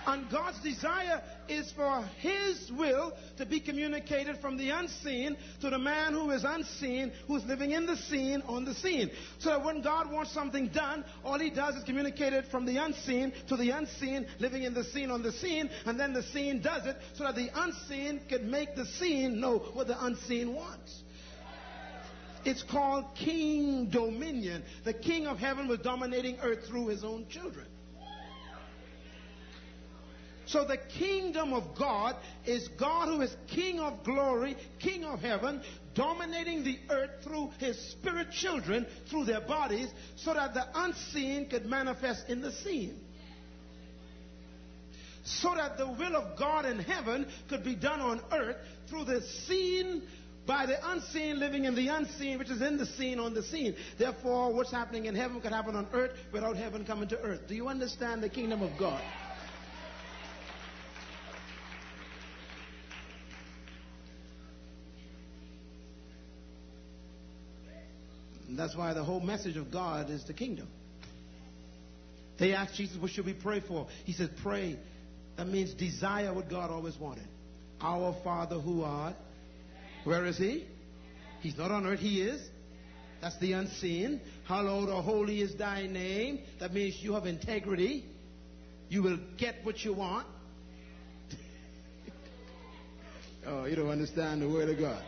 [0.06, 5.78] And God's desire is for His will to be communicated from the unseen to the
[5.78, 9.10] man who is unseen, who's living in the scene on the scene.
[9.38, 12.78] So that when God wants something done, all He does is communicate it from the
[12.78, 16.60] unseen to the unseen, living in the scene on the scene, and then the scene
[16.60, 21.02] does it so that the unseen can make the scene know what the unseen wants.
[22.44, 24.64] It's called king dominion.
[24.84, 27.66] The king of heaven was dominating earth through his own children.
[30.52, 32.14] So the kingdom of God
[32.44, 35.62] is God who is King of glory, King of heaven,
[35.94, 41.64] dominating the earth through his spirit children, through their bodies, so that the unseen could
[41.64, 43.00] manifest in the seen.
[45.24, 48.56] So that the will of God in heaven could be done on earth
[48.90, 50.02] through the seen
[50.46, 53.74] by the unseen living in the unseen, which is in the seen on the seen.
[53.98, 57.40] Therefore, what's happening in heaven could happen on earth without heaven coming to earth.
[57.48, 59.00] Do you understand the kingdom of God?
[68.52, 70.68] And that's why the whole message of God is the kingdom.
[72.38, 73.86] They asked Jesus, What should we pray for?
[74.04, 74.78] He said, Pray.
[75.38, 77.26] That means desire what God always wanted.
[77.80, 79.14] Our Father who art.
[80.04, 80.66] Where is He?
[81.40, 82.46] He's not on earth, He is.
[83.22, 84.20] That's the unseen.
[84.46, 86.40] Hallowed or holy is thy name.
[86.60, 88.04] That means you have integrity.
[88.90, 90.26] You will get what you want.
[93.46, 95.02] oh, you don't understand the word of God.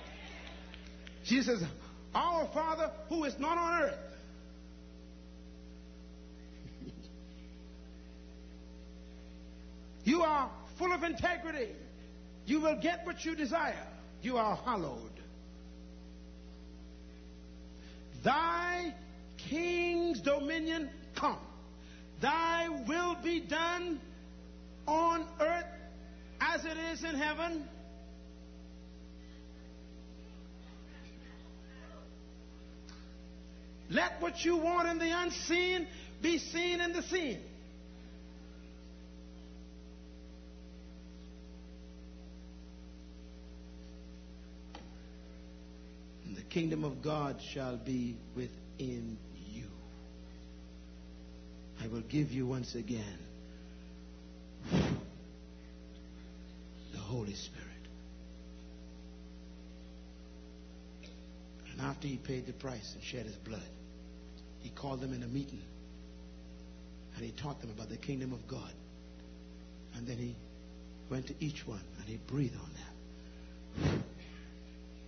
[1.27, 1.63] Jesus
[2.15, 3.99] our Father who is not on earth.
[10.05, 11.69] you are full of integrity.
[12.47, 13.87] You will get what you desire.
[14.23, 15.11] You are hallowed.
[18.23, 18.95] Thy
[19.37, 21.39] king's dominion come.
[22.21, 24.01] Thy will be done
[24.87, 25.67] on earth
[26.41, 27.69] as it is in heaven.
[33.91, 35.87] Let what you want in the unseen
[36.23, 37.41] be seen in the seen.
[46.25, 49.19] And the kingdom of God shall be within
[49.51, 49.67] you.
[51.83, 53.19] I will give you once again
[56.93, 57.64] the Holy Spirit.
[61.75, 63.61] And after he paid the price and shed his blood,
[64.61, 65.63] he called them in a meeting
[67.17, 68.73] and he taught them about the kingdom of God.
[69.97, 70.37] And then he
[71.11, 72.71] went to each one and he breathed on
[73.83, 74.05] them.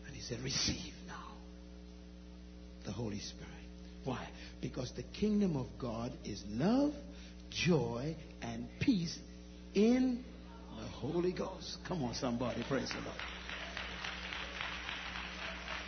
[0.06, 1.34] And he said, Receive now
[2.84, 3.52] the Holy Spirit.
[4.04, 4.28] Why?
[4.60, 6.94] Because the kingdom of God is love,
[7.50, 9.16] joy, and peace
[9.74, 10.24] in
[10.80, 11.78] the Holy Ghost.
[11.86, 13.35] Come on, somebody, praise the Lord.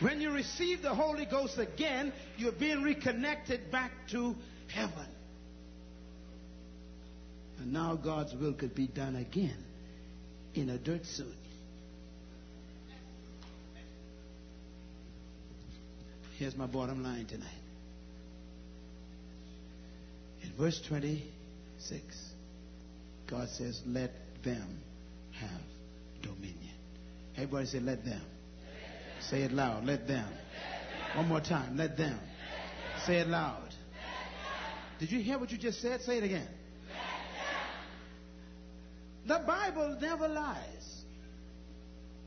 [0.00, 4.36] When you receive the Holy Ghost again, you're being reconnected back to
[4.68, 5.06] heaven.
[7.58, 9.64] And now God's will could be done again
[10.54, 11.26] in a dirt suit.
[16.38, 17.48] Here's my bottom line tonight.
[20.44, 22.04] In verse 26,
[23.26, 24.12] God says, Let
[24.44, 24.78] them
[25.32, 26.54] have dominion.
[27.36, 28.22] Everybody say, Let them.
[29.20, 29.84] Say it loud.
[29.84, 30.28] Let them.
[31.14, 31.76] One more time.
[31.76, 32.18] Let them.
[33.06, 33.74] Say it loud.
[34.98, 36.00] Did you hear what you just said?
[36.02, 36.48] Say it again.
[39.26, 41.04] The Bible never lies.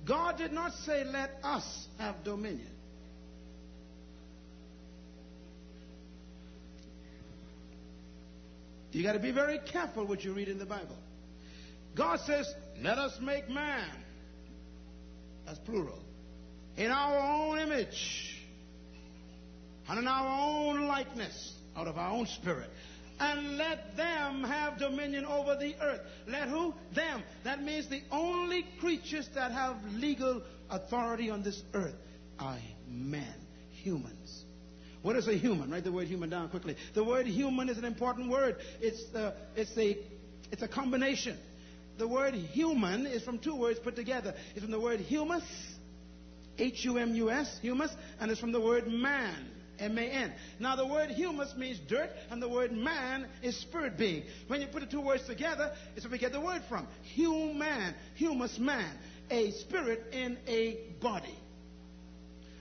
[0.05, 2.71] God did not say, let us have dominion.
[8.91, 10.97] You got to be very careful what you read in the Bible.
[11.95, 13.89] God says, let us make man.
[15.45, 15.99] That's plural
[16.77, 18.37] in our own image
[19.89, 22.69] and in our own likeness, out of our own spirit.
[23.19, 26.01] And let them have dominion over the earth.
[26.27, 26.73] Let who?
[26.95, 27.21] Them.
[27.43, 31.93] That means the only creatures that have legal authority on this earth
[32.39, 32.57] are
[32.87, 33.35] men,
[33.83, 34.43] humans.
[35.03, 35.69] What is a human?
[35.69, 36.75] Write the word human down quickly.
[36.93, 38.55] The word human is an important word.
[38.79, 39.97] It's, uh, it's, a,
[40.51, 41.37] it's a combination.
[41.97, 44.33] The word human is from two words put together.
[44.55, 45.43] It's from the word humus
[46.61, 49.47] H U M U S, humus, and it's from the word man.
[49.79, 50.31] M-A-N.
[50.59, 54.23] Now the word humus means dirt, and the word man is spirit being.
[54.47, 56.87] When you put the two words together, it's where we get the word from.
[57.15, 58.95] Human, humus man,
[59.31, 61.35] a spirit in a body.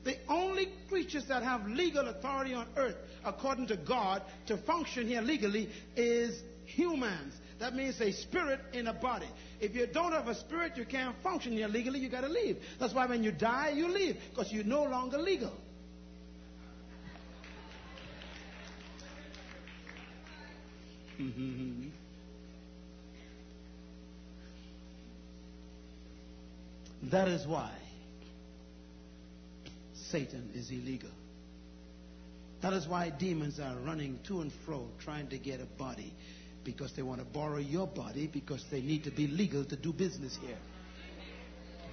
[0.05, 5.21] The only creatures that have legal authority on earth, according to God, to function here
[5.21, 7.35] legally is humans.
[7.61, 9.29] That means a spirit in a body.
[9.61, 12.57] If you don't have a spirit, you can't function here legally, you got to leave.
[12.79, 15.53] That's why when you die, you leave, because you're no longer legal.
[21.21, 21.89] Mm-hmm.
[27.11, 27.73] That is why
[29.93, 31.11] Satan is illegal.
[32.63, 36.15] That is why demons are running to and fro trying to get a body
[36.73, 39.93] because they want to borrow your body because they need to be legal to do
[39.93, 40.59] business here.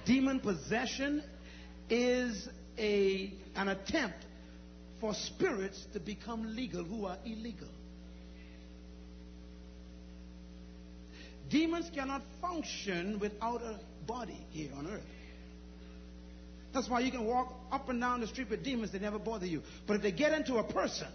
[0.04, 1.22] Demon possession
[1.90, 2.48] is
[2.78, 4.24] a, an attempt
[5.00, 7.68] for spirits to become legal who are illegal.
[11.50, 15.02] Demons cannot function without a body here on earth.
[16.72, 19.46] That's why you can walk up and down the street with demons, they never bother
[19.46, 19.62] you.
[19.86, 21.08] But if they get into a person,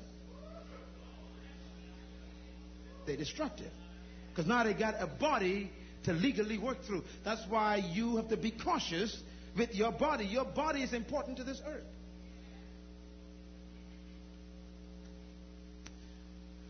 [3.05, 3.71] they're destructive.
[4.29, 5.71] Because now they got a body
[6.03, 7.03] to legally work through.
[7.23, 9.21] That's why you have to be cautious
[9.55, 10.25] with your body.
[10.25, 11.83] Your body is important to this earth.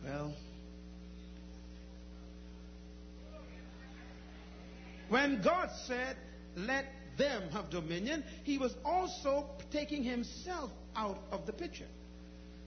[0.04, 0.34] Well,
[5.10, 6.18] when God said,
[6.58, 6.86] let
[7.18, 11.88] them have dominion, he was also taking himself out of the picture.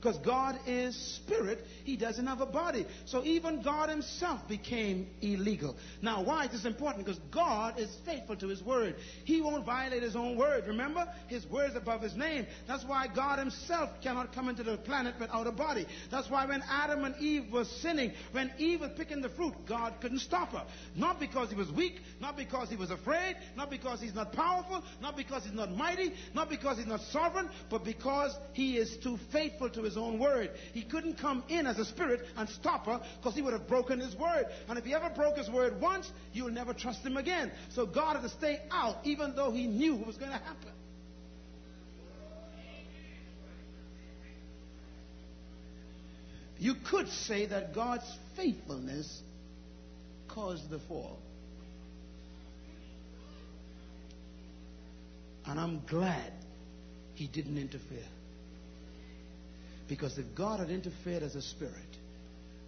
[0.06, 2.86] Because God is spirit, He doesn't have a body.
[3.06, 5.76] So even God Himself became illegal.
[6.00, 7.04] Now, why is this important?
[7.04, 8.94] Because God is faithful to His word.
[9.24, 10.68] He won't violate His own word.
[10.68, 11.12] Remember?
[11.26, 12.46] His word is above His name.
[12.68, 15.86] That's why God Himself cannot come into the planet without a body.
[16.08, 19.94] That's why when Adam and Eve were sinning, when Eve was picking the fruit, God
[20.00, 20.64] couldn't stop her.
[20.94, 24.84] Not because He was weak, not because He was afraid, not because He's not powerful,
[25.02, 29.18] not because He's not mighty, not because He's not sovereign, but because He is too
[29.32, 30.50] faithful to his own word.
[30.72, 34.00] He couldn't come in as a spirit and stop her because he would have broken
[34.00, 34.46] his word.
[34.68, 37.50] And if he ever broke his word once, you'll never trust him again.
[37.70, 40.72] So God had to stay out even though he knew what was going to happen.
[46.58, 49.22] You could say that God's faithfulness
[50.28, 51.18] caused the fall.
[55.44, 56.32] And I'm glad
[57.14, 58.04] he didn't interfere.
[59.88, 61.96] Because if God had interfered as a spirit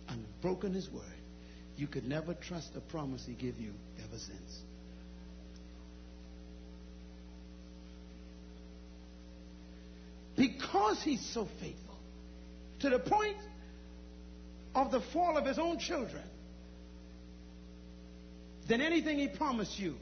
[0.09, 1.03] and broken his word,
[1.77, 3.73] you could never trust the promise he gave you
[4.05, 4.63] ever since.
[10.37, 11.97] Because he's so faithful,
[12.81, 13.37] to the point
[14.75, 16.23] of the fall of his own children,
[18.69, 19.97] then anything he promised you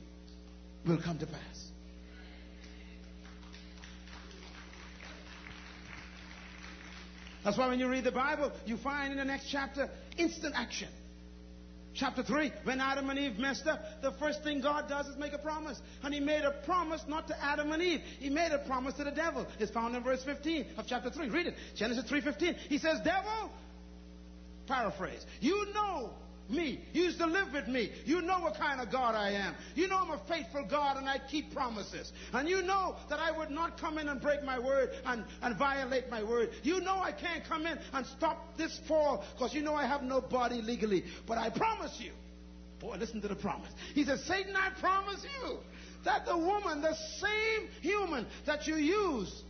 [0.86, 1.65] will come to pass.
[7.46, 10.88] That's why when you read the Bible, you find in the next chapter instant action.
[11.94, 15.32] Chapter 3, when Adam and Eve messed up, the first thing God does is make
[15.32, 15.80] a promise.
[16.02, 18.00] And He made a promise not to Adam and Eve.
[18.18, 19.46] He made a promise to the devil.
[19.60, 21.28] It's found in verse 15 of chapter 3.
[21.28, 21.54] Read it.
[21.76, 22.56] Genesis 3.15.
[22.56, 23.52] He says, Devil,
[24.66, 26.10] paraphrase, you know
[26.48, 26.80] me.
[27.36, 27.90] Live with me.
[28.04, 29.54] You know what kind of God I am.
[29.74, 32.12] You know I'm a faithful God and I keep promises.
[32.32, 35.56] And you know that I would not come in and break my word and, and
[35.56, 36.50] violate my word.
[36.62, 40.02] You know I can't come in and stop this fall because you know I have
[40.02, 41.04] no body legally.
[41.26, 42.12] But I promise you.
[42.80, 43.70] Boy, listen to the promise.
[43.94, 45.58] He says, Satan, I promise you
[46.04, 49.42] that the woman, the same human that you use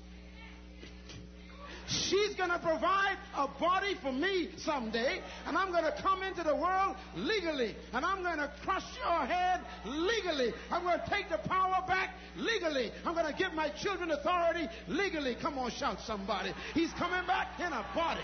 [1.88, 6.42] She's going to provide a body for me someday, and I'm going to come into
[6.42, 10.52] the world legally, and I'm going to crush your head legally.
[10.70, 12.90] I'm going to take the power back legally.
[13.04, 15.36] I'm going to give my children authority legally.
[15.36, 16.52] Come on, shout somebody.
[16.74, 18.20] He's coming back in a body.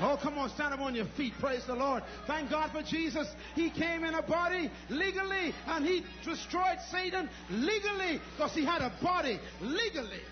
[0.00, 1.34] Oh, come on, stand up on your feet.
[1.38, 2.02] Praise the Lord.
[2.26, 3.28] Thank God for Jesus.
[3.54, 8.92] He came in a body legally and he destroyed Satan legally because he had a
[9.02, 10.22] body legally.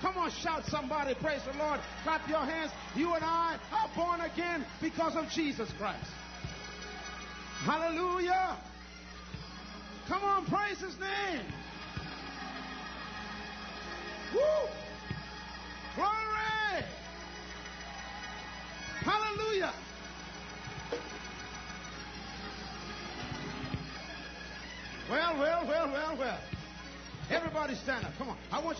[0.00, 1.14] Come on, shout somebody.
[1.14, 1.80] Praise the Lord.
[2.02, 2.70] Clap your hands.
[2.94, 6.10] You and I are born again because of Jesus Christ.
[7.64, 8.58] Hallelujah.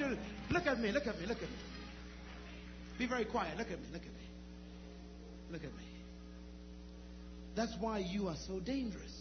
[0.01, 0.23] Want you to
[0.53, 0.93] look at me.
[0.93, 1.27] Look at me.
[1.27, 1.57] Look at me.
[2.99, 3.57] Be very quiet.
[3.57, 3.87] Look at me.
[3.93, 4.29] Look at me.
[5.51, 5.85] Look at me.
[7.55, 9.13] That's why you are so dangerous.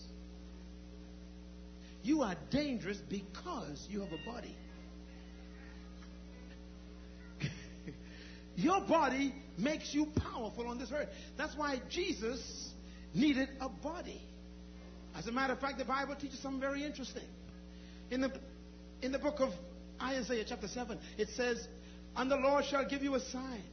[2.04, 4.56] You are dangerous because you have a body.
[8.56, 11.10] Your body makes you powerful on this earth.
[11.38, 12.72] That's why Jesus
[13.14, 14.22] needed a body.
[15.16, 17.28] As a matter of fact, the Bible teaches something very interesting.
[18.10, 18.32] In the,
[19.02, 19.54] in the book of
[20.02, 21.68] Isaiah, chapter 7, it says,
[22.16, 23.64] And the Lord shall give you a sign.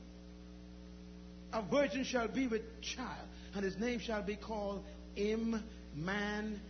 [1.52, 4.84] A virgin shall be with child, and his name shall be called
[5.16, 5.62] Im
[5.96, 6.60] Man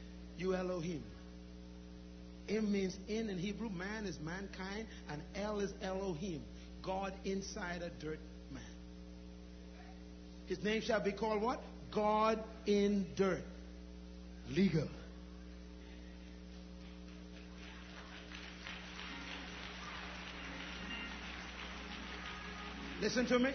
[0.40, 1.04] Elohim.
[2.48, 6.42] Im means in in Hebrew, man is mankind, and El is Elohim,
[6.82, 8.18] God inside a dirt
[8.50, 8.62] man.
[10.46, 11.62] His name shall be called what?
[11.92, 13.44] God in dirt.
[14.48, 14.88] Legal.
[23.00, 23.50] Listen to me.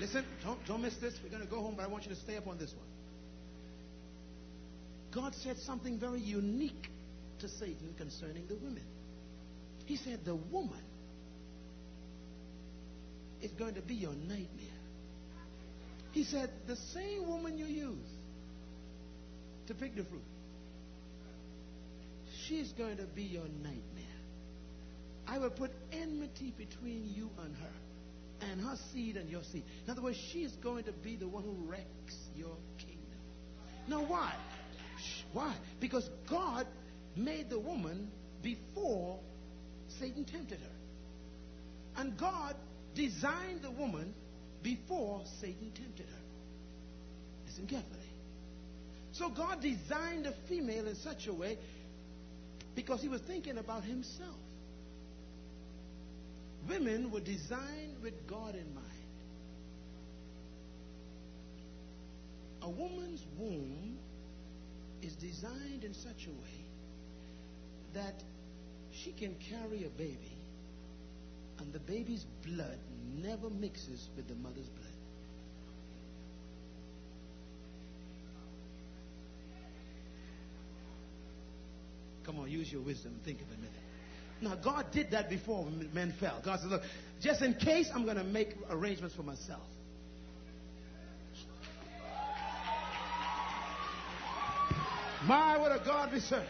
[0.00, 1.14] Listen, don't, don't miss this.
[1.22, 2.86] We're going to go home, but I want you to stay up on this one.
[5.12, 6.88] God said something very unique
[7.38, 8.82] to Satan concerning the women.
[9.86, 10.82] He said, The woman
[13.42, 14.80] is going to be your nightmare.
[16.12, 18.08] He said, The same woman you use
[19.66, 20.22] to pick the fruit,
[22.46, 23.80] she's going to be your nightmare.
[25.26, 27.72] I will put enmity between you and her,
[28.40, 29.64] and her seed and your seed.
[29.84, 33.00] In other words, she is going to be the one who wrecks your kingdom.
[33.86, 34.32] Now, why?
[35.32, 35.54] Why?
[35.80, 36.66] Because God
[37.16, 38.10] made the woman
[38.42, 39.18] before
[39.88, 42.00] Satan tempted her.
[42.00, 42.56] And God
[42.94, 44.14] designed the woman
[44.62, 46.22] before Satan tempted her.
[47.46, 48.00] Listen carefully.
[49.12, 51.58] So God designed the female in such a way
[52.74, 54.34] because he was thinking about himself.
[56.68, 58.84] Women were designed with God in mind.
[62.62, 63.98] A woman's womb
[65.02, 66.64] is designed in such a way
[67.92, 68.22] that
[68.90, 70.36] she can carry a baby
[71.58, 72.78] and the baby's blood
[73.22, 74.88] never mixes with the mother's blood.
[82.24, 83.83] Come on, use your wisdom think of a minute.
[84.40, 86.40] Now, God did that before men fell.
[86.44, 86.82] God said, Look,
[87.20, 89.62] just in case, I'm going to make arrangements for myself.
[95.24, 96.46] My, what a God we serve.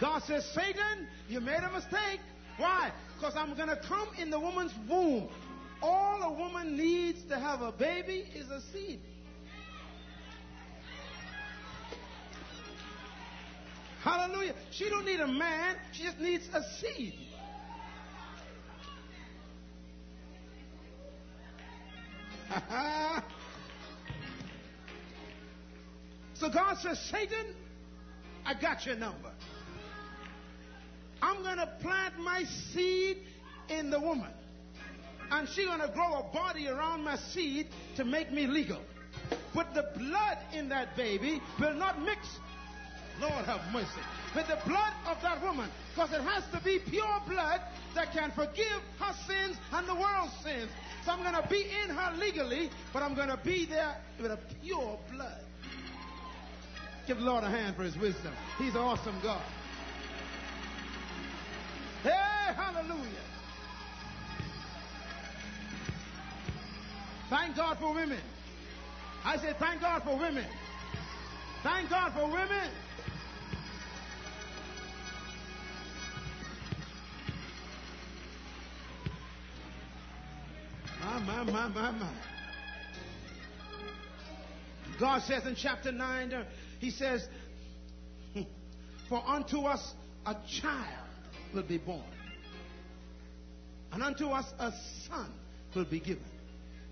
[0.00, 2.20] God says, Satan, you made a mistake.
[2.56, 2.90] Why?
[3.16, 5.28] Because I'm going to come in the woman's womb.
[5.80, 9.00] All a woman needs to have a baby is a seed.
[14.02, 14.54] Hallelujah.
[14.70, 15.76] She don't need a man.
[15.92, 17.12] She just needs a seed.
[26.34, 27.54] so God says, Satan,
[28.46, 29.30] I got your number.
[31.22, 33.18] I'm going to plant my seed
[33.68, 34.30] in the woman.
[35.30, 38.80] And she's going to grow a body around my seed to make me legal.
[39.54, 42.26] But the blood in that baby will not mix.
[43.20, 44.00] Lord have mercy.
[44.34, 45.70] With the blood of that woman.
[45.94, 47.60] Because it has to be pure blood
[47.94, 50.70] that can forgive her sins and the world's sins.
[51.04, 54.30] So I'm going to be in her legally, but I'm going to be there with
[54.30, 55.40] a pure blood.
[57.06, 58.32] Give the Lord a hand for his wisdom.
[58.58, 59.42] He's an awesome God.
[62.02, 63.06] Hey, hallelujah.
[67.28, 68.20] Thank God for women.
[69.24, 70.44] I say, thank God for women.
[71.62, 72.70] Thank God for women.
[81.10, 82.12] My, my, my, my, my.
[85.00, 86.44] God says in chapter 9, uh,
[86.78, 87.26] He says,
[89.08, 89.92] For unto us
[90.24, 91.08] a child
[91.52, 92.04] will be born.
[93.90, 94.70] And unto us a
[95.08, 95.32] son
[95.74, 96.22] will be given.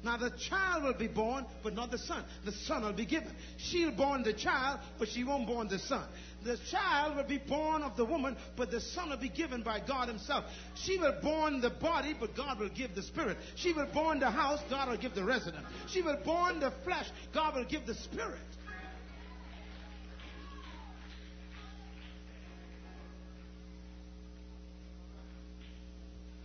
[0.05, 2.23] Now the child will be born, but not the son.
[2.45, 3.33] The son will be given.
[3.57, 6.05] She'll born the child, but she won't born the son.
[6.45, 9.81] The child will be born of the woman, but the son will be given by
[9.81, 10.45] God himself.
[10.77, 13.39] She will born the body, but God will give the spirit.
[13.57, 15.67] She will born the house, God will give the resident.
[15.89, 18.39] She will born the flesh, God will give the spirit.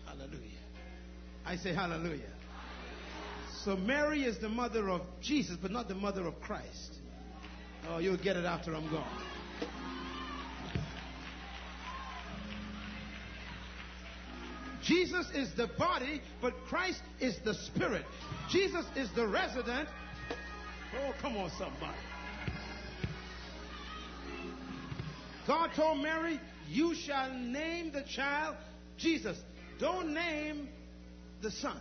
[0.05, 0.39] Hallelujah.
[1.45, 2.32] I say hallelujah.
[3.63, 6.97] So Mary is the mother of Jesus, but not the mother of Christ.
[7.87, 9.07] Oh, you'll get it after I'm gone.
[14.83, 18.03] Jesus is the body, but Christ is the spirit.
[18.49, 19.87] Jesus is the resident.
[20.99, 21.97] Oh, come on, somebody.
[25.47, 26.37] God told Mary,
[26.67, 28.57] You shall name the child
[28.97, 29.37] Jesus.
[29.79, 30.67] Don't name
[31.41, 31.79] the son.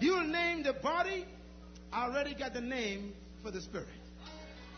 [0.00, 1.24] You'll name the body.
[1.92, 3.12] I already got the name
[3.42, 3.88] for the spirit.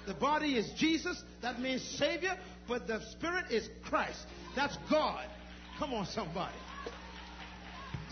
[0.07, 1.23] The body is Jesus.
[1.43, 2.37] That means Savior.
[2.69, 4.27] But the spirit is Christ.
[4.57, 5.27] That's God.
[5.79, 6.55] Come on, somebody.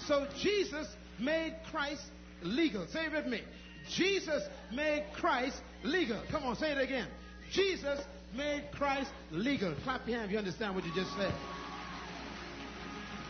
[0.06, 0.86] So Jesus
[1.18, 2.02] made Christ
[2.42, 2.86] legal.
[2.88, 3.42] Say it with me.
[3.90, 6.20] Jesus made Christ legal.
[6.30, 7.08] Come on, say it again.
[7.52, 8.00] Jesus
[8.36, 9.74] made Christ legal.
[9.84, 11.32] Clap your hand if you understand what you just said.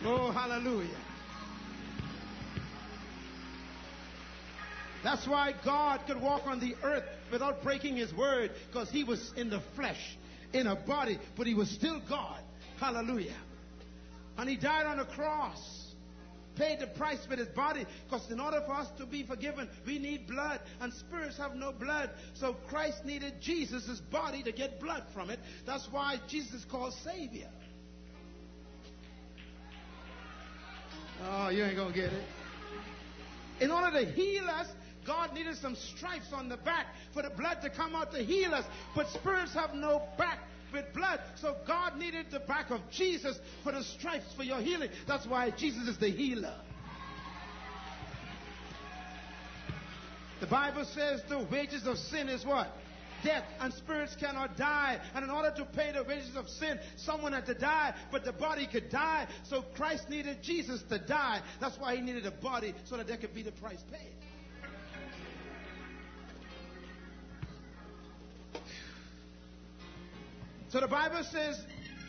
[0.03, 0.87] Oh, hallelujah.
[5.03, 9.31] That's why God could walk on the earth without breaking his word because he was
[9.37, 10.17] in the flesh,
[10.53, 12.41] in a body, but he was still God.
[12.79, 13.37] Hallelujah.
[14.37, 15.79] And he died on the cross
[16.59, 19.97] paid the price with his body because in order for us to be forgiven, we
[19.97, 22.09] need blood, and spirits have no blood.
[22.33, 25.39] So Christ needed Jesus' body to get blood from it.
[25.65, 27.49] That's why Jesus is called Savior.
[31.25, 32.23] Oh, you ain't going to get it.
[33.61, 34.67] In order to heal us,
[35.09, 38.53] God needed some stripes on the back for the blood to come out to heal
[38.53, 38.63] us.
[38.95, 40.37] But spirits have no back
[40.71, 41.19] with blood.
[41.41, 44.91] So God needed the back of Jesus for the stripes for your healing.
[45.07, 46.53] That's why Jesus is the healer.
[50.41, 52.67] The Bible says the wages of sin is what?
[53.23, 54.99] Death and spirits cannot die.
[55.15, 58.31] And in order to pay the wages of sin, someone had to die, but the
[58.31, 59.25] body could die.
[59.41, 61.41] So Christ needed Jesus to die.
[61.59, 64.18] That's why he needed a body so that there could be the price paid.
[70.69, 71.59] So the Bible says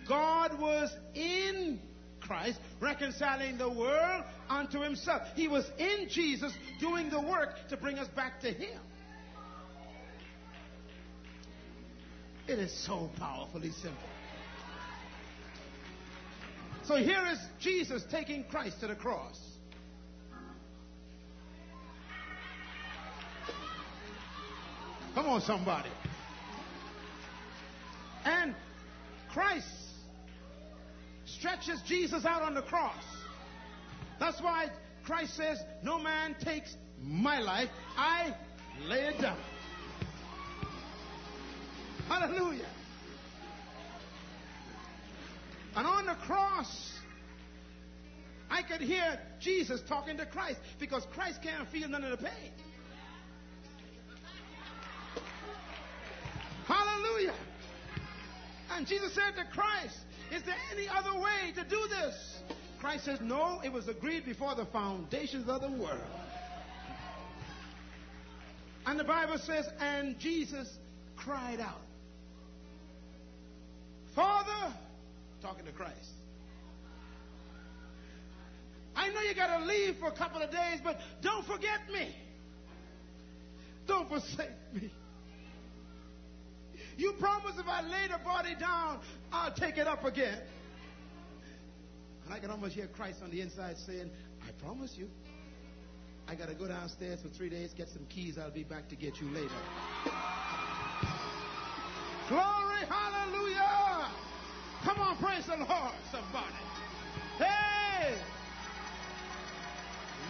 [0.06, 1.80] God was in
[2.20, 5.22] Christ, reconciling the world unto himself.
[5.34, 8.80] He was in Jesus doing the work to bring us back to him.
[12.46, 13.98] It is so powerfully simple.
[16.84, 19.40] So here is Jesus taking Christ to the cross.
[25.14, 25.90] Come on, somebody.
[28.24, 28.54] And
[29.32, 29.66] Christ
[31.24, 33.04] stretches Jesus out on the cross.
[34.18, 34.68] That's why
[35.04, 38.34] Christ says, No man takes my life, I
[38.86, 39.38] lay it down.
[42.08, 42.66] Hallelujah.
[45.76, 46.92] And on the cross,
[48.50, 52.52] I could hear Jesus talking to Christ because Christ can't feel none of the pain.
[56.66, 57.34] Hallelujah.
[58.72, 59.98] And Jesus said to Christ,
[60.32, 62.38] Is there any other way to do this?
[62.80, 66.00] Christ says, No, it was agreed before the foundations of the world.
[68.86, 70.78] And the Bible says, And Jesus
[71.16, 71.80] cried out,
[74.14, 74.74] Father,
[75.42, 75.94] talking to Christ.
[78.96, 82.14] I know you got to leave for a couple of days, but don't forget me.
[83.86, 84.90] Don't forsake me.
[87.00, 89.00] You promise if I lay the body down,
[89.32, 90.36] I'll take it up again.
[92.26, 94.10] And I can almost hear Christ on the inside saying,
[94.46, 95.08] I promise you.
[96.28, 98.36] I got to go downstairs for three days, get some keys.
[98.36, 99.48] I'll be back to get you later.
[102.28, 104.10] Glory, hallelujah.
[104.84, 106.60] Come on, praise the Lord, somebody.
[107.38, 108.14] Hey!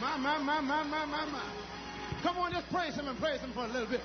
[0.01, 1.43] My, my, my, my, my, my, my.
[2.23, 4.03] Come on, just praise him and praise him for a little bit.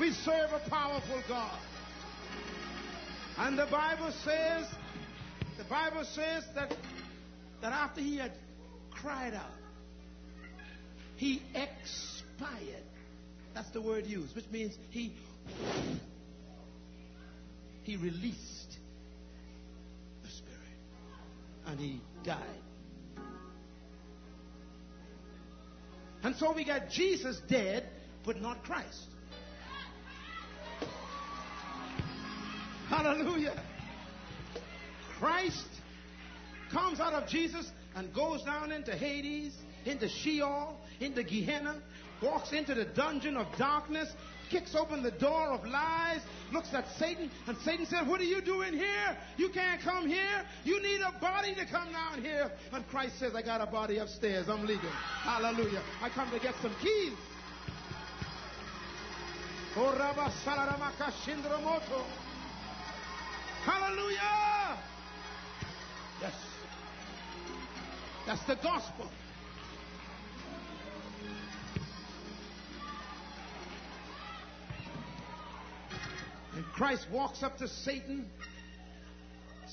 [0.00, 1.58] We serve a powerful God.
[3.38, 4.66] And the Bible says,
[5.58, 6.74] the Bible says that,
[7.60, 8.32] that after he had
[8.90, 9.52] cried out,
[11.16, 12.84] he expired.
[13.54, 15.12] That's the word used, which means he
[17.84, 18.78] he released
[20.24, 20.78] the spirit
[21.66, 22.65] and he died.
[26.26, 27.84] And so we got Jesus dead,
[28.24, 29.04] but not Christ.
[32.88, 33.62] Hallelujah.
[35.20, 35.68] Christ
[36.72, 39.54] comes out of Jesus and goes down into Hades,
[39.84, 41.80] into Sheol, into Gehenna,
[42.20, 44.12] walks into the dungeon of darkness,
[44.50, 46.20] kicks open the door of lies,
[46.52, 49.16] looks at Satan, and Satan said, What are you doing here?
[49.36, 50.44] You can't come here.
[50.64, 52.50] You need a body to come down here.
[52.72, 54.48] And Christ says, I got a body upstairs.
[54.48, 54.90] I'm leaving.
[55.22, 55.82] Hallelujah.
[56.02, 57.12] I come to get some keys.
[63.64, 64.78] Hallelujah.
[66.22, 66.34] Yes.
[68.26, 69.10] That's the gospel.
[76.56, 78.26] And Christ walks up to Satan,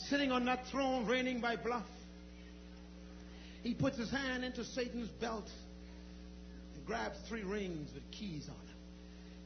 [0.09, 1.85] sitting on that throne, reigning by bluff.
[3.63, 5.49] He puts his hand into Satan's belt
[6.75, 8.75] and grabs three rings with keys on them.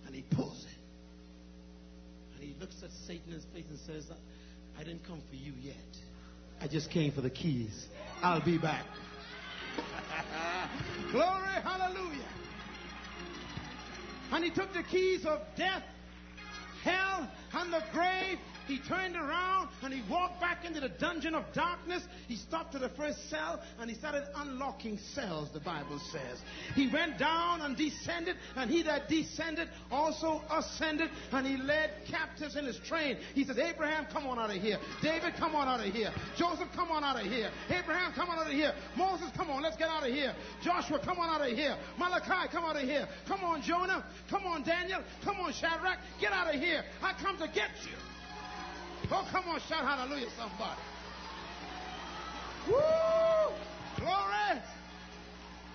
[0.07, 0.79] And he pulls it.
[2.33, 4.09] And he looks at Satan in his face and says,
[4.79, 5.75] I didn't come for you yet.
[6.59, 7.87] I just came for the keys.
[8.23, 8.85] I'll be back.
[11.11, 12.25] Glory, hallelujah.
[14.31, 15.83] And he took the keys of death,
[16.83, 21.43] hell, and the grave, he turned around and he walked back into the dungeon of
[21.53, 22.03] darkness.
[22.27, 26.39] He stopped to the first cell and he started unlocking cells, the Bible says.
[26.75, 32.55] He went down and descended, and he that descended also ascended, and he led captives
[32.55, 33.17] in his train.
[33.33, 34.77] He says, Abraham, come on out of here.
[35.01, 36.11] David, come on out of here.
[36.37, 37.49] Joseph, come on out of here.
[37.69, 38.73] Abraham, come on out of here.
[38.95, 40.33] Moses, come on, let's get out of here.
[40.63, 41.77] Joshua, come on out of here.
[41.97, 43.07] Malachi, come out of here.
[43.27, 44.05] Come on, Jonah.
[44.29, 45.01] Come on, Daniel.
[45.23, 45.99] Come on, Shadrach.
[46.19, 46.83] Get out of here.
[47.01, 48.16] I come to get you.
[49.09, 50.81] Oh, come on, shout hallelujah, somebody.
[52.67, 53.55] Woo!
[53.97, 54.61] Glory!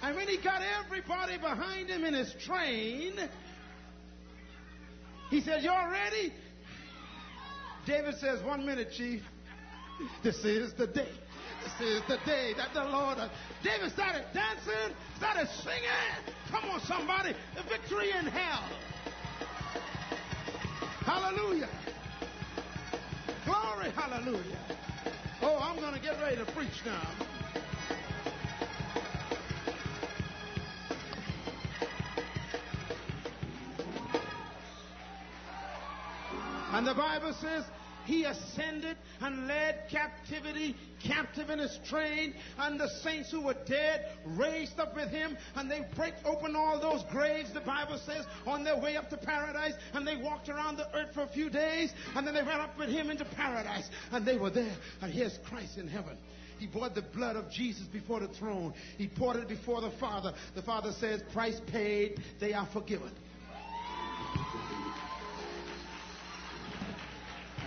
[0.02, 3.14] And when he got everybody behind him in his train,
[5.30, 6.32] he said, Y'all ready?
[7.86, 9.22] David says, One minute, Chief.
[10.22, 11.08] This is the day.
[11.62, 13.18] This is the day that the Lord.
[13.62, 16.34] David started dancing, started singing.
[16.50, 17.34] Come on, somebody.
[17.54, 18.68] The victory in hell.
[21.04, 21.68] Hallelujah.
[23.62, 24.58] Glory, hallelujah.
[25.40, 27.00] Oh, I'm going to get ready to preach now.
[36.72, 37.64] And the Bible says
[38.04, 44.06] he ascended and led captivity captive in his train, and the saints who were dead
[44.24, 48.64] raised up with him, and they break open all those graves, the Bible says, on
[48.64, 51.92] their way up to paradise, and they walked around the earth for a few days,
[52.14, 54.76] and then they went up with him into paradise, and they were there.
[55.00, 56.16] And here's Christ in heaven.
[56.58, 58.72] He brought the blood of Jesus before the throne.
[58.96, 60.32] He poured it before the Father.
[60.54, 63.10] The Father says, Price paid, they are forgiven.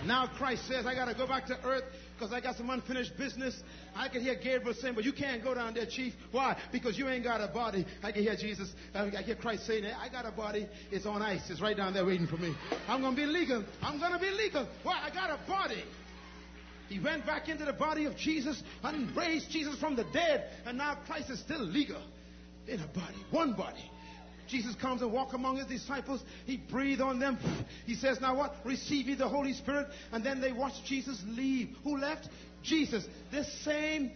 [0.06, 1.84] Now Christ says, I got to go back to earth
[2.14, 3.54] because I got some unfinished business.
[3.94, 6.14] I can hear Gabriel saying, but you can't go down there, chief.
[6.30, 6.56] Why?
[6.72, 7.84] Because you ain't got a body.
[8.02, 10.68] I can hear Jesus, uh, I can hear Christ saying, I got a body.
[10.90, 11.42] It's on ice.
[11.50, 12.54] It's right down there waiting for me.
[12.88, 13.64] I'm going to be legal.
[13.82, 14.68] I'm going to be legal.
[14.82, 15.00] Why?
[15.02, 15.84] I got a body.
[16.88, 20.50] He went back into the body of Jesus and raised Jesus from the dead.
[20.64, 22.00] And now Christ is still legal
[22.68, 23.90] in a body, one body.
[24.48, 26.22] Jesus comes and walks among his disciples.
[26.44, 27.38] He breathed on them.
[27.84, 28.54] He says, now what?
[28.64, 29.88] Receive ye the Holy Spirit.
[30.12, 31.76] And then they watch Jesus leave.
[31.84, 32.28] Who left?
[32.62, 33.06] Jesus.
[33.30, 34.12] This same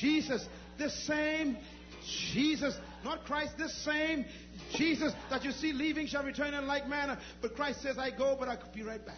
[0.00, 0.46] Jesus.
[0.78, 1.56] This same
[2.30, 2.76] Jesus.
[3.04, 3.58] Not Christ.
[3.58, 4.24] This same
[4.74, 7.18] Jesus that you see leaving shall return in like manner.
[7.40, 9.16] But Christ says, I go, but I'll be right back.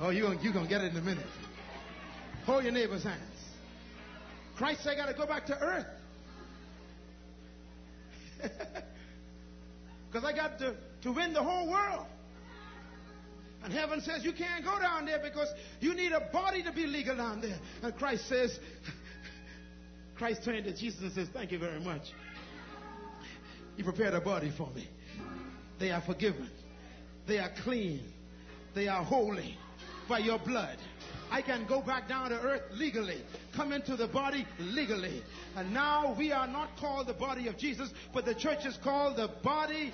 [0.00, 1.26] Oh, you're going you to get it in a minute.
[2.46, 3.37] Hold your neighbor's hands.
[4.58, 5.86] Christ said, I got to go back to earth.
[10.10, 12.06] Because I got to, to win the whole world.
[13.62, 15.48] And heaven says, You can't go down there because
[15.80, 17.58] you need a body to be legal down there.
[17.82, 18.58] And Christ says,
[20.16, 22.02] Christ turned to Jesus and says, Thank you very much.
[23.76, 24.88] You prepared a body for me.
[25.78, 26.48] They are forgiven,
[27.26, 28.00] they are clean,
[28.74, 29.56] they are holy
[30.08, 30.78] by your blood.
[31.30, 33.22] I can go back down to earth legally,
[33.52, 35.22] come into the body legally.
[35.56, 39.16] And now we are not called the body of Jesus, but the church is called
[39.16, 39.92] the body